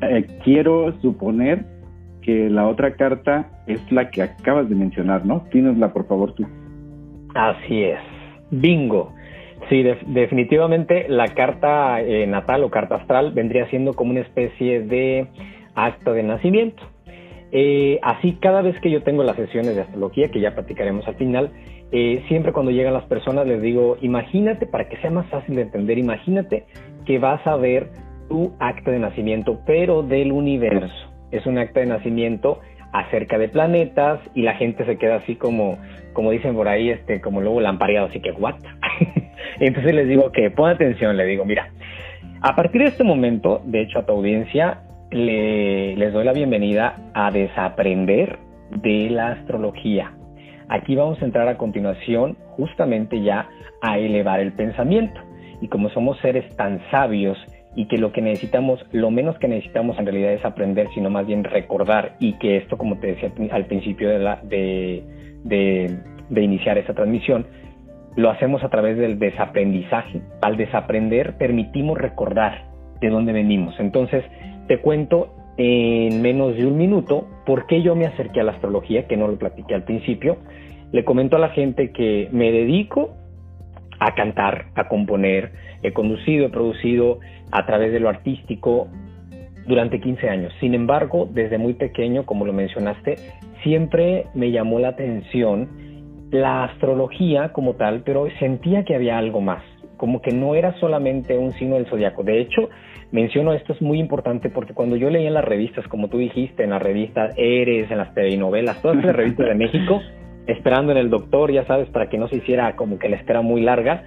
Eh, 0.00 0.26
quiero 0.44 0.92
suponer 1.00 1.64
que 2.22 2.50
la 2.50 2.66
otra 2.66 2.94
carta 2.94 3.46
es 3.66 3.80
la 3.90 4.10
que 4.10 4.22
acabas 4.22 4.68
de 4.68 4.74
mencionar, 4.74 5.24
¿no? 5.24 5.42
Tínosla, 5.50 5.92
por 5.92 6.06
favor, 6.06 6.32
tú. 6.34 6.46
Así 7.34 7.82
es. 7.82 8.17
Bingo. 8.50 9.12
Sí, 9.68 9.82
definitivamente 10.06 11.06
la 11.08 11.28
carta 11.34 12.00
eh, 12.00 12.26
natal 12.26 12.64
o 12.64 12.70
carta 12.70 12.96
astral 12.96 13.32
vendría 13.32 13.68
siendo 13.68 13.94
como 13.94 14.12
una 14.12 14.20
especie 14.20 14.80
de 14.80 15.26
acta 15.74 16.12
de 16.12 16.22
nacimiento. 16.22 16.82
Eh, 17.50 17.98
así, 18.02 18.38
cada 18.40 18.62
vez 18.62 18.78
que 18.80 18.90
yo 18.90 19.02
tengo 19.02 19.22
las 19.24 19.36
sesiones 19.36 19.74
de 19.74 19.82
astrología, 19.82 20.30
que 20.30 20.40
ya 20.40 20.54
platicaremos 20.54 21.06
al 21.08 21.16
final, 21.16 21.50
eh, 21.92 22.22
siempre 22.28 22.52
cuando 22.52 22.70
llegan 22.70 22.92
las 22.92 23.04
personas 23.04 23.46
les 23.46 23.60
digo, 23.62 23.96
imagínate, 24.00 24.66
para 24.66 24.88
que 24.88 24.96
sea 24.98 25.10
más 25.10 25.26
fácil 25.28 25.56
de 25.56 25.62
entender, 25.62 25.98
imagínate 25.98 26.64
que 27.06 27.18
vas 27.18 27.46
a 27.46 27.56
ver 27.56 27.90
tu 28.28 28.52
acta 28.58 28.90
de 28.90 28.98
nacimiento, 28.98 29.60
pero 29.66 30.02
del 30.02 30.32
universo. 30.32 31.12
Es 31.30 31.46
un 31.46 31.58
acta 31.58 31.80
de 31.80 31.86
nacimiento 31.86 32.60
acerca 32.92 33.38
de 33.38 33.48
planetas 33.48 34.20
y 34.34 34.42
la 34.42 34.54
gente 34.54 34.84
se 34.84 34.96
queda 34.96 35.16
así 35.16 35.36
como, 35.36 35.78
como 36.12 36.30
dicen 36.30 36.54
por 36.54 36.68
ahí, 36.68 36.90
este, 36.90 37.20
como 37.20 37.40
luego 37.40 37.60
lampareado, 37.60 38.06
así 38.06 38.20
que, 38.20 38.32
¿what? 38.32 38.56
Entonces 39.60 39.94
les 39.94 40.08
digo 40.08 40.32
que 40.32 40.50
pon 40.50 40.70
atención, 40.70 41.16
le 41.16 41.24
digo, 41.26 41.44
mira, 41.44 41.70
a 42.40 42.54
partir 42.54 42.82
de 42.82 42.88
este 42.88 43.04
momento, 43.04 43.62
de 43.64 43.82
hecho 43.82 43.98
a 43.98 44.06
tu 44.06 44.12
audiencia, 44.12 44.80
le, 45.10 45.96
les 45.96 46.12
doy 46.12 46.24
la 46.24 46.32
bienvenida 46.32 46.96
a 47.14 47.30
desaprender 47.30 48.38
de 48.70 49.10
la 49.10 49.32
astrología. 49.32 50.12
Aquí 50.68 50.94
vamos 50.94 51.20
a 51.22 51.24
entrar 51.24 51.48
a 51.48 51.56
continuación 51.56 52.36
justamente 52.50 53.22
ya 53.22 53.48
a 53.80 53.98
elevar 53.98 54.40
el 54.40 54.52
pensamiento. 54.52 55.18
Y 55.60 55.68
como 55.68 55.88
somos 55.90 56.18
seres 56.20 56.44
tan 56.56 56.80
sabios 56.90 57.38
y 57.78 57.84
que 57.84 57.96
lo 57.96 58.10
que 58.10 58.20
necesitamos, 58.20 58.84
lo 58.90 59.12
menos 59.12 59.38
que 59.38 59.46
necesitamos 59.46 59.96
en 60.00 60.06
realidad 60.06 60.32
es 60.32 60.44
aprender, 60.44 60.88
sino 60.94 61.10
más 61.10 61.28
bien 61.28 61.44
recordar 61.44 62.16
y 62.18 62.32
que 62.40 62.56
esto, 62.56 62.76
como 62.76 62.98
te 62.98 63.14
decía 63.14 63.30
al 63.52 63.66
principio 63.66 64.08
de, 64.08 65.04
de, 65.44 65.98
de 66.28 66.42
iniciar 66.42 66.76
esta 66.76 66.92
transmisión, 66.92 67.46
lo 68.16 68.30
hacemos 68.30 68.64
a 68.64 68.68
través 68.68 68.98
del 68.98 69.20
desaprendizaje. 69.20 70.20
Al 70.40 70.56
desaprender 70.56 71.38
permitimos 71.38 71.96
recordar 71.96 72.64
de 73.00 73.10
dónde 73.10 73.32
venimos. 73.32 73.78
Entonces, 73.78 74.24
te 74.66 74.78
cuento 74.78 75.32
en 75.56 76.20
menos 76.20 76.56
de 76.56 76.66
un 76.66 76.76
minuto 76.78 77.28
por 77.46 77.68
qué 77.68 77.80
yo 77.80 77.94
me 77.94 78.06
acerqué 78.06 78.40
a 78.40 78.42
la 78.42 78.52
astrología, 78.54 79.06
que 79.06 79.16
no 79.16 79.28
lo 79.28 79.38
platiqué 79.38 79.76
al 79.76 79.84
principio. 79.84 80.38
Le 80.90 81.04
comento 81.04 81.36
a 81.36 81.38
la 81.38 81.50
gente 81.50 81.92
que 81.92 82.28
me 82.32 82.50
dedico 82.50 83.14
a 84.00 84.16
cantar, 84.16 84.66
a 84.74 84.88
componer. 84.88 85.67
He 85.82 85.92
conducido, 85.92 86.46
he 86.46 86.50
producido 86.50 87.20
a 87.50 87.66
través 87.66 87.92
de 87.92 88.00
lo 88.00 88.08
artístico 88.08 88.88
durante 89.66 90.00
15 90.00 90.28
años. 90.28 90.52
Sin 90.60 90.74
embargo, 90.74 91.28
desde 91.30 91.58
muy 91.58 91.74
pequeño, 91.74 92.24
como 92.24 92.44
lo 92.44 92.52
mencionaste, 92.52 93.16
siempre 93.62 94.26
me 94.34 94.50
llamó 94.50 94.78
la 94.78 94.88
atención 94.88 95.68
la 96.30 96.64
astrología 96.64 97.52
como 97.52 97.74
tal, 97.74 98.02
pero 98.04 98.26
sentía 98.38 98.84
que 98.84 98.94
había 98.94 99.18
algo 99.18 99.40
más. 99.40 99.62
como 99.96 100.22
que 100.22 100.30
no 100.30 100.54
era 100.54 100.78
solamente 100.78 101.36
un 101.36 101.52
signo 101.54 101.74
del 101.74 101.86
zodiaco. 101.86 102.22
De 102.22 102.40
hecho, 102.40 102.70
menciono 103.10 103.52
esto 103.52 103.72
es 103.72 103.82
muy 103.82 103.98
importante 103.98 104.48
porque 104.48 104.72
cuando 104.72 104.94
yo 104.94 105.10
leía 105.10 105.26
en 105.26 105.34
las 105.34 105.44
revistas, 105.44 105.88
como 105.88 106.06
tú 106.06 106.18
dijiste, 106.18 106.62
en 106.62 106.70
las 106.70 106.80
revistas 106.80 107.34
Eres, 107.36 107.90
en 107.90 107.98
las 107.98 108.14
telenovelas, 108.14 108.80
todas 108.80 109.04
las 109.04 109.16
revistas 109.16 109.48
de 109.48 109.54
México, 109.56 110.00
esperando 110.46 110.92
en 110.92 110.98
el 110.98 111.10
doctor, 111.10 111.50
ya 111.50 111.64
sabes, 111.66 111.88
para 111.90 112.08
que 112.08 112.16
no 112.16 112.28
se 112.28 112.36
hiciera 112.36 112.76
como 112.76 113.00
que 113.00 113.08
la 113.08 113.16
espera 113.16 113.42
muy 113.42 113.60
larga, 113.60 114.04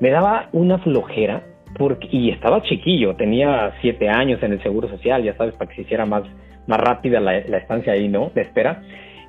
me 0.00 0.10
daba 0.10 0.48
una 0.52 0.78
flojera 0.78 1.42
porque, 1.76 2.08
y 2.10 2.30
estaba 2.30 2.62
chiquillo, 2.62 3.16
tenía 3.16 3.72
siete 3.80 4.08
años 4.08 4.42
en 4.42 4.52
el 4.52 4.62
Seguro 4.62 4.88
Social, 4.88 5.22
ya 5.22 5.36
sabes, 5.36 5.56
para 5.56 5.68
que 5.68 5.76
se 5.76 5.82
hiciera 5.82 6.06
más, 6.06 6.22
más 6.66 6.78
rápida 6.78 7.20
la, 7.20 7.38
estancia 7.38 7.92
ahí, 7.92 8.08
¿no? 8.08 8.30
De 8.34 8.42
espera. 8.42 8.82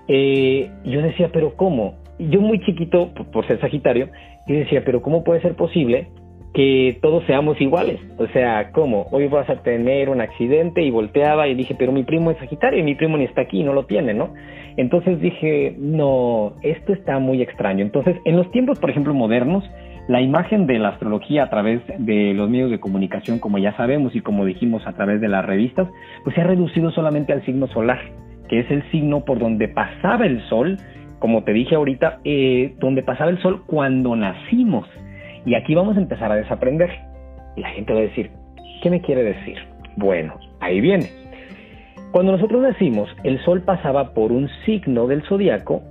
Eh, 0.07 0.70
yo 0.84 1.01
decía, 1.01 1.30
pero 1.34 1.55
¿cómo? 1.55 1.95
Yo 2.20 2.41
muy 2.41 2.59
chiquito, 2.61 3.13
por 3.32 3.47
ser 3.47 3.59
Sagitario, 3.59 4.09
yo 4.47 4.55
decía, 4.55 4.84
pero 4.86 5.01
¿cómo 5.01 5.24
puede 5.24 5.41
ser 5.41 5.55
posible 5.55 6.07
que 6.53 6.97
todos 7.01 7.26
seamos 7.26 7.59
iguales? 7.59 7.99
O 8.18 8.28
sea, 8.28 8.72
¿cómo? 8.72 9.07
Hoy 9.11 9.28
vas 9.28 9.49
a 9.49 9.63
tener 9.63 10.09
un 10.09 10.22
accidente 10.22 10.84
y 10.84 10.91
volteaba 10.91 11.47
y 11.47 11.55
dije, 11.55 11.76
pero 11.78 11.91
mi 11.91 12.03
primo 12.03 12.30
es 12.32 12.38
Sagitario 12.38 12.80
y 12.80 12.84
mi 12.84 12.95
primo 12.95 13.18
ni 13.18 13.26
está 13.26 13.41
aquí, 13.41 13.63
no 13.63 13.74
lo 13.74 13.86
tiene, 13.86 14.13
¿no? 14.13 14.34
Entonces 14.78 15.20
dije, 15.20 15.76
no, 15.78 16.53
esto 16.61 16.93
está 16.93 17.18
muy 17.18 17.41
extraño. 17.41 17.84
Entonces, 17.84 18.18
en 18.26 18.38
los 18.38 18.51
tiempos, 18.51 18.80
por 18.80 18.91
ejemplo, 18.91 19.13
modernos, 19.13 19.63
la 20.08 20.22
imagen 20.22 20.68
de 20.68 20.78
la 20.78 20.89
astrología 20.89 21.43
a 21.43 21.49
través 21.49 21.82
de 21.97 22.34
los 22.34 22.49
medios 22.49 22.70
de 22.70 22.80
comunicación, 22.80 23.39
como 23.39 23.58
ya 23.58 23.76
sabemos 23.76 24.16
y 24.16 24.22
como 24.22 24.45
dijimos 24.45 24.86
a 24.86 24.93
través 24.93 25.20
de 25.20 25.28
las 25.28 25.43
revistas, 25.43 25.88
pues 26.24 26.36
se 26.36 26.41
ha 26.41 26.45
reducido 26.45 26.91
solamente 26.91 27.34
al 27.34 27.43
signo 27.43 27.68
solar, 27.68 27.99
que 28.47 28.60
es 28.60 28.70
el 28.70 28.84
signo 28.91 29.26
por 29.26 29.39
donde 29.39 29.68
pasaba 29.68 30.26
el 30.26 30.41
sol, 30.47 30.78
como 31.20 31.43
te 31.43 31.53
dije 31.53 31.76
ahorita, 31.76 32.20
eh, 32.24 32.76
donde 32.80 33.01
pasaba 33.01 33.32
el 33.32 33.41
sol 33.41 33.64
cuando 33.66 34.16
nacimos. 34.16 34.88
Y 35.45 35.56
aquí 35.56 35.74
vamos 35.74 35.97
a 35.97 36.01
empezar 36.01 36.32
a 36.32 36.36
desaprender. 36.36 36.91
Y 37.56 37.62
la 37.62 37.70
gente 37.70 37.93
va 37.93 37.99
a 37.99 38.03
decir, 38.03 38.32
¿qué 38.84 38.89
me 38.89 39.01
quiere 39.01 39.24
decir? 39.24 39.58
Bueno, 39.95 40.36
ahí 40.60 40.82
viene. 40.82 41.10
Cuando 42.12 42.34
nosotros 42.34 42.62
nacimos, 42.62 43.10
el 43.24 43.43
sol 43.43 43.62
pasaba 43.62 44.14
por 44.14 44.32
un 44.32 44.49
signo 44.66 45.08
del 45.08 45.24
zodiaco. 45.24 45.82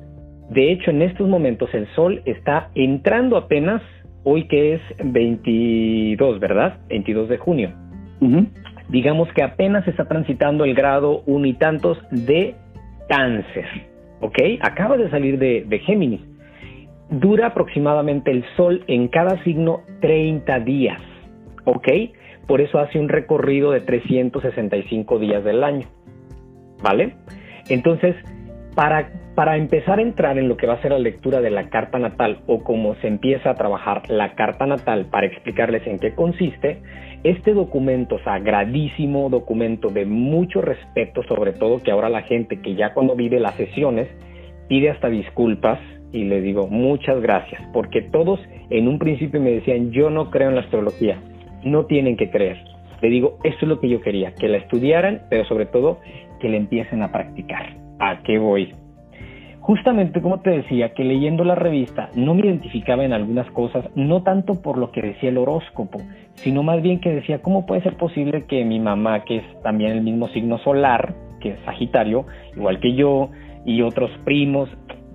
De 0.51 0.71
hecho, 0.71 0.91
en 0.91 1.03
estos 1.03 1.29
momentos 1.29 1.73
el 1.75 1.87
sol 1.95 2.23
está 2.25 2.71
entrando 2.75 3.37
apenas 3.37 3.83
hoy 4.25 4.49
que 4.49 4.75
es 4.75 4.81
22, 5.03 6.41
¿verdad? 6.41 6.79
22 6.89 7.29
de 7.29 7.39
junio. 7.39 7.73
Digamos 8.89 9.31
que 9.33 9.43
apenas 9.43 9.87
está 9.87 10.07
transitando 10.07 10.65
el 10.65 10.75
grado 10.75 11.23
un 11.27 11.47
y 11.47 11.55
tantos 11.55 11.99
de 12.11 12.55
cáncer, 13.09 13.67
¿ok? 14.21 14.39
Acaba 14.61 14.97
de 14.97 15.11
salir 15.11 15.39
de, 15.39 15.65
de 15.67 15.79
Géminis. 15.81 16.21
Dura 17.11 17.49
aproximadamente 17.49 18.31
el 18.31 18.45
sol 18.57 18.83
en 18.87 19.09
cada 19.09 19.43
signo 19.45 19.83
30 20.01 20.61
días, 20.61 21.01
¿ok? 21.65 21.89
Por 22.47 22.61
eso 22.61 22.79
hace 22.79 22.99
un 22.99 23.09
recorrido 23.09 23.71
de 23.71 23.81
365 23.81 25.19
días 25.19 25.45
del 25.45 25.63
año, 25.63 25.87
¿vale? 26.83 27.15
Entonces, 27.69 28.15
para, 28.75 29.11
para 29.35 29.57
empezar 29.57 29.99
a 29.99 30.03
entrar 30.03 30.39
en 30.39 30.49
lo 30.49 30.57
que 30.57 30.67
va 30.67 30.75
a 30.75 30.83
ser 30.83 30.93
la 30.93 30.99
lectura 30.99 31.41
de 31.41 31.51
la 31.51 31.69
carta 31.69 31.99
natal 31.99 32.41
o 32.47 32.63
cómo 32.63 32.95
se 32.97 33.09
empieza 33.09 33.51
a 33.51 33.55
trabajar 33.55 34.09
la 34.09 34.35
carta 34.35 34.67
natal 34.67 35.07
para 35.11 35.27
explicarles 35.27 35.87
en 35.87 35.99
qué 35.99 36.15
consiste, 36.15 36.79
este 37.25 37.53
documento 37.53 38.19
sagradísimo, 38.23 39.31
documento 39.31 39.89
de 39.89 40.07
mucho 40.07 40.61
respeto, 40.61 41.23
sobre 41.25 41.53
todo 41.53 41.83
que 41.83 41.91
ahora 41.91 42.09
la 42.09 42.23
gente 42.23 42.61
que 42.61 42.75
ya 42.75 42.95
cuando 42.95 43.17
vive 43.17 43.41
las 43.41 43.55
sesiones 43.55 44.09
pide 44.69 44.91
hasta 44.91 45.09
disculpas 45.09 45.81
y 46.13 46.25
le 46.25 46.41
digo 46.41 46.69
muchas 46.69 47.21
gracias, 47.21 47.61
porque 47.73 48.03
todos 48.03 48.41
en 48.71 48.87
un 48.87 48.99
principio 48.99 49.41
me 49.41 49.51
decían 49.51 49.91
yo 49.91 50.11
no 50.11 50.31
creo 50.31 50.51
en 50.51 50.55
la 50.55 50.61
astrología, 50.61 51.19
no 51.65 51.87
tienen 51.87 52.17
que 52.17 52.31
creer. 52.31 52.59
Le 53.03 53.09
digo, 53.11 53.39
esto 53.43 53.67
es 53.67 53.69
lo 53.69 53.81
que 53.81 53.89
yo 53.89 54.01
quería, 54.01 54.33
que 54.35 54.49
la 54.49 54.59
estudiaran, 54.59 55.23
pero 55.29 55.45
sobre 55.45 55.67
todo 55.67 55.99
que 56.41 56.49
la 56.49 56.57
empiecen 56.57 57.03
a 57.03 57.11
practicar. 57.11 57.75
¿A 57.99 58.23
qué 58.23 58.39
voy? 58.39 58.73
Justamente 59.65 60.21
como 60.21 60.41
te 60.41 60.51
decía, 60.51 60.93
que 60.93 61.05
leyendo 61.05 61.43
la 61.43 61.55
revista 61.55 62.11
no 62.15 62.35
me 62.35 62.43
identificaba 62.43 63.03
en 63.03 63.15
algunas 63.15 63.51
cosas, 63.53 63.87
no 63.95 64.23
tanto 64.23 64.61
por 64.61 64.77
lo 64.77 64.93
que 64.93 65.01
decía 65.01 65.31
el 65.31 65.39
horóscopo, 65.39 66.01
sino 66.35 66.63
más 66.63 66.83
bien 66.83 67.01
que 67.01 67.15
decía, 67.15 67.41
¿cómo 67.41 67.65
puede 67.65 67.81
ser 67.81 67.97
posible 67.97 68.45
que 68.45 68.63
mi 68.63 68.79
mamá, 68.79 69.25
que 69.25 69.39
es 69.39 69.63
también 69.63 69.93
el 69.93 70.03
mismo 70.03 70.29
signo 70.29 70.59
solar, 70.59 71.15
que 71.41 71.53
es 71.53 71.61
Sagitario, 71.65 72.27
igual 72.55 72.79
que 72.79 72.95
yo, 72.95 73.31
y 73.65 73.81
otros 73.81 74.11
primos, 74.27 74.69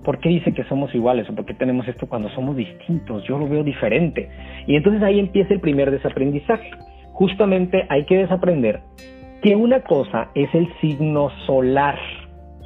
¿por 0.04 0.18
qué 0.20 0.30
dice 0.30 0.52
que 0.52 0.64
somos 0.64 0.95
iguales 0.95 1.30
o 1.30 1.36
por 1.36 1.45
qué 1.45 1.54
tenemos 1.54 1.88
esto 1.88 2.10
cuando 2.10 2.30
somos 2.30 2.56
distintos? 2.56 3.24
Yo 3.26 3.38
lo 3.38 3.47
veo 3.47 3.64
diferente. 3.64 4.30
Y 4.66 4.76
entonces 4.76 5.04
ahí 5.04 5.20
empieza 5.20 5.54
el 5.54 5.60
primer 5.60 5.91
desaprendizaje. 5.91 6.72
Justamente 7.12 7.86
hay 7.88 8.04
que 8.06 8.18
desaprender 8.18 8.80
que 9.43 9.56
una 9.56 9.82
cosa 9.82 10.32
es 10.34 10.50
el 10.56 10.68
signo 10.82 11.30
solar, 11.45 12.00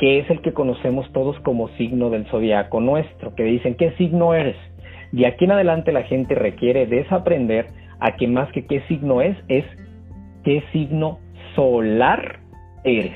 que 0.03 0.19
es 0.19 0.29
el 0.29 0.41
que 0.41 0.51
conocemos 0.51 1.09
todos 1.13 1.39
como 1.43 1.69
signo 1.77 2.09
del 2.09 2.25
zodiaco 2.25 2.81
nuestro, 2.81 3.35
que 3.35 3.43
dicen, 3.45 3.75
¿qué 3.75 3.91
signo 3.91 4.33
eres? 4.33 4.57
De 5.13 5.25
aquí 5.25 5.45
en 5.45 5.51
adelante 5.51 5.93
la 5.93 6.03
gente 6.03 6.35
requiere 6.35 6.85
desaprender 6.87 7.67
a 8.01 8.17
que 8.17 8.27
más 8.27 8.51
que 8.51 8.65
qué 8.65 8.81
signo 8.89 9.21
es, 9.21 9.37
es 9.47 9.63
qué 10.43 10.61
signo 10.73 11.19
solar 11.55 12.41
eres. 12.83 13.15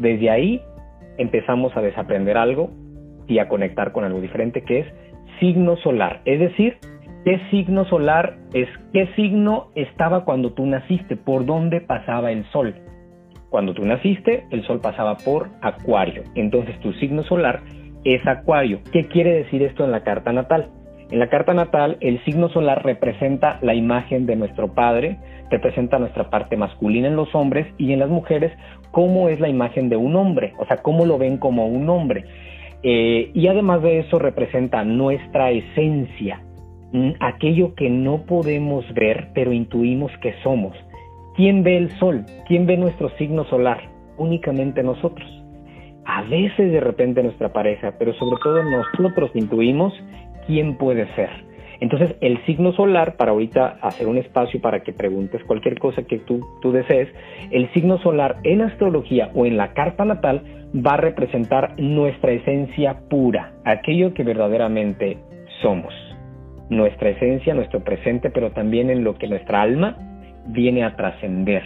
Desde 0.00 0.28
ahí 0.28 0.60
empezamos 1.18 1.76
a 1.76 1.82
desaprender 1.82 2.36
algo 2.36 2.70
y 3.28 3.38
a 3.38 3.46
conectar 3.46 3.92
con 3.92 4.02
algo 4.02 4.20
diferente 4.20 4.64
que 4.64 4.80
es 4.80 4.86
signo 5.38 5.76
solar. 5.76 6.20
Es 6.24 6.40
decir, 6.40 6.78
qué 7.24 7.38
signo 7.52 7.84
solar 7.84 8.38
es 8.54 8.68
qué 8.92 9.06
signo 9.14 9.68
estaba 9.76 10.24
cuando 10.24 10.52
tú 10.52 10.66
naciste, 10.66 11.16
por 11.16 11.46
dónde 11.46 11.80
pasaba 11.80 12.32
el 12.32 12.44
sol. 12.50 12.74
Cuando 13.54 13.72
tú 13.72 13.84
naciste, 13.84 14.48
el 14.50 14.66
sol 14.66 14.80
pasaba 14.80 15.16
por 15.18 15.48
Acuario. 15.62 16.24
Entonces 16.34 16.76
tu 16.80 16.92
signo 16.94 17.22
solar 17.22 17.62
es 18.02 18.20
Acuario. 18.26 18.80
¿Qué 18.90 19.06
quiere 19.06 19.30
decir 19.30 19.62
esto 19.62 19.84
en 19.84 19.92
la 19.92 20.02
carta 20.02 20.32
natal? 20.32 20.70
En 21.12 21.20
la 21.20 21.28
carta 21.28 21.54
natal, 21.54 21.96
el 22.00 22.20
signo 22.24 22.48
solar 22.48 22.84
representa 22.84 23.60
la 23.62 23.72
imagen 23.72 24.26
de 24.26 24.34
nuestro 24.34 24.74
padre, 24.74 25.18
representa 25.52 26.00
nuestra 26.00 26.30
parte 26.30 26.56
masculina 26.56 27.06
en 27.06 27.14
los 27.14 27.32
hombres 27.32 27.68
y 27.78 27.92
en 27.92 28.00
las 28.00 28.08
mujeres, 28.08 28.50
cómo 28.90 29.28
es 29.28 29.38
la 29.38 29.48
imagen 29.48 29.88
de 29.88 29.94
un 29.94 30.16
hombre, 30.16 30.52
o 30.58 30.66
sea, 30.66 30.78
cómo 30.78 31.06
lo 31.06 31.16
ven 31.16 31.38
como 31.38 31.68
un 31.68 31.88
hombre. 31.88 32.24
Eh, 32.82 33.30
y 33.34 33.46
además 33.46 33.82
de 33.82 34.00
eso, 34.00 34.18
representa 34.18 34.82
nuestra 34.82 35.52
esencia, 35.52 36.42
mm, 36.90 37.12
aquello 37.20 37.76
que 37.76 37.88
no 37.88 38.22
podemos 38.26 38.84
ver, 38.94 39.28
pero 39.32 39.52
intuimos 39.52 40.10
que 40.20 40.34
somos. 40.42 40.76
¿Quién 41.36 41.64
ve 41.64 41.76
el 41.76 41.90
sol? 41.98 42.24
¿Quién 42.46 42.64
ve 42.64 42.76
nuestro 42.76 43.08
signo 43.16 43.44
solar? 43.46 43.80
Únicamente 44.18 44.84
nosotros. 44.84 45.28
A 46.04 46.22
veces 46.22 46.70
de 46.70 46.78
repente 46.78 47.24
nuestra 47.24 47.52
pareja, 47.52 47.94
pero 47.98 48.14
sobre 48.14 48.36
todo 48.40 48.62
nosotros 48.62 49.32
intuimos 49.34 49.92
quién 50.46 50.76
puede 50.76 51.12
ser. 51.16 51.30
Entonces 51.80 52.14
el 52.20 52.40
signo 52.46 52.72
solar, 52.74 53.16
para 53.16 53.32
ahorita 53.32 53.78
hacer 53.82 54.06
un 54.06 54.18
espacio 54.18 54.60
para 54.60 54.84
que 54.84 54.92
preguntes 54.92 55.42
cualquier 55.42 55.76
cosa 55.80 56.04
que 56.04 56.18
tú, 56.20 56.40
tú 56.62 56.70
desees, 56.70 57.08
el 57.50 57.68
signo 57.72 57.98
solar 57.98 58.36
en 58.44 58.60
astrología 58.60 59.30
o 59.34 59.44
en 59.44 59.56
la 59.56 59.72
carta 59.72 60.04
natal 60.04 60.42
va 60.74 60.92
a 60.92 60.98
representar 60.98 61.74
nuestra 61.80 62.30
esencia 62.30 63.00
pura, 63.10 63.54
aquello 63.64 64.14
que 64.14 64.22
verdaderamente 64.22 65.18
somos. 65.62 65.92
Nuestra 66.70 67.08
esencia, 67.08 67.54
nuestro 67.54 67.82
presente, 67.82 68.30
pero 68.30 68.52
también 68.52 68.88
en 68.88 69.02
lo 69.02 69.16
que 69.16 69.26
nuestra 69.26 69.60
alma 69.60 69.96
viene 70.46 70.84
a 70.84 70.96
trascender, 70.96 71.64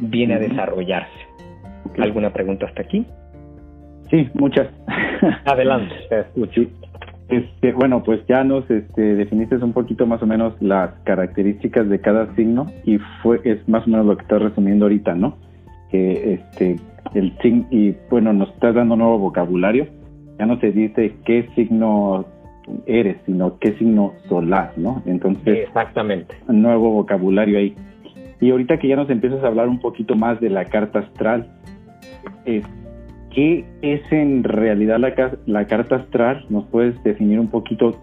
viene 0.00 0.34
a 0.34 0.38
desarrollarse. 0.38 1.10
¿Alguna 1.98 2.32
pregunta 2.32 2.66
hasta 2.66 2.82
aquí? 2.82 3.06
Sí, 4.10 4.28
muchas. 4.34 4.68
Adelante, 5.44 5.94
te 6.08 6.20
escucho. 6.20 6.62
Este, 7.28 7.72
bueno, 7.72 8.02
pues 8.02 8.20
ya 8.28 8.44
nos 8.44 8.70
este, 8.70 9.14
definiste 9.14 9.56
un 9.56 9.72
poquito 9.72 10.06
más 10.06 10.22
o 10.22 10.26
menos 10.26 10.54
las 10.60 10.90
características 11.04 11.88
de 11.88 12.00
cada 12.00 12.34
signo 12.34 12.66
y 12.84 12.98
fue 13.22 13.40
es 13.44 13.66
más 13.68 13.86
o 13.86 13.90
menos 13.90 14.06
lo 14.06 14.16
que 14.16 14.22
estás 14.22 14.42
resumiendo 14.42 14.84
ahorita, 14.84 15.14
¿no? 15.14 15.38
Que 15.90 16.34
este 16.34 16.76
el 17.14 17.36
signo 17.40 17.66
y 17.70 17.96
bueno 18.10 18.32
nos 18.32 18.50
estás 18.50 18.74
dando 18.74 18.96
nuevo 18.96 19.18
vocabulario. 19.18 19.86
Ya 20.38 20.46
no 20.46 20.60
se 20.60 20.72
dice 20.72 21.14
qué 21.24 21.48
signo 21.54 22.26
eres, 22.86 23.16
sino 23.24 23.58
qué 23.58 23.72
signo 23.78 24.12
solar, 24.28 24.72
¿no? 24.76 25.02
Entonces 25.06 25.66
exactamente 25.66 26.34
nuevo 26.48 26.90
vocabulario 26.90 27.58
ahí. 27.58 27.74
Y 28.44 28.50
ahorita 28.50 28.76
que 28.76 28.88
ya 28.88 28.96
nos 28.96 29.08
empiezas 29.08 29.42
a 29.42 29.46
hablar 29.46 29.68
un 29.68 29.78
poquito 29.78 30.16
más 30.16 30.38
de 30.38 30.50
la 30.50 30.66
carta 30.66 30.98
astral, 30.98 31.48
¿qué 32.44 33.64
es 33.80 34.12
en 34.12 34.44
realidad 34.44 34.98
la, 34.98 35.14
la 35.46 35.66
carta 35.66 35.96
astral? 35.96 36.44
¿Nos 36.50 36.66
puedes 36.66 37.02
definir 37.04 37.40
un 37.40 37.48
poquito, 37.48 37.98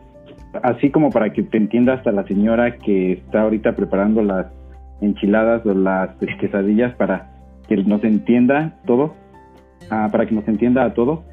así 0.63 0.89
como 0.89 1.11
para 1.11 1.31
que 1.31 1.43
te 1.43 1.57
entienda 1.57 1.93
hasta 1.93 2.11
la 2.11 2.23
señora 2.23 2.77
que 2.77 3.11
está 3.11 3.43
ahorita 3.43 3.75
preparando 3.75 4.23
las 4.23 4.47
enchiladas 4.99 5.63
o 5.63 5.75
las 5.75 6.09
quesadillas 6.39 6.95
para 6.95 7.29
que 7.67 7.77
nos 7.77 8.03
entienda 8.03 8.79
todo? 8.87 9.13
Ah, 9.91 10.09
para 10.11 10.25
que 10.25 10.33
nos 10.33 10.47
entienda 10.47 10.85
a 10.85 10.95
todo. 10.95 11.23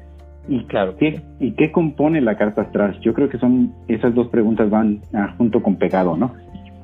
Y 0.47 0.65
claro. 0.65 0.97
¿Qué, 0.97 1.19
¿Y 1.39 1.53
qué 1.53 1.71
compone 1.71 2.21
la 2.21 2.37
carta 2.37 2.61
astral? 2.61 2.99
Yo 3.01 3.15
creo 3.15 3.27
que 3.27 3.39
son 3.39 3.73
esas 3.87 4.13
dos 4.13 4.27
preguntas 4.27 4.69
van 4.69 5.01
ah, 5.15 5.33
junto 5.35 5.63
con 5.63 5.77
pegado, 5.77 6.15
¿no? 6.15 6.31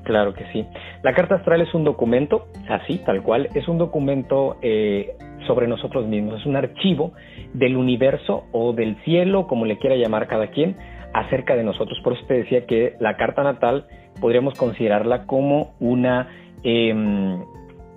Claro 0.06 0.36
que 0.36 0.46
sí. 0.54 0.66
La 1.02 1.14
carta 1.16 1.36
astral 1.36 1.62
es 1.62 1.74
un 1.74 1.84
documento, 1.84 2.48
así, 2.70 3.00
tal 3.00 3.24
cual, 3.24 3.50
es 3.56 3.68
un 3.68 3.80
documento 3.80 4.58
eh, 4.62 5.14
sobre 5.48 5.68
nosotros 5.68 6.06
mismos, 6.06 6.40
es 6.40 6.46
un 6.46 6.56
archivo 6.56 7.14
del 7.54 7.76
universo 7.76 8.46
o 8.52 8.72
del 8.74 8.98
cielo, 9.04 9.48
como 9.48 9.66
le 9.66 9.80
quiera 9.80 9.96
llamar 9.96 10.28
cada 10.28 10.48
quien, 10.48 10.78
acerca 11.14 11.56
de 11.56 11.64
nosotros. 11.64 12.00
Por 12.04 12.14
eso 12.14 12.24
te 12.28 12.36
decía 12.36 12.68
que 12.68 12.94
la 13.00 13.18
carta 13.18 13.42
natal 13.42 13.88
podríamos 14.22 14.54
considerarla 14.60 15.26
como 15.26 15.74
una 15.80 16.30
em, 16.62 17.42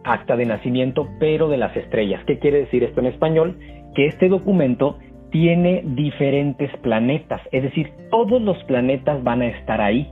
acta 0.03 0.35
de 0.37 0.47
nacimiento, 0.47 1.09
pero 1.21 1.49
de 1.49 1.59
las 1.59 1.77
estrellas. 1.77 2.23
¿Qué 2.27 2.39
quiere 2.39 2.61
decir 2.61 2.85
esto 2.85 3.01
en 3.01 3.07
español? 3.07 3.59
Que 3.95 4.07
este 4.07 4.31
documento 4.31 4.99
tiene 5.31 5.83
diferentes 5.85 6.75
planetas, 6.79 7.43
es 7.53 7.65
decir, 7.65 7.93
todos 8.11 8.41
los 8.41 8.57
planetas 8.65 9.23
van 9.23 9.43
a 9.43 9.49
estar 9.49 9.83
ahí, 9.83 10.11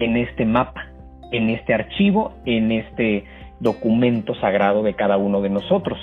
en 0.00 0.16
este 0.16 0.44
mapa, 0.44 0.89
en 1.30 1.50
este 1.50 1.74
archivo, 1.74 2.34
en 2.44 2.72
este 2.72 3.24
documento 3.60 4.34
sagrado 4.36 4.82
de 4.82 4.94
cada 4.94 5.16
uno 5.16 5.40
de 5.40 5.50
nosotros. 5.50 5.98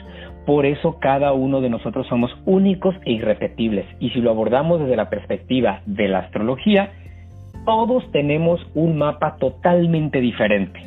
Por 0.46 0.66
eso 0.66 1.00
cada 1.00 1.34
uno 1.34 1.60
de 1.60 1.70
nosotros 1.70 2.08
somos 2.08 2.32
únicos 2.46 2.96
e 3.04 3.14
irrepetibles. 3.14 3.86
Y 4.00 4.12
si 4.12 4.22
lo 4.22 4.32
abordamos 4.32 4.80
desde 4.80 4.96
la 4.96 5.10
perspectiva 5.10 5.82
de 5.86 6.08
la 6.08 6.20
astrología, 6.20 6.92
todos 7.66 8.10
tenemos 8.12 8.66
un 8.76 8.98
mapa 8.98 9.36
totalmente 9.40 10.22
diferente. 10.22 10.80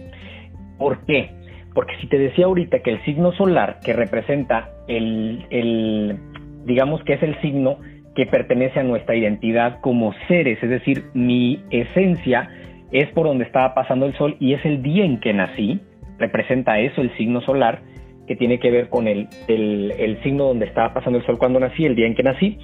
¿Por 0.78 1.04
qué? 1.04 1.30
Porque 1.74 1.94
si 2.00 2.06
te 2.06 2.18
decía 2.18 2.46
ahorita 2.46 2.80
que 2.80 2.90
el 2.90 3.04
signo 3.04 3.32
solar, 3.32 3.80
que 3.84 3.92
representa 3.92 4.70
el, 4.88 6.18
digamos 6.64 7.02
que 7.04 7.14
es 7.14 7.22
el 7.22 7.38
signo 7.42 7.76
que 8.14 8.26
pertenece 8.26 8.80
a 8.80 8.82
nuestra 8.82 9.14
identidad 9.14 9.80
como 9.82 10.14
seres, 10.26 10.60
es 10.62 10.70
decir, 10.70 11.04
mi 11.14 11.60
esencia 11.70 12.48
es 12.92 13.08
por 13.10 13.26
donde 13.26 13.44
estaba 13.44 13.74
pasando 13.74 14.06
el 14.06 14.16
sol 14.16 14.36
y 14.40 14.54
es 14.54 14.64
el 14.64 14.82
día 14.82 15.04
en 15.04 15.20
que 15.20 15.32
nací, 15.32 15.80
representa 16.18 16.78
eso 16.78 17.00
el 17.00 17.16
signo 17.16 17.40
solar, 17.40 17.80
que 18.26 18.36
tiene 18.36 18.60
que 18.60 18.70
ver 18.70 18.88
con 18.88 19.08
el, 19.08 19.28
el, 19.48 20.18
signo 20.22 20.44
donde 20.44 20.66
estaba 20.66 20.94
pasando 20.94 21.18
el 21.18 21.26
sol 21.26 21.38
cuando 21.38 21.58
nací, 21.58 21.84
el 21.84 21.96
día 21.96 22.06
en 22.06 22.14
que 22.14 22.22
nací. 22.22 22.58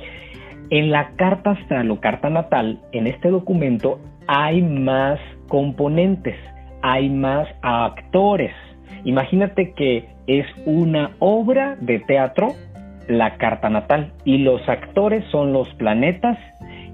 En 0.70 0.90
la 0.90 1.10
carta 1.16 1.52
astral 1.52 1.90
o 1.90 2.00
carta 2.00 2.30
natal, 2.30 2.80
en 2.92 3.06
este 3.06 3.30
documento, 3.30 4.00
hay 4.26 4.62
más 4.62 5.18
componentes, 5.48 6.36
hay 6.82 7.08
más 7.08 7.48
actores. 7.62 8.52
Imagínate 9.04 9.72
que 9.72 10.08
es 10.26 10.46
una 10.66 11.12
obra 11.18 11.76
de 11.80 12.00
teatro, 12.00 12.48
la 13.08 13.36
carta 13.36 13.68
natal, 13.68 14.12
y 14.24 14.38
los 14.38 14.68
actores 14.68 15.24
son 15.30 15.52
los 15.52 15.68
planetas 15.74 16.38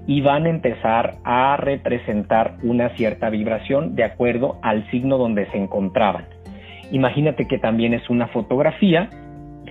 y 0.07 0.21
van 0.21 0.45
a 0.45 0.49
empezar 0.49 1.15
a 1.23 1.57
representar 1.57 2.55
una 2.63 2.89
cierta 2.89 3.29
vibración 3.29 3.95
de 3.95 4.03
acuerdo 4.03 4.59
al 4.61 4.89
signo 4.91 5.17
donde 5.17 5.45
se 5.51 5.57
encontraban. 5.57 6.25
Imagínate 6.91 7.47
que 7.47 7.57
también 7.57 7.93
es 7.93 8.09
una 8.09 8.27
fotografía, 8.27 9.09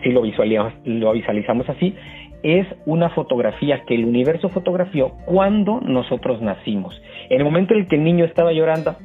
si 0.02 0.10
lo 0.10 0.22
visualizamos, 0.22 1.68
así, 1.68 1.94
es 2.42 2.66
una 2.86 3.10
fotografía 3.10 3.84
que 3.86 3.94
el 3.94 4.04
universo 4.04 4.48
fotografió 4.48 5.12
cuando 5.26 5.80
nosotros 5.80 6.42
nacimos. 6.42 7.00
En 7.28 7.38
el 7.38 7.44
momento 7.44 7.74
en 7.74 7.80
el 7.80 7.88
que 7.88 7.96
el 7.96 8.04
niño 8.04 8.24
estaba 8.24 8.52
llorando, 8.52 8.96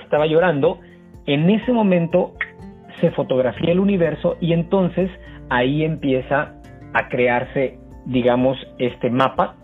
estaba 0.00 0.26
llorando, 0.26 0.78
en 1.26 1.50
ese 1.50 1.72
momento 1.72 2.34
se 3.00 3.10
fotografía 3.10 3.72
el 3.72 3.80
universo 3.80 4.36
y 4.40 4.52
entonces 4.52 5.10
ahí 5.50 5.82
empieza 5.82 6.54
a 6.92 7.08
crearse, 7.08 7.78
digamos, 8.06 8.56
este 8.78 9.10
mapa 9.10 9.57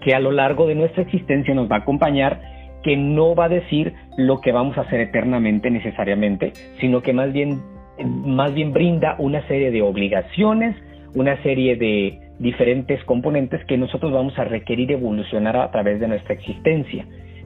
que 0.00 0.14
a 0.14 0.20
lo 0.20 0.32
largo 0.32 0.66
de 0.66 0.74
nuestra 0.74 1.02
existencia 1.02 1.54
nos 1.54 1.70
va 1.70 1.76
a 1.76 1.80
acompañar 1.80 2.40
que 2.82 2.96
no 2.96 3.34
va 3.34 3.46
a 3.46 3.48
decir 3.48 3.94
lo 4.16 4.40
que 4.40 4.52
vamos 4.52 4.78
a 4.78 4.82
hacer 4.82 5.00
eternamente 5.00 5.70
necesariamente, 5.70 6.52
sino 6.80 7.02
que 7.02 7.12
más 7.12 7.32
bien, 7.32 7.60
más 8.04 8.54
bien 8.54 8.72
brinda 8.72 9.16
una 9.18 9.46
serie 9.48 9.72
de 9.72 9.82
obligaciones, 9.82 10.76
una 11.14 11.42
serie 11.42 11.76
de 11.76 12.20
diferentes 12.38 13.02
componentes 13.04 13.64
que 13.64 13.76
nosotros 13.76 14.12
vamos 14.12 14.38
a 14.38 14.44
requerir 14.44 14.92
evolucionar 14.92 15.56
a 15.56 15.70
través 15.70 15.98
de 15.98 16.08
nuestra 16.08 16.34
existencia. 16.34 17.04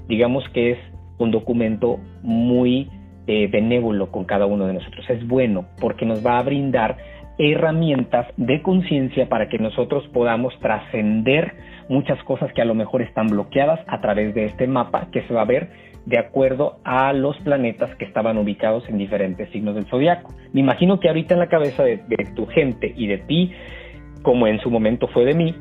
Digamos 0.09 0.44
que 0.51 0.72
es 0.72 0.78
un 1.18 1.30
documento 1.30 2.01
muy 2.22 2.90
eh, 3.26 3.46
benévolo 3.46 4.11
con 4.11 4.24
cada 4.24 4.46
uno 4.46 4.66
de 4.66 4.74
nosotros. 4.74 5.09
Es 5.09 5.26
bueno 5.26 5.66
porque 5.80 6.05
nos 6.05 6.24
va 6.24 6.38
a 6.38 6.42
brindar 6.42 6.96
herramientas 7.38 8.26
de 8.36 8.61
conciencia 8.61 9.28
para 9.28 9.48
que 9.48 9.59
nosotros 9.59 10.07
podamos 10.12 10.53
trascender 10.61 11.55
muchas 11.91 12.22
cosas 12.22 12.53
que 12.53 12.62
a 12.62 12.64
lo 12.64 12.74
mejor 12.74 13.03
están 13.03 13.26
bloqueadas 13.26 13.80
a 13.88 14.01
través 14.01 14.32
de 14.32 14.45
este 14.45 14.68
mapa 14.68 15.09
que 15.11 15.22
se 15.22 15.34
va 15.34 15.43
a 15.43 15.45
ver 15.45 15.70
de 16.07 16.18
acuerdo 16.18 16.78
a 16.84 17.12
los 17.12 17.36
planetas 17.41 17.95
que 17.97 18.05
estaban 18.05 18.38
ubicados 18.38 18.88
en 18.88 18.97
diferentes 18.97 19.51
signos 19.51 19.74
del 19.74 19.86
zodiaco. 19.86 20.32
Me 20.53 20.61
imagino 20.61 21.01
que 21.01 21.09
ahorita 21.09 21.34
en 21.34 21.41
la 21.41 21.49
cabeza 21.49 21.82
de, 21.82 21.99
tu 22.36 22.47
gente 22.47 22.95
y 22.97 23.09
de 23.09 23.18
ti, 23.18 23.53
como 24.22 24.47
en 24.47 24.61
su 24.61 24.70
momento 24.70 25.09
fue 25.09 25.24
de 25.24 25.34
mí, 25.34 25.55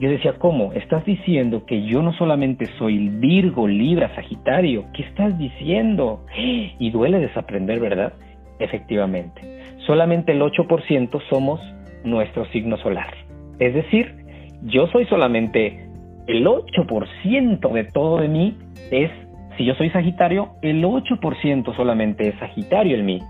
yo 0.00 0.10
decía, 0.10 0.34
¿cómo? 0.38 0.72
Estás 0.72 1.04
diciendo 1.04 1.64
que 1.64 1.86
yo 1.86 2.02
no 2.02 2.12
solamente 2.12 2.66
soy 2.78 3.08
Virgo, 3.08 3.66
Libra, 3.66 4.14
Sagitario. 4.14 4.84
¿Qué 4.94 5.04
estás 5.04 5.38
diciendo? 5.38 6.24
Y 6.78 6.90
duele 6.90 7.18
desaprender, 7.18 7.80
¿verdad? 7.80 8.12
Efectivamente. 8.58 9.40
Solamente 9.86 10.32
el 10.32 10.42
8% 10.42 11.20
somos 11.30 11.60
nuestro 12.04 12.44
signo 12.46 12.76
solar. 12.78 13.14
Es 13.58 13.74
decir, 13.74 14.27
yo 14.62 14.86
soy 14.88 15.06
solamente 15.06 15.88
el 16.26 16.46
8% 16.46 17.72
de 17.72 17.84
todo 17.84 18.18
de 18.18 18.28
mí 18.28 18.56
es, 18.90 19.10
si 19.56 19.64
yo 19.64 19.74
soy 19.74 19.90
Sagitario, 19.90 20.50
el 20.62 20.84
8% 20.84 21.74
solamente 21.74 22.28
es 22.28 22.38
Sagitario 22.38 22.96
en 22.96 23.06
mí. 23.06 23.22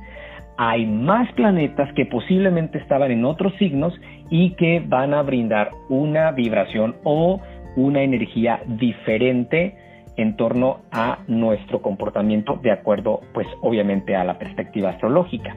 Hay 0.57 0.87
más 0.87 1.31
planetas 1.35 1.93
que 1.95 2.07
posiblemente 2.07 2.79
estaban 2.79 3.13
en 3.13 3.25
otros 3.25 3.55
signos 3.59 3.95
y 4.29 4.51
que 4.55 4.83
van 4.85 5.15
a 5.15 5.23
brindar 5.23 5.71
una 5.89 6.33
vibración 6.33 6.97
o 7.05 7.41
una 7.77 8.03
energía 8.03 8.61
diferente 8.67 9.77
en 10.17 10.37
torno 10.37 10.81
a 10.91 11.21
nuestro 11.29 11.81
comportamiento 11.81 12.59
de 12.61 12.73
acuerdo, 12.73 13.21
pues 13.33 13.47
obviamente 13.61 14.17
a 14.17 14.25
la 14.25 14.37
perspectiva 14.39 14.91
astrológica. 14.91 15.57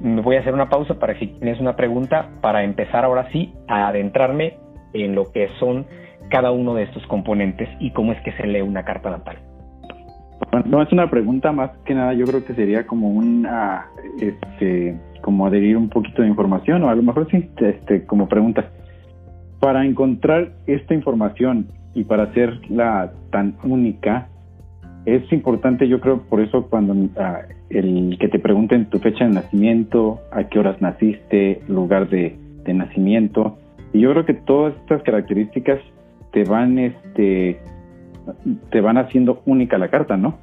Me 0.00 0.20
voy 0.20 0.36
a 0.36 0.40
hacer 0.40 0.54
una 0.54 0.68
pausa 0.68 1.00
para 1.00 1.18
si 1.18 1.26
tienes 1.26 1.60
una 1.60 1.74
pregunta 1.74 2.30
para 2.40 2.62
empezar 2.62 3.04
ahora 3.04 3.28
sí 3.32 3.52
a 3.66 3.88
adentrarme 3.88 4.63
en 4.94 5.14
lo 5.14 5.30
que 5.30 5.48
son 5.58 5.84
cada 6.30 6.52
uno 6.52 6.74
de 6.74 6.84
estos 6.84 7.06
componentes 7.06 7.68
y 7.80 7.90
cómo 7.90 8.12
es 8.12 8.20
que 8.22 8.32
se 8.32 8.46
lee 8.46 8.62
una 8.62 8.84
carta 8.84 9.10
natal. 9.10 9.36
no 10.64 10.82
es 10.82 10.90
una 10.92 11.10
pregunta 11.10 11.52
más 11.52 11.70
que 11.84 11.94
nada, 11.94 12.14
yo 12.14 12.24
creo 12.24 12.44
que 12.44 12.54
sería 12.54 12.86
como 12.86 13.10
una, 13.10 13.86
este, 14.20 14.98
como 15.20 15.46
adherir 15.46 15.76
un 15.76 15.88
poquito 15.88 16.22
de 16.22 16.28
información 16.28 16.82
o 16.84 16.88
a 16.88 16.94
lo 16.94 17.02
mejor 17.02 17.28
sí, 17.30 17.50
este, 17.58 18.06
como 18.06 18.28
pregunta. 18.28 18.70
Para 19.60 19.84
encontrar 19.84 20.52
esta 20.66 20.94
información 20.94 21.68
y 21.94 22.04
para 22.04 22.24
hacerla 22.24 23.12
tan 23.30 23.56
única, 23.64 24.28
es 25.06 25.30
importante, 25.32 25.86
yo 25.88 26.00
creo, 26.00 26.22
por 26.22 26.40
eso 26.40 26.68
cuando 26.68 26.94
ah, 27.18 27.40
el 27.68 28.16
que 28.18 28.28
te 28.28 28.38
pregunten 28.38 28.86
tu 28.86 28.98
fecha 28.98 29.24
de 29.24 29.30
nacimiento, 29.30 30.20
a 30.32 30.44
qué 30.44 30.58
horas 30.58 30.80
naciste, 30.80 31.60
lugar 31.68 32.08
de 32.08 32.38
nacimiento, 32.66 33.58
y 33.94 34.00
yo 34.00 34.10
creo 34.10 34.26
que 34.26 34.34
todas 34.34 34.74
estas 34.74 35.02
características 35.04 35.78
te 36.32 36.42
van, 36.42 36.80
este, 36.80 37.60
te 38.70 38.80
van 38.80 38.98
haciendo 38.98 39.40
única 39.46 39.78
la 39.78 39.88
carta, 39.88 40.16
¿no? 40.16 40.36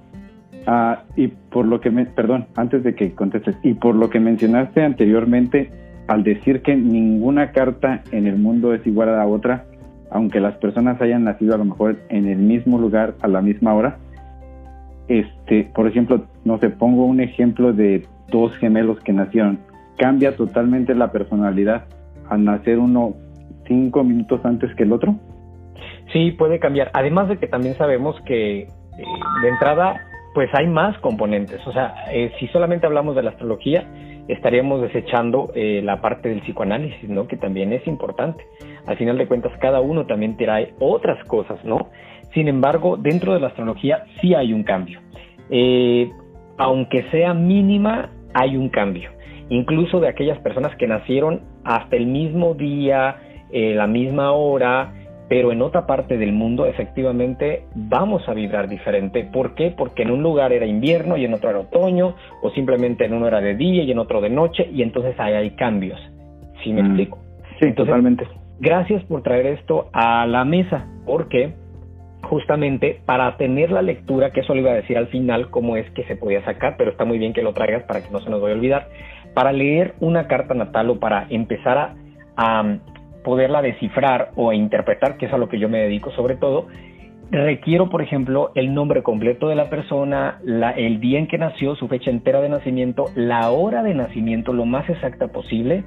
Ah, 0.66 1.04
y 1.18 1.28
por 1.28 1.66
lo 1.66 1.82
que 1.82 1.92
me, 1.92 2.06
perdón, 2.06 2.48
antes 2.56 2.82
de 2.82 2.96
que 2.96 3.12
contestes, 3.12 3.58
y 3.62 3.74
por 3.74 3.96
lo 3.96 4.10
que 4.10 4.22
mencionaste 4.22 4.82
anteriormente, 4.82 5.70
al 6.08 6.24
decir 6.24 6.62
que 6.62 6.78
ninguna 6.78 7.52
carta 7.52 8.04
en 8.12 8.26
el 8.26 8.38
mundo 8.38 8.74
es 8.74 8.88
igual 8.88 9.10
a 9.10 9.18
la 9.18 9.28
otra, 9.28 9.66
aunque 10.12 10.40
las 10.40 10.56
personas 10.56 11.02
hayan 11.02 11.26
nacido 11.26 11.54
a 11.54 11.58
lo 11.58 11.66
mejor 11.66 11.98
en 12.08 12.28
el 12.28 12.38
mismo 12.38 12.80
lugar 12.80 13.16
a 13.22 13.28
la 13.28 13.42
misma 13.42 13.74
hora, 13.74 13.98
este, 15.10 15.70
por 15.76 15.88
ejemplo, 15.88 16.26
no 16.46 16.58
sé, 16.60 16.70
pongo 16.70 17.06
un 17.06 17.20
ejemplo 17.20 17.74
de 17.74 18.06
dos 18.30 18.56
gemelos 18.60 19.02
que 19.02 19.12
nacieron, 19.12 19.60
cambia 19.98 20.38
totalmente 20.38 20.96
la 20.96 21.12
personalidad 21.12 21.84
al 22.30 22.46
nacer 22.46 22.80
uno 22.80 23.16
cinco 23.68 24.04
minutos 24.04 24.42
antes 24.44 24.74
que 24.76 24.84
el 24.84 24.94
otro? 24.94 25.16
Sí, 26.12 26.32
puede 26.32 26.60
cambiar. 26.60 26.92
Además 26.94 27.30
de 27.30 27.38
que 27.38 27.48
también 27.48 27.76
sabemos 27.78 28.20
que 28.26 28.62
eh, 28.62 28.68
de 29.42 29.50
entrada, 29.50 30.02
pues 30.34 30.50
hay 30.54 30.68
más 30.68 30.98
componentes. 31.00 31.66
O 31.66 31.72
sea, 31.72 31.94
eh, 32.12 32.32
si 32.40 32.48
solamente 32.48 32.86
hablamos 32.86 33.16
de 33.16 33.24
la 33.24 33.32
astrología, 33.32 33.86
estaríamos 34.28 34.82
desechando 34.82 35.52
eh, 35.56 35.82
la 35.84 36.02
parte 36.02 36.30
del 36.30 36.42
psicoanálisis, 36.42 37.10
¿no? 37.10 37.28
Que 37.28 37.38
también 37.38 37.72
es 37.74 37.86
importante. 37.88 38.46
Al 38.86 38.98
final 38.98 39.18
de 39.18 39.28
cuentas, 39.28 39.52
cada 39.60 39.80
uno 39.80 40.06
también 40.06 40.38
trae 40.38 40.74
otras 40.80 41.24
cosas, 41.26 41.64
¿no? 41.64 41.90
Sin 42.34 42.48
embargo, 42.48 42.98
dentro 42.98 43.34
de 43.34 43.40
la 43.40 43.48
astrología 43.48 44.06
sí 44.20 44.34
hay 44.34 44.54
un 44.54 44.64
cambio. 44.64 45.00
aunque 46.58 47.04
sea 47.12 47.34
mínima, 47.34 48.10
hay 48.34 48.56
un 48.56 48.70
cambio. 48.70 49.10
Incluso 49.50 50.00
de 50.00 50.08
aquellas 50.08 50.40
personas 50.40 50.76
que 50.78 50.88
nacieron 50.88 51.42
hasta 51.66 51.98
el 51.98 52.06
mismo 52.06 52.54
día, 52.54 53.18
eh, 53.52 53.74
la 53.76 53.88
misma 53.88 54.32
hora, 54.32 54.94
pero 55.30 55.52
en 55.52 55.62
otra 55.62 55.86
parte 55.86 56.18
del 56.18 56.34
mundo 56.34 56.66
efectivamente 56.66 57.64
vamos 57.74 58.28
a 58.28 58.34
vibrar 58.34 58.68
diferente. 58.68 59.24
¿Por 59.24 59.56
qué? 59.56 59.74
Porque 59.76 60.04
en 60.04 60.12
un 60.12 60.22
lugar 60.22 60.52
era 60.52 60.66
invierno 60.66 61.18
y 61.18 61.26
en 61.26 61.34
otro 61.34 61.50
era 61.50 61.60
otoño, 61.60 62.16
o 62.42 62.50
simplemente 62.52 63.06
en 63.06 63.14
uno 63.14 63.28
era 63.28 63.40
de 63.40 63.56
día 63.56 63.84
y 63.84 63.92
en 63.92 64.00
otro 64.00 64.22
de 64.22 64.30
noche, 64.30 64.70
y 64.74 64.82
entonces 64.82 65.16
ahí 65.20 65.34
hay 65.34 65.52
cambios. 65.52 66.00
¿Sí 66.64 66.74
me 66.74 66.84
mm. 66.84 66.86
explico? 66.86 67.20
Sí, 67.60 67.72
totalmente. 67.74 68.28
Gracias 68.60 69.04
por 69.06 69.24
traer 69.24 69.48
esto 69.48 69.90
a 69.94 70.26
la 70.28 70.46
mesa, 70.46 70.86
porque 71.06 71.54
justamente 72.24 73.02
para 73.06 73.36
tener 73.38 73.72
la 73.72 73.82
lectura, 73.82 74.32
que 74.32 74.42
eso 74.42 74.54
le 74.54 74.62
iba 74.62 74.72
a 74.72 74.76
decir 74.76 74.98
al 74.98 75.08
final 75.08 75.50
cómo 75.50 75.76
es 75.78 75.90
que 75.92 76.04
se 76.04 76.16
podía 76.16 76.44
sacar, 76.46 76.76
pero 76.78 76.92
está 76.92 77.06
muy 77.06 77.18
bien 77.18 77.34
que 77.34 77.42
lo 77.42 77.54
traigas 77.54 77.84
para 77.84 78.02
que 78.02 78.10
no 78.12 78.20
se 78.20 78.30
nos 78.30 78.42
vaya 78.42 78.54
a 78.54 78.58
olvidar, 78.58 78.88
para 79.34 79.52
leer 79.52 79.96
una 80.00 80.28
carta 80.28 80.54
natal 80.54 80.90
o 80.90 81.00
para 81.00 81.28
empezar 81.30 81.96
a, 82.38 82.78
poderla 83.24 83.62
descifrar 83.62 84.32
o 84.36 84.54
interpretar, 84.54 85.18
que 85.18 85.28
es 85.28 85.34
a 85.34 85.38
lo 85.38 85.50
que 85.50 85.60
yo 85.60 85.70
me 85.70 85.80
dedico 85.80 86.12
sobre 86.12 86.36
todo, 86.36 86.68
requiero, 87.32 87.90
por 87.90 88.02
ejemplo, 88.02 88.52
el 88.56 88.74
nombre 88.74 89.04
completo 89.04 89.48
de 89.48 89.56
la 89.56 89.70
persona, 89.70 90.40
el 90.76 91.00
día 91.00 91.18
en 91.18 91.28
que 91.28 91.38
nació, 91.38 91.76
su 91.76 91.88
fecha 91.88 92.12
entera 92.12 92.42
de 92.42 92.50
nacimiento, 92.50 93.06
la 93.16 93.52
hora 93.52 93.84
de 93.84 93.94
nacimiento 93.94 94.54
lo 94.54 94.66
más 94.66 94.90
exacta 94.90 95.30
posible, 95.30 95.84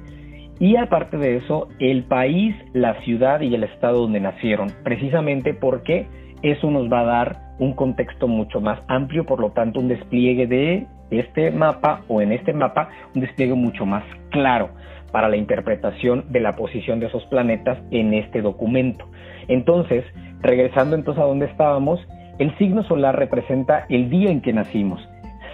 y 0.59 0.77
aparte 0.77 1.17
de 1.17 1.37
eso, 1.37 1.67
el 1.79 2.03
país, 2.03 2.55
la 2.73 2.99
ciudad 3.01 3.41
y 3.41 3.53
el 3.53 3.63
estado 3.63 4.01
donde 4.01 4.19
nacieron, 4.19 4.71
precisamente 4.83 5.53
porque 5.53 6.07
eso 6.41 6.71
nos 6.71 6.91
va 6.91 7.01
a 7.01 7.05
dar 7.05 7.37
un 7.59 7.73
contexto 7.73 8.27
mucho 8.27 8.59
más 8.59 8.79
amplio, 8.87 9.25
por 9.25 9.39
lo 9.39 9.51
tanto 9.51 9.79
un 9.79 9.87
despliegue 9.87 10.47
de 10.47 10.87
este 11.11 11.51
mapa 11.51 12.01
o 12.07 12.21
en 12.21 12.31
este 12.31 12.53
mapa, 12.53 12.89
un 13.13 13.21
despliegue 13.21 13.53
mucho 13.53 13.85
más 13.85 14.03
claro 14.31 14.69
para 15.15 15.29
la 15.29 15.37
interpretación 15.37 16.25
de 16.27 16.41
la 16.41 16.57
posición 16.57 16.99
de 16.99 17.05
esos 17.05 17.23
planetas 17.27 17.77
en 17.89 18.13
este 18.13 18.41
documento. 18.41 19.05
Entonces, 19.47 20.03
regresando 20.41 20.93
entonces 20.93 21.23
a 21.23 21.25
donde 21.25 21.45
estábamos, 21.45 22.05
el 22.37 22.53
signo 22.57 22.83
solar 22.83 23.17
representa 23.17 23.85
el 23.87 24.09
día 24.09 24.29
en 24.29 24.41
que 24.41 24.51
nacimos. 24.51 24.99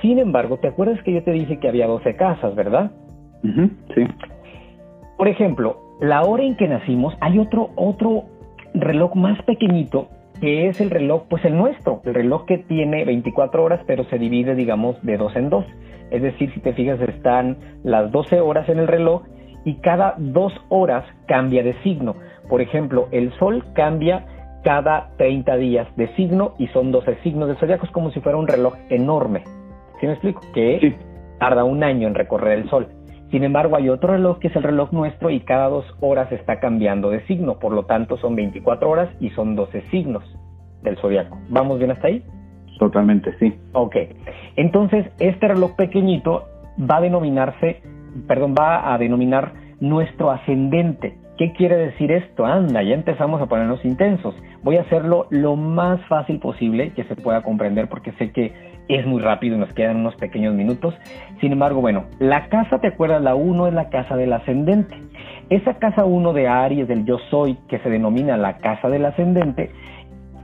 Sin 0.02 0.18
embargo, 0.18 0.58
¿te 0.58 0.68
acuerdas 0.68 1.00
que 1.04 1.14
yo 1.14 1.24
te 1.24 1.30
dije 1.32 1.60
que 1.60 1.70
había 1.70 1.86
12 1.86 2.16
casas, 2.16 2.56
verdad? 2.56 2.90
sí. 3.94 4.08
Por 5.16 5.28
ejemplo, 5.28 5.78
la 6.00 6.24
hora 6.24 6.42
en 6.42 6.56
que 6.56 6.68
nacimos, 6.68 7.14
hay 7.22 7.38
otro, 7.38 7.70
otro 7.76 8.24
reloj 8.74 9.14
más 9.14 9.40
pequeñito 9.44 10.08
que 10.40 10.70
es 10.70 10.82
el 10.82 10.90
reloj, 10.90 11.26
pues 11.30 11.46
el 11.46 11.56
nuestro, 11.56 12.02
el 12.04 12.16
reloj 12.16 12.46
que 12.46 12.58
tiene 12.58 13.06
24 13.06 13.64
horas, 13.64 13.82
pero 13.86 14.06
se 14.06 14.18
divide, 14.18 14.56
digamos, 14.56 15.00
de 15.04 15.18
dos 15.18 15.36
en 15.36 15.52
dos. 15.52 15.66
Es 16.10 16.24
decir, 16.24 16.52
si 16.52 16.62
te 16.62 16.74
fijas, 16.74 17.00
están 17.00 17.58
las 17.84 18.12
12 18.12 18.40
horas 18.42 18.68
en 18.68 18.80
el 18.80 18.88
reloj 18.88 19.22
y 19.66 19.76
cada 19.76 20.16
dos 20.18 20.54
horas 20.70 21.06
cambia 21.28 21.64
de 21.64 21.74
signo. 21.84 22.16
Por 22.50 22.62
ejemplo, 22.62 23.08
el 23.12 23.32
Sol 23.40 23.64
cambia 23.74 24.26
cada 24.64 25.10
30 25.18 25.58
días 25.58 25.88
de 25.96 26.08
signo 26.16 26.54
y 26.58 26.68
son 26.68 26.92
12 26.92 27.18
signos 27.24 27.48
de 27.48 27.56
zodiaco, 27.56 27.86
es 27.86 27.92
como 27.92 28.12
si 28.12 28.20
fuera 28.20 28.38
un 28.38 28.48
reloj 28.48 28.76
enorme. 28.90 29.44
¿Sí 30.00 30.08
me 30.08 30.14
explico? 30.14 30.42
Que 30.54 30.96
tarda 31.40 31.64
un 31.64 31.84
año 31.84 32.08
en 32.08 32.16
recorrer 32.16 32.60
el 32.60 32.70
Sol. 32.70 32.88
Sin 33.32 33.46
embargo, 33.46 33.78
hay 33.78 33.88
otro 33.88 34.12
reloj 34.12 34.40
que 34.40 34.50
es 34.50 34.56
el 34.58 34.64
reloj 34.64 34.92
nuestro 34.92 35.30
y 35.30 35.40
cada 35.40 35.70
dos 35.70 35.86
horas 36.02 36.32
está 36.34 36.60
cambiando 36.60 37.10
de 37.10 37.26
signo, 37.28 37.60
por 37.60 37.72
lo 37.72 37.86
tanto 37.86 38.18
son 38.18 38.36
24 38.36 38.90
horas 38.90 39.10
y 39.22 39.30
son 39.30 39.56
12 39.56 39.84
signos 39.90 40.24
del 40.84 40.98
zodiaco. 40.98 41.38
¿Vamos 41.50 41.80
bien 41.80 41.92
hasta 41.92 42.08
ahí? 42.08 42.24
Totalmente, 42.78 43.34
sí. 43.40 43.54
Ok. 43.72 43.96
Entonces, 44.58 45.06
este 45.20 45.48
reloj 45.48 45.76
pequeñito 45.78 46.46
va 46.80 46.98
a 46.98 47.02
denominarse, 47.02 47.82
perdón, 48.28 48.56
va 48.60 48.94
a 48.94 48.98
denominar 48.98 49.54
nuestro 49.80 50.32
ascendente. 50.32 51.18
¿Qué 51.38 51.54
quiere 51.54 51.76
decir 51.78 52.12
esto? 52.12 52.46
Anda, 52.46 52.84
ya 52.84 52.94
empezamos 52.94 53.42
a 53.42 53.48
ponernos 53.48 53.84
intensos. 53.84 54.36
Voy 54.64 54.78
a 54.78 54.82
hacerlo 54.82 55.26
lo 55.32 55.56
más 55.56 56.00
fácil 56.08 56.40
posible 56.40 56.92
que 56.92 57.04
se 57.06 57.16
pueda 57.16 57.42
comprender 57.42 57.90
porque 57.90 58.12
sé 58.14 58.32
que 58.32 58.54
es 58.88 59.06
muy 59.08 59.22
rápido 59.22 59.56
y 59.56 59.60
nos 59.60 59.74
quedan 59.74 59.98
unos 59.98 60.16
pequeños 60.18 60.54
minutos. 60.54 60.94
Sin 61.40 61.52
embargo, 61.52 61.82
bueno, 61.82 62.06
la 62.20 62.48
casa, 62.50 62.80
¿te 62.80 62.88
acuerdas? 62.88 63.22
La 63.22 63.36
1 63.36 63.68
es 63.68 63.74
la 63.74 63.90
casa 63.90 64.16
del 64.18 64.34
ascendente. 64.34 64.96
Esa 65.50 65.76
casa 65.76 66.06
1 66.06 66.34
de 66.34 66.48
Aries, 66.48 66.88
del 66.88 67.06
yo 67.06 67.18
soy, 67.30 67.58
que 67.68 67.80
se 67.80 67.90
denomina 67.90 68.38
la 68.38 68.58
casa 68.58 68.88
del 68.90 69.06
ascendente, 69.06 69.72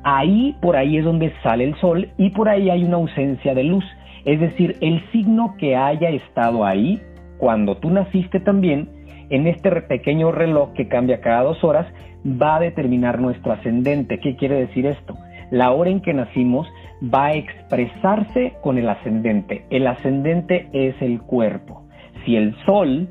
ahí, 0.04 0.56
por 0.62 0.76
ahí 0.76 0.98
es 0.98 1.06
donde 1.06 1.34
sale 1.44 1.66
el 1.66 1.76
sol 1.76 2.10
y 2.18 2.30
por 2.32 2.50
ahí 2.50 2.70
hay 2.70 2.84
una 2.84 2.96
ausencia 2.98 3.54
de 3.54 3.64
luz. 3.64 3.86
Es 4.26 4.40
decir, 4.40 4.76
el 4.82 5.02
signo 5.12 5.56
que 5.58 5.76
haya 5.76 6.10
estado 6.10 6.66
ahí, 6.66 7.02
cuando 7.38 7.78
tú 7.78 7.90
naciste 7.90 8.40
también, 8.40 8.90
en 9.30 9.48
este 9.48 9.72
pequeño 9.82 10.32
reloj 10.32 10.74
que 10.74 10.88
cambia 10.88 11.22
cada 11.22 11.44
dos 11.44 11.64
horas, 11.64 11.88
va 12.26 12.58
a 12.58 12.60
determinar 12.60 13.20
nuestro 13.20 13.52
ascendente. 13.52 14.20
¿Qué 14.20 14.36
quiere 14.36 14.56
decir 14.56 14.86
esto? 14.86 15.16
La 15.52 15.72
hora 15.72 15.90
en 15.90 16.02
que 16.02 16.14
nacimos 16.14 16.68
va 17.04 17.28
a 17.28 17.34
expresarse 17.34 18.54
con 18.62 18.78
el 18.78 18.90
ascendente. 18.90 19.66
El 19.70 19.88
ascendente 19.88 20.70
es 20.74 21.02
el 21.02 21.22
cuerpo. 21.22 21.84
Si 22.26 22.36
el 22.36 22.56
sol 22.66 23.08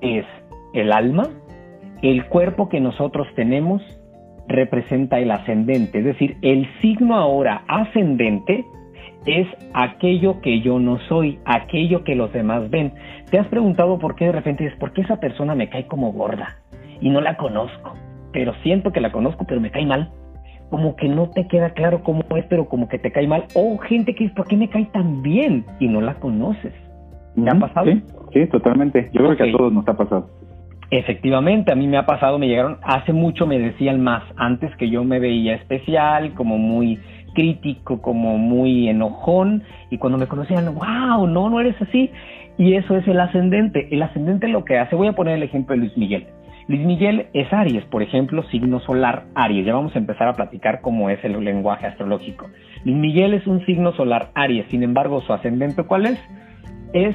es 0.00 0.26
el 0.74 0.92
alma, 0.92 1.28
el 2.02 2.26
cuerpo 2.26 2.68
que 2.68 2.80
nosotros 2.80 3.26
tenemos 3.34 3.82
representa 4.48 5.18
el 5.18 5.30
ascendente. 5.30 5.98
Es 5.98 6.04
decir, 6.04 6.36
el 6.42 6.66
signo 6.80 7.16
ahora 7.16 7.64
ascendente 7.68 8.64
es 9.26 9.46
aquello 9.74 10.40
que 10.40 10.60
yo 10.60 10.78
no 10.78 10.98
soy, 11.08 11.38
aquello 11.44 12.04
que 12.04 12.14
los 12.14 12.32
demás 12.32 12.70
ven. 12.70 12.92
¿Te 13.30 13.38
has 13.38 13.46
preguntado 13.48 13.98
por 13.98 14.14
qué 14.14 14.26
de 14.26 14.32
repente 14.32 14.64
dices, 14.64 14.78
por 14.78 14.92
qué 14.92 15.02
esa 15.02 15.20
persona 15.20 15.54
me 15.54 15.68
cae 15.68 15.86
como 15.86 16.12
gorda 16.12 16.56
y 17.00 17.10
no 17.10 17.20
la 17.20 17.36
conozco? 17.36 17.94
Pero 18.32 18.54
siento 18.62 18.92
que 18.92 19.00
la 19.00 19.12
conozco, 19.12 19.44
pero 19.46 19.60
me 19.60 19.70
cae 19.70 19.86
mal 19.86 20.10
como 20.70 20.96
que 20.96 21.08
no 21.08 21.30
te 21.30 21.46
queda 21.46 21.70
claro 21.70 22.02
cómo 22.02 22.24
es, 22.36 22.44
pero 22.46 22.68
como 22.68 22.88
que 22.88 22.98
te 22.98 23.10
cae 23.10 23.26
mal. 23.26 23.44
O 23.54 23.78
gente 23.78 24.14
que 24.14 24.24
dice, 24.24 24.36
¿por 24.36 24.46
qué 24.46 24.56
me 24.56 24.68
cae 24.68 24.84
tan 24.86 25.22
bien? 25.22 25.64
Y 25.78 25.88
no 25.88 26.00
la 26.00 26.14
conoces. 26.14 26.72
¿Me 27.36 27.50
ha 27.50 27.54
pasado? 27.54 27.90
Sí, 28.32 28.46
totalmente. 28.50 29.08
Yo 29.12 29.24
creo 29.24 29.36
que 29.36 29.48
a 29.48 29.52
todos 29.56 29.72
nos 29.72 29.86
ha 29.88 29.96
pasado. 29.96 30.28
Efectivamente, 30.90 31.70
a 31.70 31.74
mí 31.74 31.86
me 31.86 31.98
ha 31.98 32.06
pasado, 32.06 32.38
me 32.38 32.48
llegaron, 32.48 32.78
hace 32.82 33.12
mucho 33.12 33.46
me 33.46 33.58
decían 33.58 34.02
más, 34.02 34.22
antes 34.36 34.74
que 34.76 34.88
yo 34.88 35.04
me 35.04 35.18
veía 35.18 35.54
especial, 35.54 36.32
como 36.32 36.56
muy 36.56 36.98
crítico, 37.38 38.02
como 38.02 38.36
muy 38.36 38.88
enojón, 38.88 39.62
y 39.90 39.98
cuando 39.98 40.18
me 40.18 40.26
conocían, 40.26 40.74
wow, 40.74 41.24
no, 41.28 41.48
no 41.48 41.60
eres 41.60 41.80
así. 41.80 42.10
Y 42.58 42.74
eso 42.74 42.96
es 42.96 43.06
el 43.06 43.20
ascendente. 43.20 43.86
El 43.92 44.02
ascendente 44.02 44.48
lo 44.48 44.64
que 44.64 44.76
hace, 44.76 44.96
voy 44.96 45.06
a 45.06 45.12
poner 45.12 45.36
el 45.36 45.44
ejemplo 45.44 45.76
de 45.76 45.82
Luis 45.82 45.96
Miguel. 45.96 46.26
Luis 46.66 46.84
Miguel 46.84 47.26
es 47.34 47.52
Aries, 47.52 47.84
por 47.84 48.02
ejemplo, 48.02 48.42
signo 48.50 48.80
solar 48.80 49.26
Aries. 49.36 49.64
Ya 49.64 49.72
vamos 49.72 49.94
a 49.94 50.00
empezar 50.00 50.26
a 50.26 50.32
platicar 50.32 50.80
cómo 50.80 51.10
es 51.10 51.24
el 51.24 51.32
lenguaje 51.44 51.86
astrológico. 51.86 52.48
Luis 52.84 52.96
Miguel 52.96 53.34
es 53.34 53.46
un 53.46 53.64
signo 53.64 53.92
solar 53.92 54.30
Aries, 54.34 54.66
sin 54.68 54.82
embargo, 54.82 55.20
su 55.20 55.32
ascendente 55.32 55.84
¿cuál 55.84 56.06
es? 56.06 56.18
Es 56.92 57.14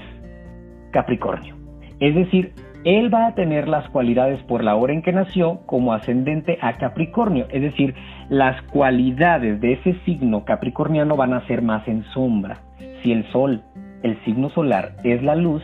Capricornio. 0.91 1.57
Es 1.99 2.15
decir, 2.15 2.53
él 2.85 3.13
va 3.13 3.27
a 3.27 3.35
tener 3.35 3.67
las 3.67 3.87
cualidades 3.89 4.41
por 4.43 4.63
la 4.63 4.75
hora 4.75 4.93
en 4.93 5.01
que 5.01 5.13
nació 5.13 5.61
como 5.65 5.93
ascendente 5.93 6.57
a 6.61 6.73
Capricornio. 6.73 7.47
Es 7.49 7.61
decir, 7.61 7.95
las 8.29 8.61
cualidades 8.63 9.61
de 9.61 9.73
ese 9.73 9.93
signo 10.05 10.43
capricorniano 10.43 11.15
van 11.15 11.33
a 11.33 11.45
ser 11.47 11.61
más 11.61 11.87
en 11.87 12.03
sombra. 12.13 12.57
Si 13.01 13.11
el 13.11 13.25
sol, 13.31 13.61
el 14.01 14.21
signo 14.25 14.49
solar, 14.49 14.93
es 15.03 15.23
la 15.23 15.35
luz, 15.35 15.63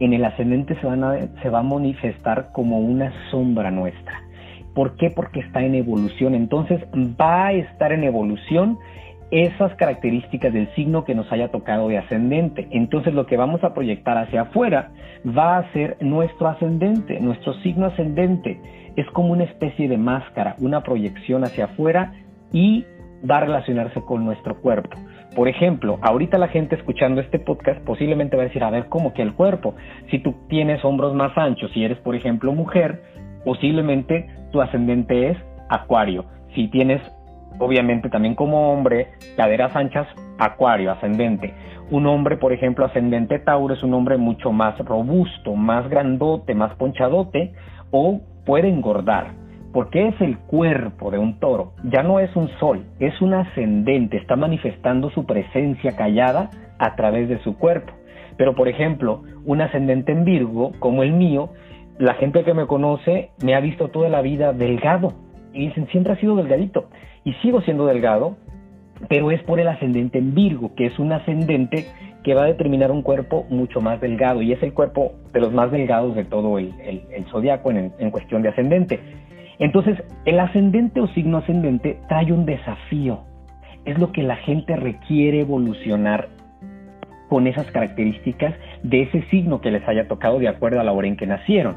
en 0.00 0.12
el 0.12 0.24
ascendente 0.24 0.74
se, 0.74 1.40
se 1.42 1.50
va 1.50 1.60
a 1.60 1.62
manifestar 1.62 2.50
como 2.52 2.78
una 2.80 3.12
sombra 3.30 3.70
nuestra. 3.70 4.22
¿Por 4.74 4.96
qué? 4.96 5.10
Porque 5.10 5.40
está 5.40 5.62
en 5.62 5.74
evolución. 5.74 6.34
Entonces 6.34 6.82
va 7.18 7.46
a 7.46 7.52
estar 7.52 7.92
en 7.92 8.04
evolución 8.04 8.78
esas 9.30 9.74
características 9.74 10.52
del 10.52 10.72
signo 10.74 11.04
que 11.04 11.14
nos 11.14 11.30
haya 11.32 11.48
tocado 11.48 11.88
de 11.88 11.98
ascendente. 11.98 12.68
Entonces 12.70 13.14
lo 13.14 13.26
que 13.26 13.36
vamos 13.36 13.64
a 13.64 13.74
proyectar 13.74 14.16
hacia 14.18 14.42
afuera 14.42 14.90
va 15.26 15.58
a 15.58 15.72
ser 15.72 15.96
nuestro 16.00 16.48
ascendente, 16.48 17.20
nuestro 17.20 17.54
signo 17.62 17.86
ascendente. 17.86 18.60
Es 18.96 19.06
como 19.10 19.32
una 19.32 19.44
especie 19.44 19.88
de 19.88 19.98
máscara, 19.98 20.56
una 20.60 20.82
proyección 20.82 21.44
hacia 21.44 21.66
afuera 21.66 22.12
y 22.52 22.84
va 23.28 23.38
a 23.38 23.40
relacionarse 23.40 24.00
con 24.02 24.24
nuestro 24.24 24.60
cuerpo. 24.60 24.96
Por 25.34 25.48
ejemplo, 25.48 25.98
ahorita 26.00 26.38
la 26.38 26.48
gente 26.48 26.76
escuchando 26.76 27.20
este 27.20 27.38
podcast 27.38 27.80
posiblemente 27.82 28.36
va 28.36 28.44
a 28.44 28.46
decir, 28.46 28.64
a 28.64 28.70
ver, 28.70 28.86
¿cómo 28.86 29.12
que 29.12 29.22
el 29.22 29.34
cuerpo? 29.34 29.74
Si 30.10 30.18
tú 30.18 30.34
tienes 30.48 30.84
hombros 30.84 31.14
más 31.14 31.36
anchos, 31.36 31.70
si 31.72 31.84
eres, 31.84 31.98
por 31.98 32.14
ejemplo, 32.14 32.52
mujer, 32.52 33.02
posiblemente 33.44 34.28
tu 34.50 34.62
ascendente 34.62 35.28
es 35.28 35.36
acuario. 35.68 36.24
Si 36.54 36.68
tienes, 36.68 37.02
obviamente, 37.58 38.08
también 38.08 38.34
como 38.34 38.72
hombre, 38.72 39.08
caderas 39.36 39.74
anchas, 39.74 40.06
acuario, 40.38 40.92
ascendente. 40.92 41.54
Un 41.90 42.06
hombre, 42.06 42.36
por 42.36 42.52
ejemplo, 42.52 42.84
ascendente 42.84 43.38
Tauro 43.38 43.74
es 43.74 43.82
un 43.82 43.94
hombre 43.94 44.16
mucho 44.16 44.52
más 44.52 44.78
robusto, 44.78 45.54
más 45.54 45.88
grandote, 45.88 46.54
más 46.54 46.74
ponchadote, 46.74 47.52
o 47.90 48.20
puede 48.44 48.68
engordar 48.68 49.46
porque 49.76 50.08
es 50.08 50.18
el 50.22 50.38
cuerpo 50.38 51.10
de 51.10 51.18
un 51.18 51.38
toro, 51.38 51.74
ya 51.84 52.02
no 52.02 52.18
es 52.18 52.34
un 52.34 52.48
sol, 52.58 52.86
es 52.98 53.20
un 53.20 53.34
ascendente, 53.34 54.16
está 54.16 54.34
manifestando 54.34 55.10
su 55.10 55.26
presencia 55.26 55.94
callada 55.94 56.48
a 56.78 56.96
través 56.96 57.28
de 57.28 57.38
su 57.40 57.58
cuerpo. 57.58 57.92
Pero 58.38 58.54
por 58.54 58.68
ejemplo, 58.68 59.22
un 59.44 59.60
ascendente 59.60 60.12
en 60.12 60.24
Virgo, 60.24 60.72
como 60.78 61.02
el 61.02 61.12
mío, 61.12 61.50
la 61.98 62.14
gente 62.14 62.42
que 62.42 62.54
me 62.54 62.66
conoce 62.66 63.32
me 63.44 63.54
ha 63.54 63.60
visto 63.60 63.88
toda 63.88 64.08
la 64.08 64.22
vida 64.22 64.54
delgado. 64.54 65.12
Y 65.56 65.68
dicen, 65.68 65.88
siempre 65.88 66.12
ha 66.12 66.16
sido 66.16 66.36
delgadito 66.36 66.88
y 67.24 67.32
sigo 67.34 67.62
siendo 67.62 67.86
delgado, 67.86 68.36
pero 69.08 69.30
es 69.30 69.42
por 69.42 69.58
el 69.58 69.68
ascendente 69.68 70.18
en 70.18 70.34
Virgo, 70.34 70.74
que 70.74 70.86
es 70.86 70.98
un 70.98 71.12
ascendente 71.12 71.86
que 72.22 72.34
va 72.34 72.42
a 72.42 72.46
determinar 72.46 72.90
un 72.90 73.02
cuerpo 73.02 73.46
mucho 73.48 73.80
más 73.80 74.00
delgado 74.00 74.42
y 74.42 74.52
es 74.52 74.62
el 74.62 74.74
cuerpo 74.74 75.12
de 75.32 75.40
los 75.40 75.52
más 75.52 75.70
delgados 75.70 76.14
de 76.14 76.24
todo 76.24 76.58
el, 76.58 76.72
el, 76.80 77.24
zodiaco 77.30 77.70
en, 77.70 77.92
en 77.98 78.10
cuestión 78.10 78.42
de 78.42 78.48
ascendente. 78.50 79.00
Entonces, 79.58 80.02
el 80.24 80.38
ascendente 80.40 81.00
o 81.00 81.08
signo 81.08 81.38
ascendente 81.38 81.98
trae 82.08 82.32
un 82.32 82.44
desafío. 82.44 83.20
Es 83.84 83.98
lo 83.98 84.12
que 84.12 84.22
la 84.22 84.36
gente 84.36 84.76
requiere 84.76 85.40
evolucionar 85.40 86.28
con 87.28 87.46
esas 87.46 87.70
características 87.70 88.54
de 88.82 89.02
ese 89.02 89.22
signo 89.30 89.60
que 89.60 89.70
les 89.70 89.86
haya 89.88 90.08
tocado 90.08 90.38
de 90.38 90.48
acuerdo 90.48 90.80
a 90.80 90.84
la 90.84 90.92
hora 90.92 91.08
en 91.08 91.16
que 91.16 91.26
nacieron. 91.26 91.76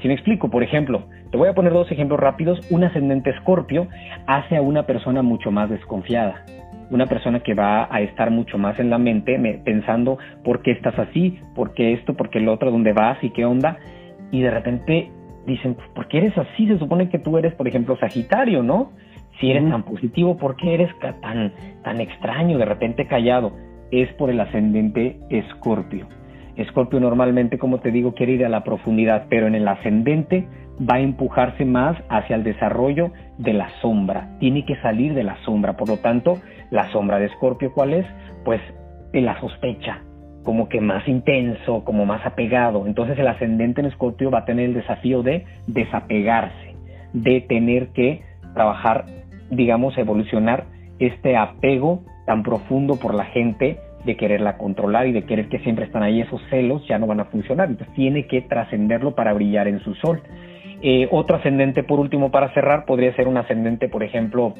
Si 0.00 0.08
me 0.08 0.14
explico, 0.14 0.48
por 0.50 0.62
ejemplo, 0.62 1.04
te 1.30 1.36
voy 1.36 1.48
a 1.48 1.54
poner 1.54 1.72
dos 1.72 1.90
ejemplos 1.90 2.18
rápidos. 2.18 2.58
Un 2.70 2.84
ascendente 2.84 3.30
escorpio 3.30 3.88
hace 4.26 4.56
a 4.56 4.62
una 4.62 4.84
persona 4.84 5.22
mucho 5.22 5.50
más 5.50 5.68
desconfiada. 5.68 6.44
Una 6.90 7.06
persona 7.06 7.40
que 7.40 7.52
va 7.52 7.86
a 7.94 8.00
estar 8.00 8.30
mucho 8.30 8.56
más 8.56 8.78
en 8.80 8.88
la 8.88 8.96
mente 8.96 9.38
pensando 9.62 10.18
por 10.42 10.62
qué 10.62 10.70
estás 10.70 10.98
así, 10.98 11.38
por 11.54 11.74
qué 11.74 11.92
esto, 11.92 12.14
por 12.14 12.30
qué 12.30 12.40
lo 12.40 12.54
otro, 12.54 12.70
dónde 12.70 12.94
vas 12.94 13.22
y 13.22 13.30
qué 13.30 13.44
onda. 13.44 13.78
Y 14.30 14.40
de 14.40 14.50
repente 14.50 15.10
dicen, 15.46 15.74
pues, 15.74 15.86
¿por 15.90 16.08
qué 16.08 16.18
eres 16.18 16.38
así? 16.38 16.66
Se 16.66 16.78
supone 16.78 17.10
que 17.10 17.18
tú 17.18 17.36
eres, 17.36 17.54
por 17.54 17.68
ejemplo, 17.68 17.98
Sagitario, 17.98 18.62
¿no? 18.62 18.92
Si 19.38 19.50
eres 19.50 19.68
tan 19.68 19.82
positivo, 19.82 20.36
¿por 20.38 20.56
qué 20.56 20.74
eres 20.74 20.90
tan, 21.20 21.52
tan 21.82 22.00
extraño, 22.00 22.58
de 22.58 22.64
repente 22.64 23.06
callado? 23.06 23.52
Es 23.90 24.12
por 24.14 24.30
el 24.30 24.40
ascendente 24.40 25.20
Escorpio. 25.30 26.08
Escorpio 26.56 26.98
normalmente, 26.98 27.58
como 27.58 27.78
te 27.78 27.92
digo, 27.92 28.14
quiere 28.14 28.32
ir 28.32 28.44
a 28.44 28.48
la 28.48 28.64
profundidad, 28.64 29.26
pero 29.28 29.46
en 29.46 29.54
el 29.54 29.68
ascendente 29.68 30.48
va 30.78 30.96
a 30.96 31.00
empujarse 31.00 31.64
más 31.64 31.96
hacia 32.08 32.36
el 32.36 32.44
desarrollo 32.44 33.12
de 33.38 33.52
la 33.52 33.70
sombra. 33.80 34.36
Tiene 34.38 34.64
que 34.64 34.76
salir 34.76 35.14
de 35.14 35.24
la 35.24 35.36
sombra. 35.44 35.76
Por 35.76 35.88
lo 35.88 35.96
tanto, 35.98 36.38
la 36.70 36.90
sombra 36.92 37.18
de 37.18 37.26
Escorpio, 37.26 37.72
¿cuál 37.72 37.94
es? 37.94 38.06
Pues 38.44 38.60
la 39.12 39.40
sospecha, 39.40 40.02
como 40.44 40.68
que 40.68 40.80
más 40.80 41.06
intenso, 41.08 41.84
como 41.84 42.06
más 42.06 42.24
apegado. 42.24 42.86
Entonces 42.86 43.18
el 43.18 43.26
ascendente 43.26 43.80
en 43.80 43.86
Escorpio 43.86 44.30
va 44.30 44.40
a 44.40 44.44
tener 44.44 44.66
el 44.66 44.74
desafío 44.74 45.22
de 45.22 45.44
desapegarse, 45.66 46.74
de 47.12 47.40
tener 47.42 47.88
que 47.88 48.22
trabajar, 48.54 49.06
digamos, 49.50 49.96
evolucionar 49.98 50.64
este 50.98 51.36
apego 51.36 52.02
tan 52.26 52.42
profundo 52.42 52.96
por 52.96 53.14
la 53.14 53.24
gente 53.26 53.78
de 54.04 54.16
quererla 54.16 54.56
controlar 54.56 55.06
y 55.06 55.12
de 55.12 55.24
querer 55.24 55.48
que 55.48 55.58
siempre 55.60 55.84
están 55.84 56.02
ahí, 56.02 56.20
esos 56.20 56.40
celos 56.50 56.86
ya 56.86 56.98
no 56.98 57.06
van 57.06 57.20
a 57.20 57.26
funcionar. 57.26 57.68
Entonces 57.68 57.94
tiene 57.94 58.26
que 58.26 58.42
trascenderlo 58.42 59.14
para 59.14 59.32
brillar 59.32 59.68
en 59.68 59.80
su 59.80 59.94
sol. 59.96 60.22
Eh, 60.80 61.08
otro 61.10 61.36
ascendente, 61.36 61.82
por 61.82 61.98
último, 61.98 62.30
para 62.30 62.52
cerrar, 62.54 62.84
podría 62.84 63.14
ser 63.14 63.28
un 63.28 63.36
ascendente, 63.36 63.88
por 63.88 64.02
ejemplo, 64.02 64.54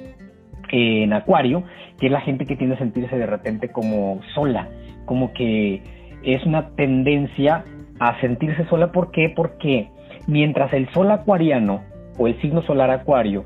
en 0.70 1.12
Acuario, 1.12 1.62
que 1.98 2.06
es 2.06 2.12
la 2.12 2.20
gente 2.20 2.44
que 2.44 2.56
tiende 2.56 2.76
a 2.76 2.78
sentirse 2.78 3.16
de 3.16 3.26
repente 3.26 3.68
como 3.68 4.20
sola, 4.34 4.68
como 5.04 5.32
que 5.32 5.82
es 6.22 6.44
una 6.44 6.70
tendencia 6.70 7.64
a 8.00 8.20
sentirse 8.20 8.64
sola. 8.66 8.92
¿Por 8.92 9.10
qué? 9.10 9.32
Porque 9.34 9.88
mientras 10.26 10.72
el 10.72 10.88
sol 10.92 11.10
acuariano 11.10 11.82
o 12.18 12.26
el 12.26 12.40
signo 12.40 12.62
solar 12.62 12.90
acuario 12.90 13.44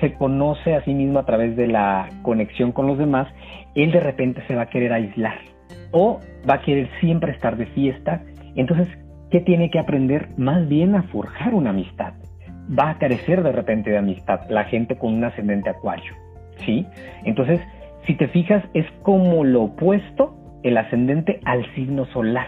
se 0.00 0.14
conoce 0.14 0.74
a 0.74 0.84
sí 0.84 0.92
mismo 0.92 1.18
a 1.18 1.26
través 1.26 1.56
de 1.56 1.68
la 1.68 2.08
conexión 2.22 2.72
con 2.72 2.86
los 2.86 2.98
demás, 2.98 3.28
él 3.74 3.92
de 3.92 4.00
repente 4.00 4.42
se 4.48 4.54
va 4.54 4.62
a 4.62 4.70
querer 4.70 4.92
aislar 4.92 5.38
o 5.92 6.20
va 6.48 6.54
a 6.54 6.62
querer 6.62 6.88
siempre 7.00 7.32
estar 7.32 7.56
de 7.56 7.66
fiesta. 7.66 8.22
Entonces, 8.56 8.88
¿qué 9.34 9.40
tiene 9.40 9.68
que 9.68 9.80
aprender? 9.80 10.28
Más 10.36 10.68
bien 10.68 10.94
a 10.94 11.02
forjar 11.02 11.54
una 11.54 11.70
amistad. 11.70 12.12
Va 12.70 12.90
a 12.90 12.98
carecer 12.98 13.42
de 13.42 13.50
repente 13.50 13.90
de 13.90 13.98
amistad 13.98 14.42
la 14.48 14.62
gente 14.62 14.96
con 14.96 15.12
un 15.12 15.24
ascendente 15.24 15.70
acuario. 15.70 16.12
¿Sí? 16.58 16.86
Entonces, 17.24 17.60
si 18.06 18.14
te 18.14 18.28
fijas, 18.28 18.62
es 18.74 18.86
como 19.02 19.42
lo 19.42 19.62
opuesto 19.62 20.36
el 20.62 20.76
ascendente 20.76 21.40
al 21.46 21.66
signo 21.74 22.04
solar. 22.12 22.46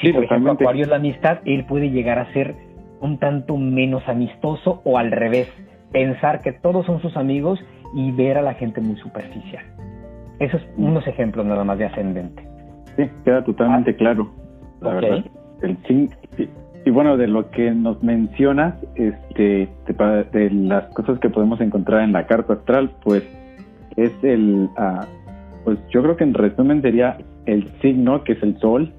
Si 0.00 0.10
por 0.10 0.24
ejemplo 0.24 0.52
Acuario 0.52 0.84
es 0.84 0.88
la 0.88 0.96
amistad, 0.96 1.40
él 1.44 1.66
puede 1.66 1.90
llegar 1.90 2.18
a 2.18 2.32
ser 2.32 2.54
un 3.02 3.18
tanto 3.18 3.58
menos 3.58 4.02
amistoso 4.08 4.80
o 4.84 4.96
al 4.96 5.10
revés, 5.10 5.52
pensar 5.92 6.40
que 6.40 6.52
todos 6.52 6.86
son 6.86 7.02
sus 7.02 7.18
amigos 7.18 7.62
y 7.94 8.12
ver 8.12 8.38
a 8.38 8.42
la 8.42 8.54
gente 8.54 8.80
muy 8.80 8.96
superficial. 8.96 9.62
Esos 10.38 10.62
son 10.62 10.84
unos 10.84 11.06
ejemplos 11.06 11.44
nada 11.44 11.64
más 11.64 11.76
de 11.76 11.84
ascendente. 11.84 12.48
Sí, 12.96 13.10
queda 13.26 13.44
totalmente 13.44 13.94
claro, 13.94 14.32
la 14.80 14.94
verdad. 14.94 15.24
El, 15.62 15.76
y, 16.84 16.90
bueno, 16.90 17.16
de 17.16 17.26
lo 17.26 17.50
que 17.50 17.70
nos 17.70 18.02
mencionas, 18.02 18.74
este, 18.94 19.68
de, 20.32 20.50
las 20.50 20.84
cosas 20.94 21.18
que 21.18 21.28
podemos 21.28 21.60
encontrar 21.60 22.02
en 22.02 22.12
la 22.12 22.26
carta 22.26 22.54
astral, 22.54 22.90
pues 23.04 23.24
es 23.96 24.12
el, 24.22 24.68
ah, 24.76 25.06
pues 25.64 25.78
yo 25.90 26.02
creo 26.02 26.16
que 26.16 26.24
en 26.24 26.34
resumen 26.34 26.80
sería 26.82 27.18
el 27.46 27.68
signo, 27.80 28.24
que 28.24 28.32
es 28.32 28.42
el 28.42 28.58
sol, 28.58 28.92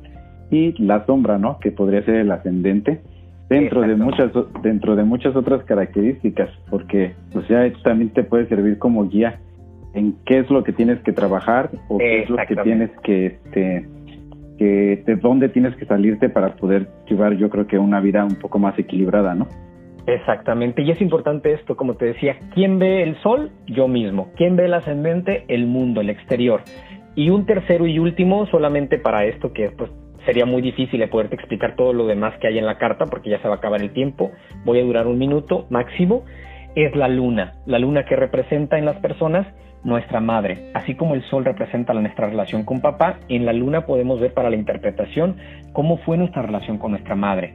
y 0.51 0.74
la 0.84 1.05
sombra, 1.05 1.38
¿no? 1.38 1.60
Que 1.60 1.72
podría 1.72 2.03
ser 2.03 2.16
el 2.16 2.32
ascendente 2.32 3.01
dentro 3.49 3.82
de 3.82 3.95
muchas 3.95 4.32
dentro 4.62 4.95
de 4.95 5.03
muchas 5.03 5.36
otras 5.36 5.64
características 5.64 6.49
porque 6.70 7.16
pues 7.34 7.47
ya 7.47 7.68
también 7.84 8.12
te 8.12 8.24
puede 8.24 8.47
servir 8.47 8.78
como 8.78 9.10
guía 9.10 9.39
en 9.93 10.16
qué 10.26 10.39
es 10.39 10.49
lo 10.51 10.64
que 10.64 10.72
tienes 10.72 10.99
que 10.99 11.12
trabajar 11.14 11.72
o 11.88 11.97
qué 11.97 12.22
es 12.22 12.30
lo 12.30 12.38
que 12.38 12.55
tienes 12.57 12.91
que, 13.03 13.26
este, 13.26 13.88
que 14.60 15.01
de 15.05 15.16
dónde 15.16 15.47
tienes 15.47 15.74
que 15.78 15.86
salirte 15.86 16.28
para 16.28 16.55
poder 16.57 16.89
llevar 17.07 17.38
yo 17.38 17.49
creo 17.49 17.66
que 17.66 17.80
una 17.80 18.01
vida 18.01 18.26
un 18.26 18.36
poco 18.36 18.60
más 18.60 18.78
equilibrada, 18.78 19.34
¿no? 19.34 19.47
Exactamente, 20.05 20.82
y 20.82 20.91
es 20.91 21.01
importante 21.01 21.53
esto, 21.53 21.78
como 21.78 21.95
te 21.95 22.05
decía, 22.05 22.36
¿quién 22.53 22.78
ve 22.78 23.03
el 23.03 23.16
sol? 23.22 23.51
Yo 23.68 23.88
mismo. 23.88 24.32
¿Quién 24.36 24.55
ve 24.55 24.66
el 24.66 24.74
ascendente? 24.74 25.45
El 25.47 25.66
mundo, 25.66 26.01
el 26.01 26.10
exterior. 26.10 26.62
Y 27.16 27.30
un 27.30 27.45
tercero 27.45 27.88
y 27.88 27.99
último, 27.99 28.45
solamente 28.47 28.97
para 28.97 29.26
esto 29.26 29.53
que 29.53 29.70
pues 29.72 29.91
sería 30.26 30.45
muy 30.45 30.62
difícil 30.62 30.99
de 30.99 31.07
poderte 31.07 31.36
explicar 31.36 31.76
todo 31.76 31.93
lo 31.93 32.05
demás 32.05 32.38
que 32.39 32.47
hay 32.47 32.57
en 32.57 32.66
la 32.66 32.78
carta 32.78 33.05
porque 33.05 33.30
ya 33.30 33.41
se 33.41 33.47
va 33.47 33.55
a 33.55 33.57
acabar 33.57 33.82
el 33.82 33.93
tiempo. 33.93 34.32
Voy 34.66 34.80
a 34.80 34.84
durar 34.84 35.07
un 35.07 35.18
minuto 35.18 35.68
máximo. 35.70 36.26
Es 36.76 36.95
la 36.95 37.07
luna, 37.07 37.53
la 37.66 37.80
luna 37.80 38.05
que 38.05 38.16
representa 38.16 38.78
en 38.78 38.86
las 38.86 38.97
personas 38.97 39.47
nuestra 39.84 40.20
madre. 40.20 40.72
Así 40.74 40.96
como 40.96 41.16
el 41.16 41.24
sol 41.24 41.46
representa 41.46 41.94
nuestra 41.94 42.28
relación 42.30 42.64
con 42.64 42.82
papá, 42.82 43.20
en 43.30 43.46
la 43.46 43.54
luna 43.54 43.86
podemos 43.86 44.20
ver 44.20 44.34
para 44.34 44.50
la 44.50 44.56
interpretación 44.56 45.38
cómo 45.74 45.98
fue 46.00 46.18
nuestra 46.18 46.42
relación 46.42 46.78
con 46.78 46.92
nuestra 46.92 47.16
madre. 47.16 47.54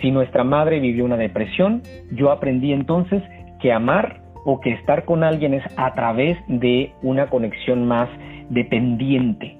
Si 0.00 0.10
nuestra 0.10 0.44
madre 0.44 0.80
vivió 0.80 1.04
una 1.04 1.16
depresión, 1.16 1.82
yo 2.12 2.30
aprendí 2.30 2.72
entonces 2.72 3.22
que 3.60 3.72
amar 3.72 4.20
o 4.44 4.60
que 4.60 4.72
estar 4.72 5.04
con 5.04 5.24
alguien 5.24 5.54
es 5.54 5.64
a 5.76 5.94
través 5.94 6.36
de 6.48 6.92
una 7.02 7.28
conexión 7.28 7.86
más 7.86 8.08
dependiente. 8.50 9.56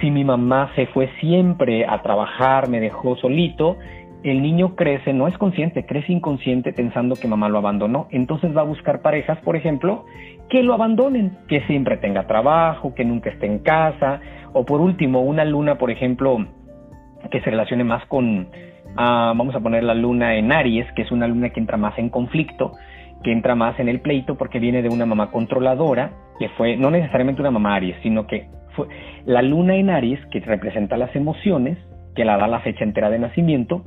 Si 0.00 0.10
mi 0.10 0.24
mamá 0.24 0.70
se 0.74 0.86
fue 0.86 1.08
siempre 1.20 1.86
a 1.86 2.02
trabajar, 2.02 2.68
me 2.68 2.80
dejó 2.80 3.16
solito, 3.16 3.78
el 4.30 4.42
niño 4.42 4.74
crece, 4.74 5.12
no 5.12 5.28
es 5.28 5.38
consciente, 5.38 5.86
crece 5.86 6.12
inconsciente 6.12 6.72
pensando 6.72 7.14
que 7.14 7.28
mamá 7.28 7.48
lo 7.48 7.58
abandonó. 7.58 8.08
Entonces 8.10 8.56
va 8.56 8.62
a 8.62 8.64
buscar 8.64 9.00
parejas, 9.00 9.38
por 9.38 9.56
ejemplo, 9.56 10.04
que 10.48 10.62
lo 10.62 10.74
abandonen, 10.74 11.38
que 11.48 11.60
siempre 11.62 11.96
tenga 11.96 12.26
trabajo, 12.26 12.94
que 12.94 13.04
nunca 13.04 13.30
esté 13.30 13.46
en 13.46 13.60
casa, 13.60 14.20
o 14.52 14.64
por 14.64 14.80
último, 14.80 15.20
una 15.20 15.44
luna, 15.44 15.76
por 15.78 15.90
ejemplo, 15.90 16.44
que 17.30 17.40
se 17.40 17.50
relacione 17.50 17.84
más 17.84 18.04
con, 18.06 18.48
ah, 18.96 19.32
vamos 19.36 19.54
a 19.54 19.60
poner 19.60 19.84
la 19.84 19.94
luna 19.94 20.34
en 20.34 20.50
Aries, 20.50 20.90
que 20.92 21.02
es 21.02 21.12
una 21.12 21.26
luna 21.28 21.50
que 21.50 21.60
entra 21.60 21.76
más 21.76 21.98
en 21.98 22.08
conflicto, 22.08 22.72
que 23.22 23.32
entra 23.32 23.54
más 23.54 23.78
en 23.78 23.88
el 23.88 24.00
pleito 24.00 24.36
porque 24.36 24.58
viene 24.58 24.82
de 24.82 24.88
una 24.88 25.06
mamá 25.06 25.30
controladora, 25.30 26.12
que 26.38 26.48
fue 26.50 26.76
no 26.76 26.90
necesariamente 26.90 27.42
una 27.42 27.50
mamá 27.50 27.76
Aries, 27.76 27.96
sino 28.02 28.26
que 28.26 28.48
fue 28.74 28.88
la 29.24 29.42
luna 29.42 29.76
en 29.76 29.90
Aries, 29.90 30.24
que 30.30 30.40
representa 30.40 30.96
las 30.96 31.14
emociones, 31.14 31.78
que 32.14 32.24
la 32.24 32.36
da 32.36 32.48
la 32.48 32.60
fecha 32.60 32.84
entera 32.84 33.10
de 33.10 33.18
nacimiento, 33.18 33.84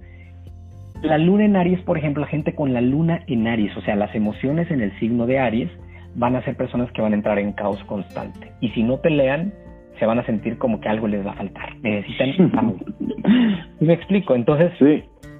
la 1.01 1.17
luna 1.17 1.45
en 1.45 1.55
Aries, 1.55 1.81
por 1.81 1.97
ejemplo, 1.97 2.21
la 2.21 2.27
gente 2.27 2.53
con 2.53 2.73
la 2.73 2.81
luna 2.81 3.21
en 3.27 3.47
Aries, 3.47 3.75
o 3.77 3.81
sea, 3.81 3.95
las 3.95 4.13
emociones 4.15 4.69
en 4.71 4.81
el 4.81 4.97
signo 4.99 5.25
de 5.25 5.39
Aries, 5.39 5.69
van 6.15 6.35
a 6.35 6.43
ser 6.43 6.55
personas 6.55 6.91
que 6.91 7.01
van 7.01 7.13
a 7.13 7.15
entrar 7.15 7.39
en 7.39 7.53
caos 7.53 7.81
constante. 7.85 8.51
Y 8.61 8.69
si 8.69 8.83
no 8.83 8.97
pelean, 8.97 9.53
se 9.99 10.05
van 10.05 10.19
a 10.19 10.25
sentir 10.25 10.57
como 10.57 10.79
que 10.79 10.89
algo 10.89 11.07
les 11.07 11.25
va 11.25 11.31
a 11.31 11.35
faltar. 11.35 11.75
Necesitan 11.81 12.57
algo. 12.57 12.77
¿Me 13.79 13.93
explico? 13.93 14.35
Entonces, 14.35 14.71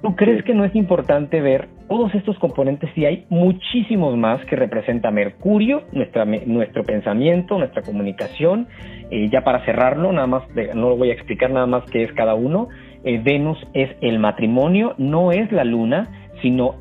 ¿tú 0.02 0.16
crees 0.16 0.44
que 0.44 0.54
no 0.54 0.64
es 0.64 0.74
importante 0.74 1.40
ver 1.40 1.68
todos 1.88 2.14
estos 2.14 2.38
componentes? 2.38 2.90
Y 2.96 3.04
hay 3.04 3.26
muchísimos 3.30 4.16
más 4.16 4.44
que 4.46 4.56
representa 4.56 5.10
Mercurio, 5.10 5.82
nuestra, 5.92 6.24
nuestro 6.24 6.84
pensamiento, 6.84 7.58
nuestra 7.58 7.82
comunicación. 7.82 8.68
Eh, 9.10 9.28
ya 9.30 9.42
para 9.42 9.64
cerrarlo, 9.64 10.12
nada 10.12 10.26
más, 10.26 10.42
no 10.74 10.90
lo 10.90 10.96
voy 10.96 11.10
a 11.10 11.14
explicar 11.14 11.50
nada 11.50 11.66
más 11.66 11.84
qué 11.90 12.04
es 12.04 12.12
cada 12.12 12.34
uno. 12.34 12.68
Eh, 13.04 13.20
Venus 13.22 13.58
es 13.72 13.90
el 14.00 14.18
matrimonio, 14.18 14.94
no 14.98 15.32
es 15.32 15.50
la 15.52 15.64
luna, 15.64 16.08
sino 16.42 16.74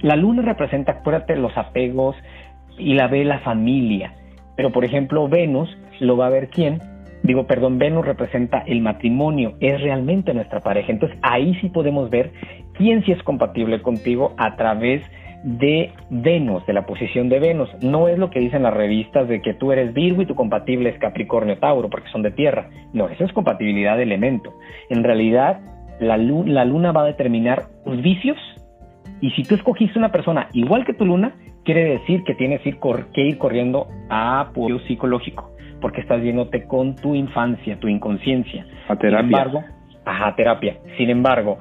la 0.00 0.16
luna 0.16 0.42
representa, 0.42 0.92
acuérdate, 0.92 1.36
los 1.36 1.56
apegos 1.56 2.16
y 2.78 2.94
la 2.94 3.06
ve 3.06 3.24
la 3.24 3.38
familia. 3.40 4.14
Pero, 4.56 4.72
por 4.72 4.84
ejemplo, 4.84 5.28
Venus 5.28 5.76
lo 6.00 6.16
va 6.16 6.26
a 6.26 6.30
ver 6.30 6.48
quién. 6.48 6.80
Digo, 7.22 7.46
perdón, 7.46 7.78
Venus 7.78 8.04
representa 8.04 8.64
el 8.66 8.80
matrimonio, 8.80 9.54
es 9.60 9.80
realmente 9.80 10.34
nuestra 10.34 10.60
pareja. 10.60 10.90
Entonces 10.90 11.16
ahí 11.22 11.54
sí 11.60 11.68
podemos 11.68 12.10
ver 12.10 12.32
quién 12.74 13.04
sí 13.04 13.12
es 13.12 13.22
compatible 13.22 13.80
contigo 13.80 14.34
a 14.38 14.56
través 14.56 15.02
de 15.02 15.21
Venus, 15.44 16.64
de 16.66 16.72
la 16.72 16.86
posición 16.86 17.28
de 17.28 17.40
Venus. 17.40 17.68
No 17.82 18.08
es 18.08 18.18
lo 18.18 18.30
que 18.30 18.40
dicen 18.40 18.62
las 18.62 18.74
revistas 18.74 19.28
de 19.28 19.42
que 19.42 19.54
tú 19.54 19.72
eres 19.72 19.92
Virgo 19.92 20.22
y 20.22 20.26
tu 20.26 20.34
compatible 20.34 20.90
es 20.90 20.98
Capricornio 20.98 21.58
Tauro, 21.58 21.90
porque 21.90 22.08
son 22.10 22.22
de 22.22 22.30
tierra. 22.30 22.68
No, 22.92 23.08
eso 23.08 23.24
es 23.24 23.32
compatibilidad 23.32 23.96
de 23.96 24.04
elemento. 24.04 24.52
En 24.88 25.02
realidad, 25.02 25.60
la, 26.00 26.16
la 26.16 26.64
luna 26.64 26.92
va 26.92 27.02
a 27.02 27.06
determinar 27.06 27.64
tus 27.84 28.00
vicios 28.02 28.38
y 29.22 29.30
si 29.30 29.44
tú 29.44 29.54
escogiste 29.54 29.98
una 29.98 30.10
persona 30.10 30.48
igual 30.52 30.84
que 30.84 30.94
tu 30.94 31.06
luna, 31.06 31.32
quiere 31.64 31.84
decir 31.84 32.24
que 32.24 32.34
tienes 32.34 32.60
que 32.60 32.70
ir 33.22 33.38
corriendo 33.38 33.86
a 34.10 34.40
apoyo 34.40 34.80
psicológico, 34.80 35.52
porque 35.80 36.00
estás 36.00 36.20
viéndote 36.20 36.64
con 36.64 36.96
tu 36.96 37.14
infancia, 37.14 37.78
tu 37.78 37.86
inconsciencia. 37.86 38.66
A 38.88 38.96
terapia. 38.96 39.20
Sin 39.20 39.26
embargo, 39.26 39.64
ajá, 40.04 40.34
terapia. 40.34 40.76
Sin 40.96 41.08
embargo, 41.08 41.58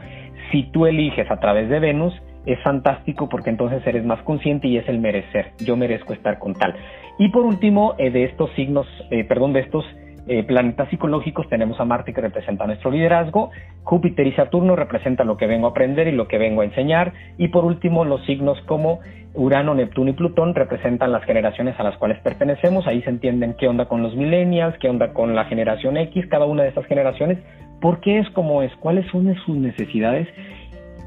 si 0.52 0.64
tú 0.72 0.88
eliges 0.88 1.30
a 1.30 1.40
través 1.40 1.70
de 1.70 1.80
Venus, 1.80 2.20
es 2.46 2.60
fantástico 2.64 3.30
porque 3.30 3.50
entonces 3.50 3.86
eres 3.86 4.06
más 4.06 4.22
consciente 4.24 4.68
y 4.68 4.78
es 4.78 4.88
el 4.88 5.00
merecer. 5.00 5.52
Yo 5.60 5.76
merezco 5.76 6.14
estar 6.14 6.40
con 6.40 6.54
tal. 6.54 6.76
Y 7.20 7.30
por 7.30 7.46
último, 7.46 7.96
eh, 7.98 8.10
de 8.10 8.24
estos 8.24 8.52
signos, 8.56 8.88
eh, 9.12 9.24
perdón, 9.24 9.54
de 9.54 9.62
estos 9.62 9.86
eh, 10.28 10.44
planetas 10.44 10.90
psicológicos 10.90 11.50
tenemos 11.50 11.80
a 11.80 11.86
Marte 11.86 12.14
que 12.14 12.22
representa 12.22 12.68
nuestro 12.68 12.92
liderazgo, 12.92 13.50
Júpiter 13.84 14.28
y 14.28 14.34
Saturno 14.34 14.76
representan 14.76 15.28
lo 15.28 15.36
que 15.36 15.48
vengo 15.48 15.68
a 15.68 15.72
aprender 15.72 16.08
y 16.08 16.12
lo 16.12 16.28
que 16.28 16.38
vengo 16.38 16.62
a 16.62 16.66
enseñar, 16.66 17.14
y 17.38 17.48
por 17.48 17.66
último 17.66 18.06
los 18.06 18.24
signos 18.26 18.60
como 18.68 19.00
Urano, 19.34 19.74
Neptuno 19.74 20.12
y 20.12 20.14
Plutón 20.14 20.54
representan 20.54 21.12
las 21.12 21.24
generaciones 21.24 21.80
a 21.80 21.84
las 21.84 21.98
cuales 21.98 22.20
pertenecemos, 22.20 22.86
ahí 22.86 23.02
se 23.02 23.10
entienden 23.10 23.56
qué 23.58 23.68
onda 23.68 23.86
con 23.86 24.04
los 24.04 24.16
millennials, 24.16 24.78
qué 24.78 24.90
onda 24.90 25.12
con 25.12 25.36
la 25.36 25.46
generación 25.46 25.98
X, 25.98 26.28
cada 26.28 26.46
una 26.46 26.64
de 26.64 26.70
estas 26.70 26.86
generaciones, 26.86 27.40
por 27.82 28.00
qué 28.00 28.20
es 28.20 28.30
como 28.30 28.62
es, 28.62 28.72
cuáles 28.76 29.10
son 29.12 29.34
sus 29.46 29.58
necesidades 29.58 30.28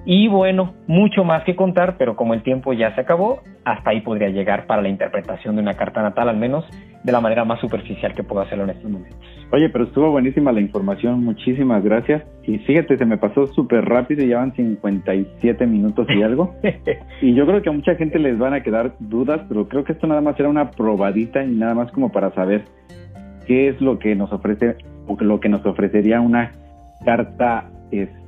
y 0.07 0.29
bueno, 0.29 0.75
mucho 0.87 1.25
más 1.25 1.45
que 1.45 1.57
contar, 1.57 1.97
pero 1.97 2.15
como 2.15 2.35
el 2.35 2.43
tiempo 2.43 2.73
ya 2.73 2.95
se 2.95 3.01
acabó, 3.01 3.41
hasta 3.65 3.91
ahí 3.91 4.03
podría 4.03 4.29
llegar 4.29 4.67
para 4.67 4.83
la 4.83 4.89
interpretación 4.89 5.57
de 5.57 5.63
una 5.63 5.75
carta 5.75 6.03
natal, 6.03 6.29
al 6.29 6.37
menos 6.37 6.65
de 7.03 7.13
la 7.13 7.21
manera 7.21 7.45
más 7.45 7.61
superficial 7.61 8.15
que 8.15 8.23
puedo 8.23 8.43
hacerlo 8.43 8.65
en 8.65 8.71
estos 8.71 8.91
momentos. 8.91 9.19
Oye, 9.51 9.69
pero 9.71 9.85
estuvo 9.85 10.11
buenísima 10.11 10.53
la 10.53 10.61
información, 10.61 11.25
muchísimas 11.25 11.83
gracias. 11.83 12.23
Y 12.43 12.59
fíjate, 12.59 12.99
se 12.99 13.05
me 13.07 13.17
pasó 13.17 13.47
súper 13.49 13.85
rápido, 13.85 14.25
y 14.25 14.29
llevan 14.29 14.55
57 14.55 15.67
minutos 15.67 16.07
y 16.11 16.23
algo. 16.23 16.55
y 17.23 17.35
yo 17.35 17.47
creo 17.47 17.63
que 17.63 17.69
a 17.69 17.73
mucha 17.73 17.95
gente 17.95 18.19
les 18.19 18.39
van 18.39 18.53
a 18.53 18.63
quedar 18.63 18.95
dudas, 18.99 19.41
pero 19.49 19.69
creo 19.69 19.85
que 19.85 19.93
esto 19.93 20.07
nada 20.07 20.21
más 20.21 20.39
era 20.39 20.49
una 20.49 20.71
probadita 20.71 21.45
y 21.45 21.55
nada 21.55 21.75
más 21.75 21.91
como 21.93 22.11
para 22.11 22.31
saber 22.33 22.65
qué 23.47 23.69
es 23.69 23.81
lo 23.81 23.99
que 23.99 24.15
nos 24.15 24.33
ofrece 24.33 24.77
o 25.07 25.17
lo 25.21 25.41
que 25.41 25.49
nos 25.49 25.65
ofrecería 25.65 26.21
una 26.21 26.53
carta 27.05 27.71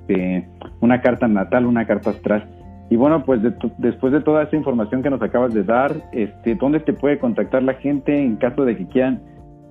este, 0.07 0.49
una 0.81 1.01
carta 1.01 1.29
natal, 1.29 1.67
una 1.67 1.87
carta 1.87 2.11
astral. 2.11 2.49
Y 2.89 2.97
bueno, 2.97 3.25
pues 3.25 3.41
después 3.79 4.13
de 4.13 4.21
toda 4.21 4.45
esta 4.45 4.57
información 4.57 5.03
que 5.03 5.11
nos 5.11 5.21
acabas 5.21 5.53
de 5.53 5.65
dar, 5.65 5.93
este, 6.13 6.55
¿dónde 6.55 6.81
te 6.81 6.93
puede 6.93 7.19
contactar 7.19 7.63
la 7.65 7.75
gente 7.75 8.17
en 8.17 8.37
caso 8.37 8.65
de 8.65 8.77
que 8.77 8.87
quieran 8.87 9.23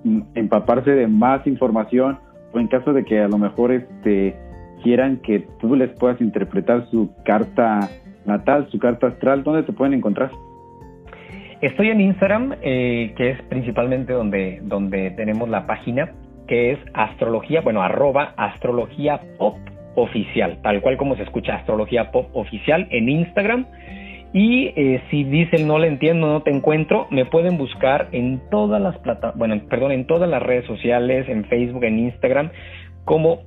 mm, 0.04 0.20
empaparse 0.34 0.90
de 0.90 1.06
más 1.06 1.46
información 1.46 2.18
o 2.52 2.58
en 2.58 2.68
caso 2.68 2.92
de 2.92 3.04
que 3.04 3.20
a 3.20 3.28
lo 3.28 3.38
mejor 3.38 3.72
este, 3.72 4.36
quieran 4.82 5.18
que 5.18 5.46
tú 5.60 5.74
les 5.74 5.90
puedas 5.98 6.20
interpretar 6.20 6.86
su 6.90 7.10
carta 7.24 7.88
natal, 8.26 8.68
su 8.70 8.78
carta 8.78 9.06
astral? 9.06 9.42
¿Dónde 9.42 9.62
te 9.62 9.72
pueden 9.72 9.94
encontrar? 9.94 10.30
Estoy 11.62 11.88
en 11.88 12.02
Instagram, 12.02 12.54
eh, 12.60 13.14
que 13.16 13.30
es 13.30 13.42
principalmente 13.44 14.12
donde, 14.12 14.60
donde 14.62 15.10
tenemos 15.12 15.48
la 15.48 15.66
página, 15.66 16.12
que 16.46 16.72
es 16.72 16.78
astrología, 16.92 17.62
bueno, 17.62 17.80
arroba 17.80 18.34
astrología 18.36 19.20
pop 19.38 19.56
oficial, 19.96 20.58
tal 20.62 20.80
cual 20.80 20.96
como 20.96 21.16
se 21.16 21.24
escucha 21.24 21.56
Astrología 21.56 22.12
Pop 22.12 22.28
oficial 22.34 22.86
en 22.90 23.08
Instagram. 23.08 23.66
Y 24.32 24.66
eh, 24.76 25.02
si 25.10 25.24
dicen 25.24 25.66
no 25.66 25.78
le 25.78 25.88
entiendo, 25.88 26.26
no 26.26 26.42
te 26.42 26.50
encuentro, 26.50 27.06
me 27.10 27.24
pueden 27.24 27.56
buscar 27.56 28.08
en 28.12 28.40
todas 28.50 28.80
las 28.80 28.98
plata 28.98 29.32
bueno, 29.34 29.60
perdón, 29.68 29.92
en 29.92 30.06
todas 30.06 30.28
las 30.28 30.42
redes 30.42 30.66
sociales, 30.66 31.28
en 31.28 31.44
Facebook, 31.46 31.84
en 31.84 31.98
Instagram, 31.98 32.50
como 33.04 33.40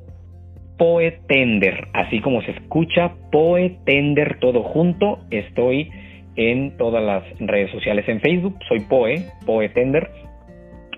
Poetender, 0.77 1.89
así 1.93 2.21
como 2.21 2.41
se 2.41 2.51
escucha, 2.51 3.11
Poetender 3.31 4.39
todo 4.39 4.63
junto. 4.63 5.19
Estoy 5.29 5.91
en 6.37 6.77
todas 6.77 7.03
las 7.03 7.23
redes 7.39 7.69
sociales 7.71 8.07
en 8.07 8.21
Facebook, 8.21 8.57
soy 8.67 8.79
Poe, 8.79 9.25
Poetender. 9.45 10.09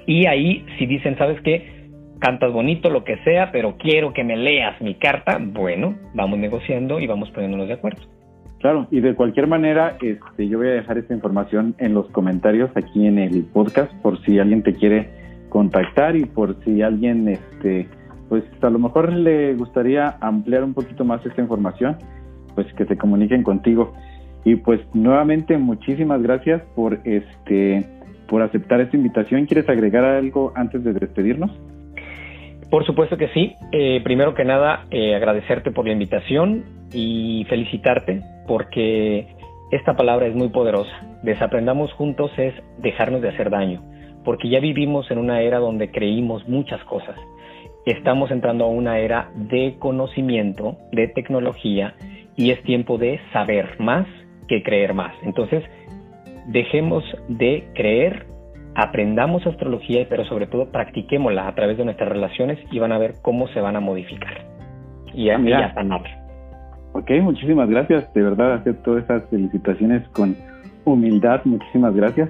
Y 0.06 0.28
ahí, 0.28 0.64
si 0.78 0.86
dicen, 0.86 1.18
¿sabes 1.18 1.42
qué? 1.42 1.81
Cantas 2.22 2.54
bonito, 2.54 2.90
lo 2.90 3.04
que 3.04 3.18
sea, 3.24 3.52
pero 3.52 3.76
quiero 3.78 4.14
que 4.14 4.24
me 4.24 4.38
leas 4.38 4.80
mi 4.80 4.96
carta, 4.96 5.38
bueno, 5.42 5.96
vamos 6.14 6.40
negociando 6.40 7.00
y 7.00 7.08
vamos 7.08 7.30
poniéndonos 7.32 7.68
de 7.68 7.74
acuerdo. 7.74 8.02
Claro, 8.60 8.88
y 8.92 9.00
de 9.00 9.16
cualquier 9.16 9.48
manera, 9.48 9.98
este, 10.02 10.48
yo 10.48 10.60
voy 10.60 10.68
a 10.68 10.74
dejar 10.74 11.00
esta 11.00 11.16
información 11.16 11.76
en 11.80 11.96
los 11.96 12.08
comentarios 12.12 12.70
aquí 12.76 13.08
en 13.08 13.18
el 13.18 13.44
podcast 13.46 13.92
por 14.04 14.24
si 14.24 14.38
alguien 14.38 14.62
te 14.62 14.76
quiere 14.76 15.10
contactar 15.50 16.16
y 16.16 16.26
por 16.26 16.64
si 16.64 16.84
alguien, 16.84 17.28
este, 17.28 17.88
pues 18.30 18.44
a 18.62 18.70
lo 18.70 18.78
mejor 18.78 19.12
le 19.12 19.56
gustaría 19.56 20.16
ampliar 20.22 20.64
un 20.64 20.76
poquito 20.76 21.04
más 21.04 21.26
esta 21.26 21.42
información, 21.42 21.98
pues 22.54 22.72
que 22.76 22.86
se 22.86 22.98
comuniquen 22.98 23.42
contigo. 23.42 23.94
Y 24.46 24.58
pues 24.58 24.80
nuevamente 24.94 25.58
muchísimas 25.58 26.22
gracias 26.22 26.62
por 26.76 27.00
este 27.04 27.84
por 28.28 28.42
aceptar 28.42 28.80
esta 28.80 28.96
invitación. 28.96 29.46
¿Quieres 29.46 29.68
agregar 29.68 30.06
algo 30.06 30.54
antes 30.56 30.84
de 30.84 30.94
despedirnos? 30.94 31.52
Por 32.72 32.86
supuesto 32.86 33.18
que 33.18 33.28
sí. 33.34 33.54
Eh, 33.74 34.00
primero 34.02 34.34
que 34.34 34.46
nada, 34.46 34.86
eh, 34.92 35.14
agradecerte 35.14 35.72
por 35.72 35.86
la 35.86 35.92
invitación 35.92 36.64
y 36.94 37.46
felicitarte 37.50 38.22
porque 38.48 39.28
esta 39.72 39.96
palabra 39.96 40.28
es 40.28 40.36
muy 40.36 40.48
poderosa. 40.50 40.92
Desaprendamos 41.22 41.92
juntos 41.94 42.32
es 42.38 42.54
dejarnos 42.80 43.22
de 43.22 43.30
hacer 43.30 43.50
daño, 43.50 43.84
porque 44.24 44.50
ya 44.50 44.62
vivimos 44.62 45.12
en 45.12 45.18
una 45.18 45.42
era 45.42 45.60
donde 45.60 45.92
creímos 45.92 46.48
muchas 46.48 46.82
cosas. 46.86 47.16
Estamos 47.86 48.32
entrando 48.32 48.64
a 48.64 48.70
una 48.70 49.00
era 49.00 49.32
de 49.36 49.76
conocimiento, 49.78 50.78
de 50.94 51.10
tecnología, 51.10 51.96
y 52.38 52.52
es 52.52 52.64
tiempo 52.64 52.98
de 52.98 53.20
saber 53.34 53.80
más 53.80 54.08
que 54.48 54.64
creer 54.64 54.94
más. 54.94 55.14
Entonces, 55.24 55.64
dejemos 56.48 57.04
de 57.28 57.68
creer 57.74 58.31
aprendamos 58.76 59.46
astrología, 59.46 60.06
pero 60.10 60.26
sobre 60.26 60.48
todo 60.48 60.72
practiquémosla 60.72 61.48
a 61.48 61.56
través 61.56 61.78
de 61.78 61.86
nuestras 61.86 62.10
relaciones 62.10 62.60
y 62.72 62.80
van 62.80 62.92
a 62.92 62.98
ver 62.98 63.16
cómo 63.22 63.48
se 63.50 63.60
van 63.60 63.76
a 63.76 63.80
modificar. 63.80 64.46
Y, 65.14 65.30
ah, 65.30 65.40
ya 65.44 65.68
están 65.68 65.92
Ok, 66.94 67.12
muchísimas 67.22 67.70
gracias. 67.70 68.14
De 68.14 68.22
verdad, 68.22 68.54
acepto 68.54 68.98
esas 68.98 69.26
felicitaciones 69.30 70.08
con 70.10 70.36
humildad. 70.86 71.42
Muchísimas 71.46 71.96
gracias. 71.96 72.30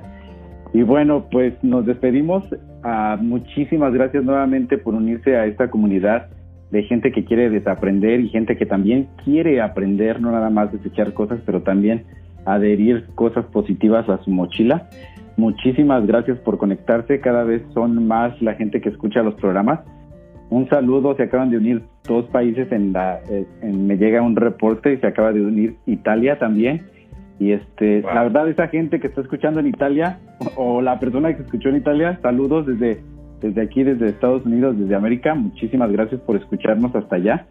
Y 0.73 0.83
bueno, 0.83 1.25
pues 1.31 1.53
nos 1.63 1.85
despedimos. 1.85 2.43
Ah, 2.83 3.17
muchísimas 3.19 3.93
gracias 3.93 4.23
nuevamente 4.23 4.77
por 4.77 4.95
unirse 4.95 5.35
a 5.35 5.45
esta 5.45 5.69
comunidad 5.69 6.27
de 6.71 6.83
gente 6.83 7.11
que 7.11 7.25
quiere 7.25 7.49
desaprender 7.49 8.21
y 8.21 8.29
gente 8.29 8.55
que 8.55 8.65
también 8.65 9.07
quiere 9.23 9.61
aprender, 9.61 10.21
no 10.21 10.31
nada 10.31 10.49
más 10.49 10.71
desechar 10.71 11.13
cosas, 11.13 11.39
pero 11.45 11.61
también 11.61 12.05
adherir 12.45 13.07
cosas 13.13 13.45
positivas 13.45 14.07
a 14.09 14.23
su 14.23 14.31
mochila. 14.31 14.87
Muchísimas 15.37 16.05
gracias 16.05 16.37
por 16.39 16.57
conectarse. 16.57 17.19
Cada 17.19 17.43
vez 17.43 17.61
son 17.73 18.07
más 18.07 18.39
la 18.41 18.53
gente 18.55 18.81
que 18.81 18.89
escucha 18.89 19.23
los 19.23 19.35
programas. 19.35 19.79
Un 20.49 20.67
saludo. 20.67 21.15
Se 21.15 21.23
acaban 21.23 21.49
de 21.49 21.57
unir 21.57 21.83
dos 22.05 22.25
países 22.25 22.71
en 22.71 22.93
la. 22.93 23.19
Eh, 23.29 23.45
me 23.63 23.97
llega 23.97 24.21
un 24.21 24.35
reporte 24.35 24.93
y 24.93 24.97
se 24.97 25.07
acaba 25.07 25.31
de 25.31 25.41
unir 25.41 25.75
Italia 25.85 26.37
también. 26.37 26.83
Y 27.39 27.53
este, 27.53 28.01
la 28.01 28.23
verdad, 28.23 28.47
esa 28.49 28.67
gente 28.67 28.99
que 28.99 29.07
está 29.07 29.21
escuchando 29.21 29.59
en 29.59 29.67
Italia 29.67 30.19
o, 30.57 30.79
la 30.79 30.99
persona 30.99 31.35
que 31.35 31.41
escuchó 31.41 31.69
en 31.69 31.77
Italia, 31.77 32.19
saludos 32.21 32.67
desde, 32.67 33.01
desde 33.41 33.61
aquí, 33.61 33.81
desde 33.81 34.09
Estados 34.09 34.45
Unidos, 34.45 34.77
desde 34.77 34.93
América. 34.93 35.33
Muchísimas 35.33 35.91
gracias 35.91 36.21
por 36.21 36.35
escucharnos 36.35 36.93
hasta 36.93 37.15
allá. 37.15 37.47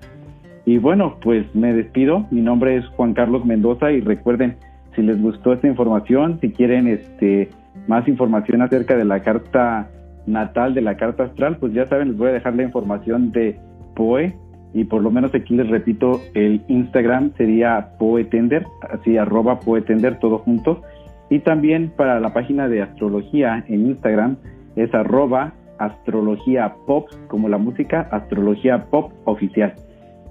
Y 0.64 0.78
bueno, 0.78 1.16
pues 1.20 1.52
me 1.56 1.72
despido. 1.72 2.26
Mi 2.30 2.40
nombre 2.40 2.76
es 2.76 2.86
Juan 2.90 3.14
Carlos 3.14 3.44
Mendoza 3.44 3.90
y 3.90 4.00
recuerden, 4.00 4.58
si 4.94 5.02
les 5.02 5.20
gustó 5.20 5.54
esta 5.54 5.66
información, 5.66 6.38
si 6.40 6.52
quieren 6.52 6.86
este 6.86 7.48
más 7.90 8.06
información 8.06 8.62
acerca 8.62 8.96
de 8.96 9.04
la 9.04 9.20
carta 9.20 9.90
natal, 10.24 10.74
de 10.74 10.80
la 10.80 10.96
carta 10.96 11.24
astral, 11.24 11.56
pues 11.56 11.72
ya 11.72 11.88
saben, 11.88 12.08
les 12.08 12.16
voy 12.16 12.28
a 12.28 12.32
dejar 12.32 12.54
la 12.54 12.62
información 12.62 13.32
de 13.32 13.58
POE 13.96 14.32
y 14.72 14.84
por 14.84 15.02
lo 15.02 15.10
menos 15.10 15.34
aquí 15.34 15.56
les 15.56 15.68
repito, 15.68 16.20
el 16.34 16.62
Instagram 16.68 17.32
sería 17.36 17.96
Poetender, 17.98 18.64
así 18.88 19.16
arroba 19.16 19.58
Poetender 19.58 20.20
todo 20.20 20.38
junto. 20.38 20.82
Y 21.30 21.40
también 21.40 21.90
para 21.96 22.20
la 22.20 22.32
página 22.32 22.68
de 22.68 22.82
astrología 22.82 23.64
en 23.66 23.88
Instagram 23.88 24.36
es 24.76 24.94
arroba 24.94 25.52
astrología 25.80 26.74
pop, 26.86 27.08
como 27.26 27.48
la 27.48 27.58
música, 27.58 28.08
astrología 28.12 28.84
pop 28.84 29.10
oficial. 29.24 29.74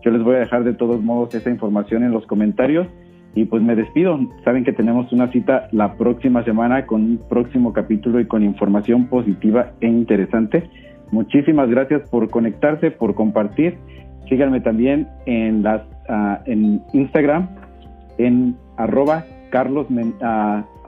Yo 0.01 0.12
les 0.12 0.24
voy 0.24 0.36
a 0.38 0.39
dejar 0.39 0.64
de 0.64 0.74
todos 0.74 1.03
modos 1.03 1.36
esa 1.36 1.49
información 1.49 2.03
en 2.03 2.12
los 2.12 2.26
comentarios 2.26 2.88
y 3.39 3.45
pues 3.45 3.63
me 3.63 3.73
despido. 3.73 4.19
Saben 4.43 4.65
que 4.65 4.73
tenemos 4.73 5.13
una 5.13 5.31
cita 5.31 5.69
la 5.71 5.93
próxima 5.93 6.43
semana 6.43 6.85
con 6.85 7.01
un 7.01 7.21
próximo 7.29 7.71
capítulo 7.71 8.19
y 8.19 8.25
con 8.25 8.43
información 8.43 9.07
positiva 9.07 9.71
e 9.79 9.87
interesante. 9.87 10.69
Muchísimas 11.11 11.69
gracias 11.69 12.09
por 12.09 12.29
conectarse, 12.29 12.91
por 12.91 13.15
compartir. 13.15 13.77
Síganme 14.27 14.59
también 14.59 15.07
en 15.25 15.63
las 15.63 15.83
ah, 16.09 16.41
en 16.45 16.81
Instagram 16.91 17.47
en 18.17 18.57
arroba 18.75 19.23
Carlos 19.51 19.87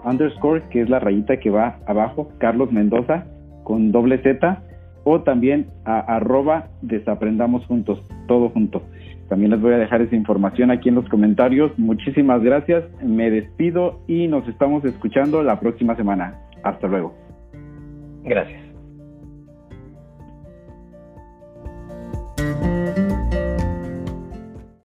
underscore, 0.04 0.64
que 0.70 0.82
es 0.82 0.90
la 0.90 1.00
rayita 1.00 1.38
que 1.38 1.50
va 1.50 1.78
abajo, 1.86 2.28
Carlos 2.38 2.70
Mendoza, 2.70 3.28
con 3.64 3.94
doble 3.94 4.18
Z, 4.18 4.62
o 5.06 5.22
también 5.22 5.68
a 5.86 6.00
arroba 6.00 6.68
desaprendamos 6.82 7.66
juntos, 7.66 8.04
todo 8.28 8.50
junto. 8.50 8.84
También 9.32 9.52
les 9.52 9.62
voy 9.62 9.72
a 9.72 9.78
dejar 9.78 10.02
esa 10.02 10.14
información 10.14 10.72
aquí 10.72 10.90
en 10.90 10.96
los 10.96 11.08
comentarios. 11.08 11.72
Muchísimas 11.80 12.44
gracias, 12.44 12.84
me 13.02 13.32
despido 13.32 14.02
y 14.06 14.28
nos 14.28 14.46
estamos 14.46 14.84
escuchando 14.84 15.42
la 15.42 15.58
próxima 15.58 15.96
semana. 15.96 16.38
Hasta 16.64 16.86
luego. 16.90 17.16
Gracias. 18.26 18.71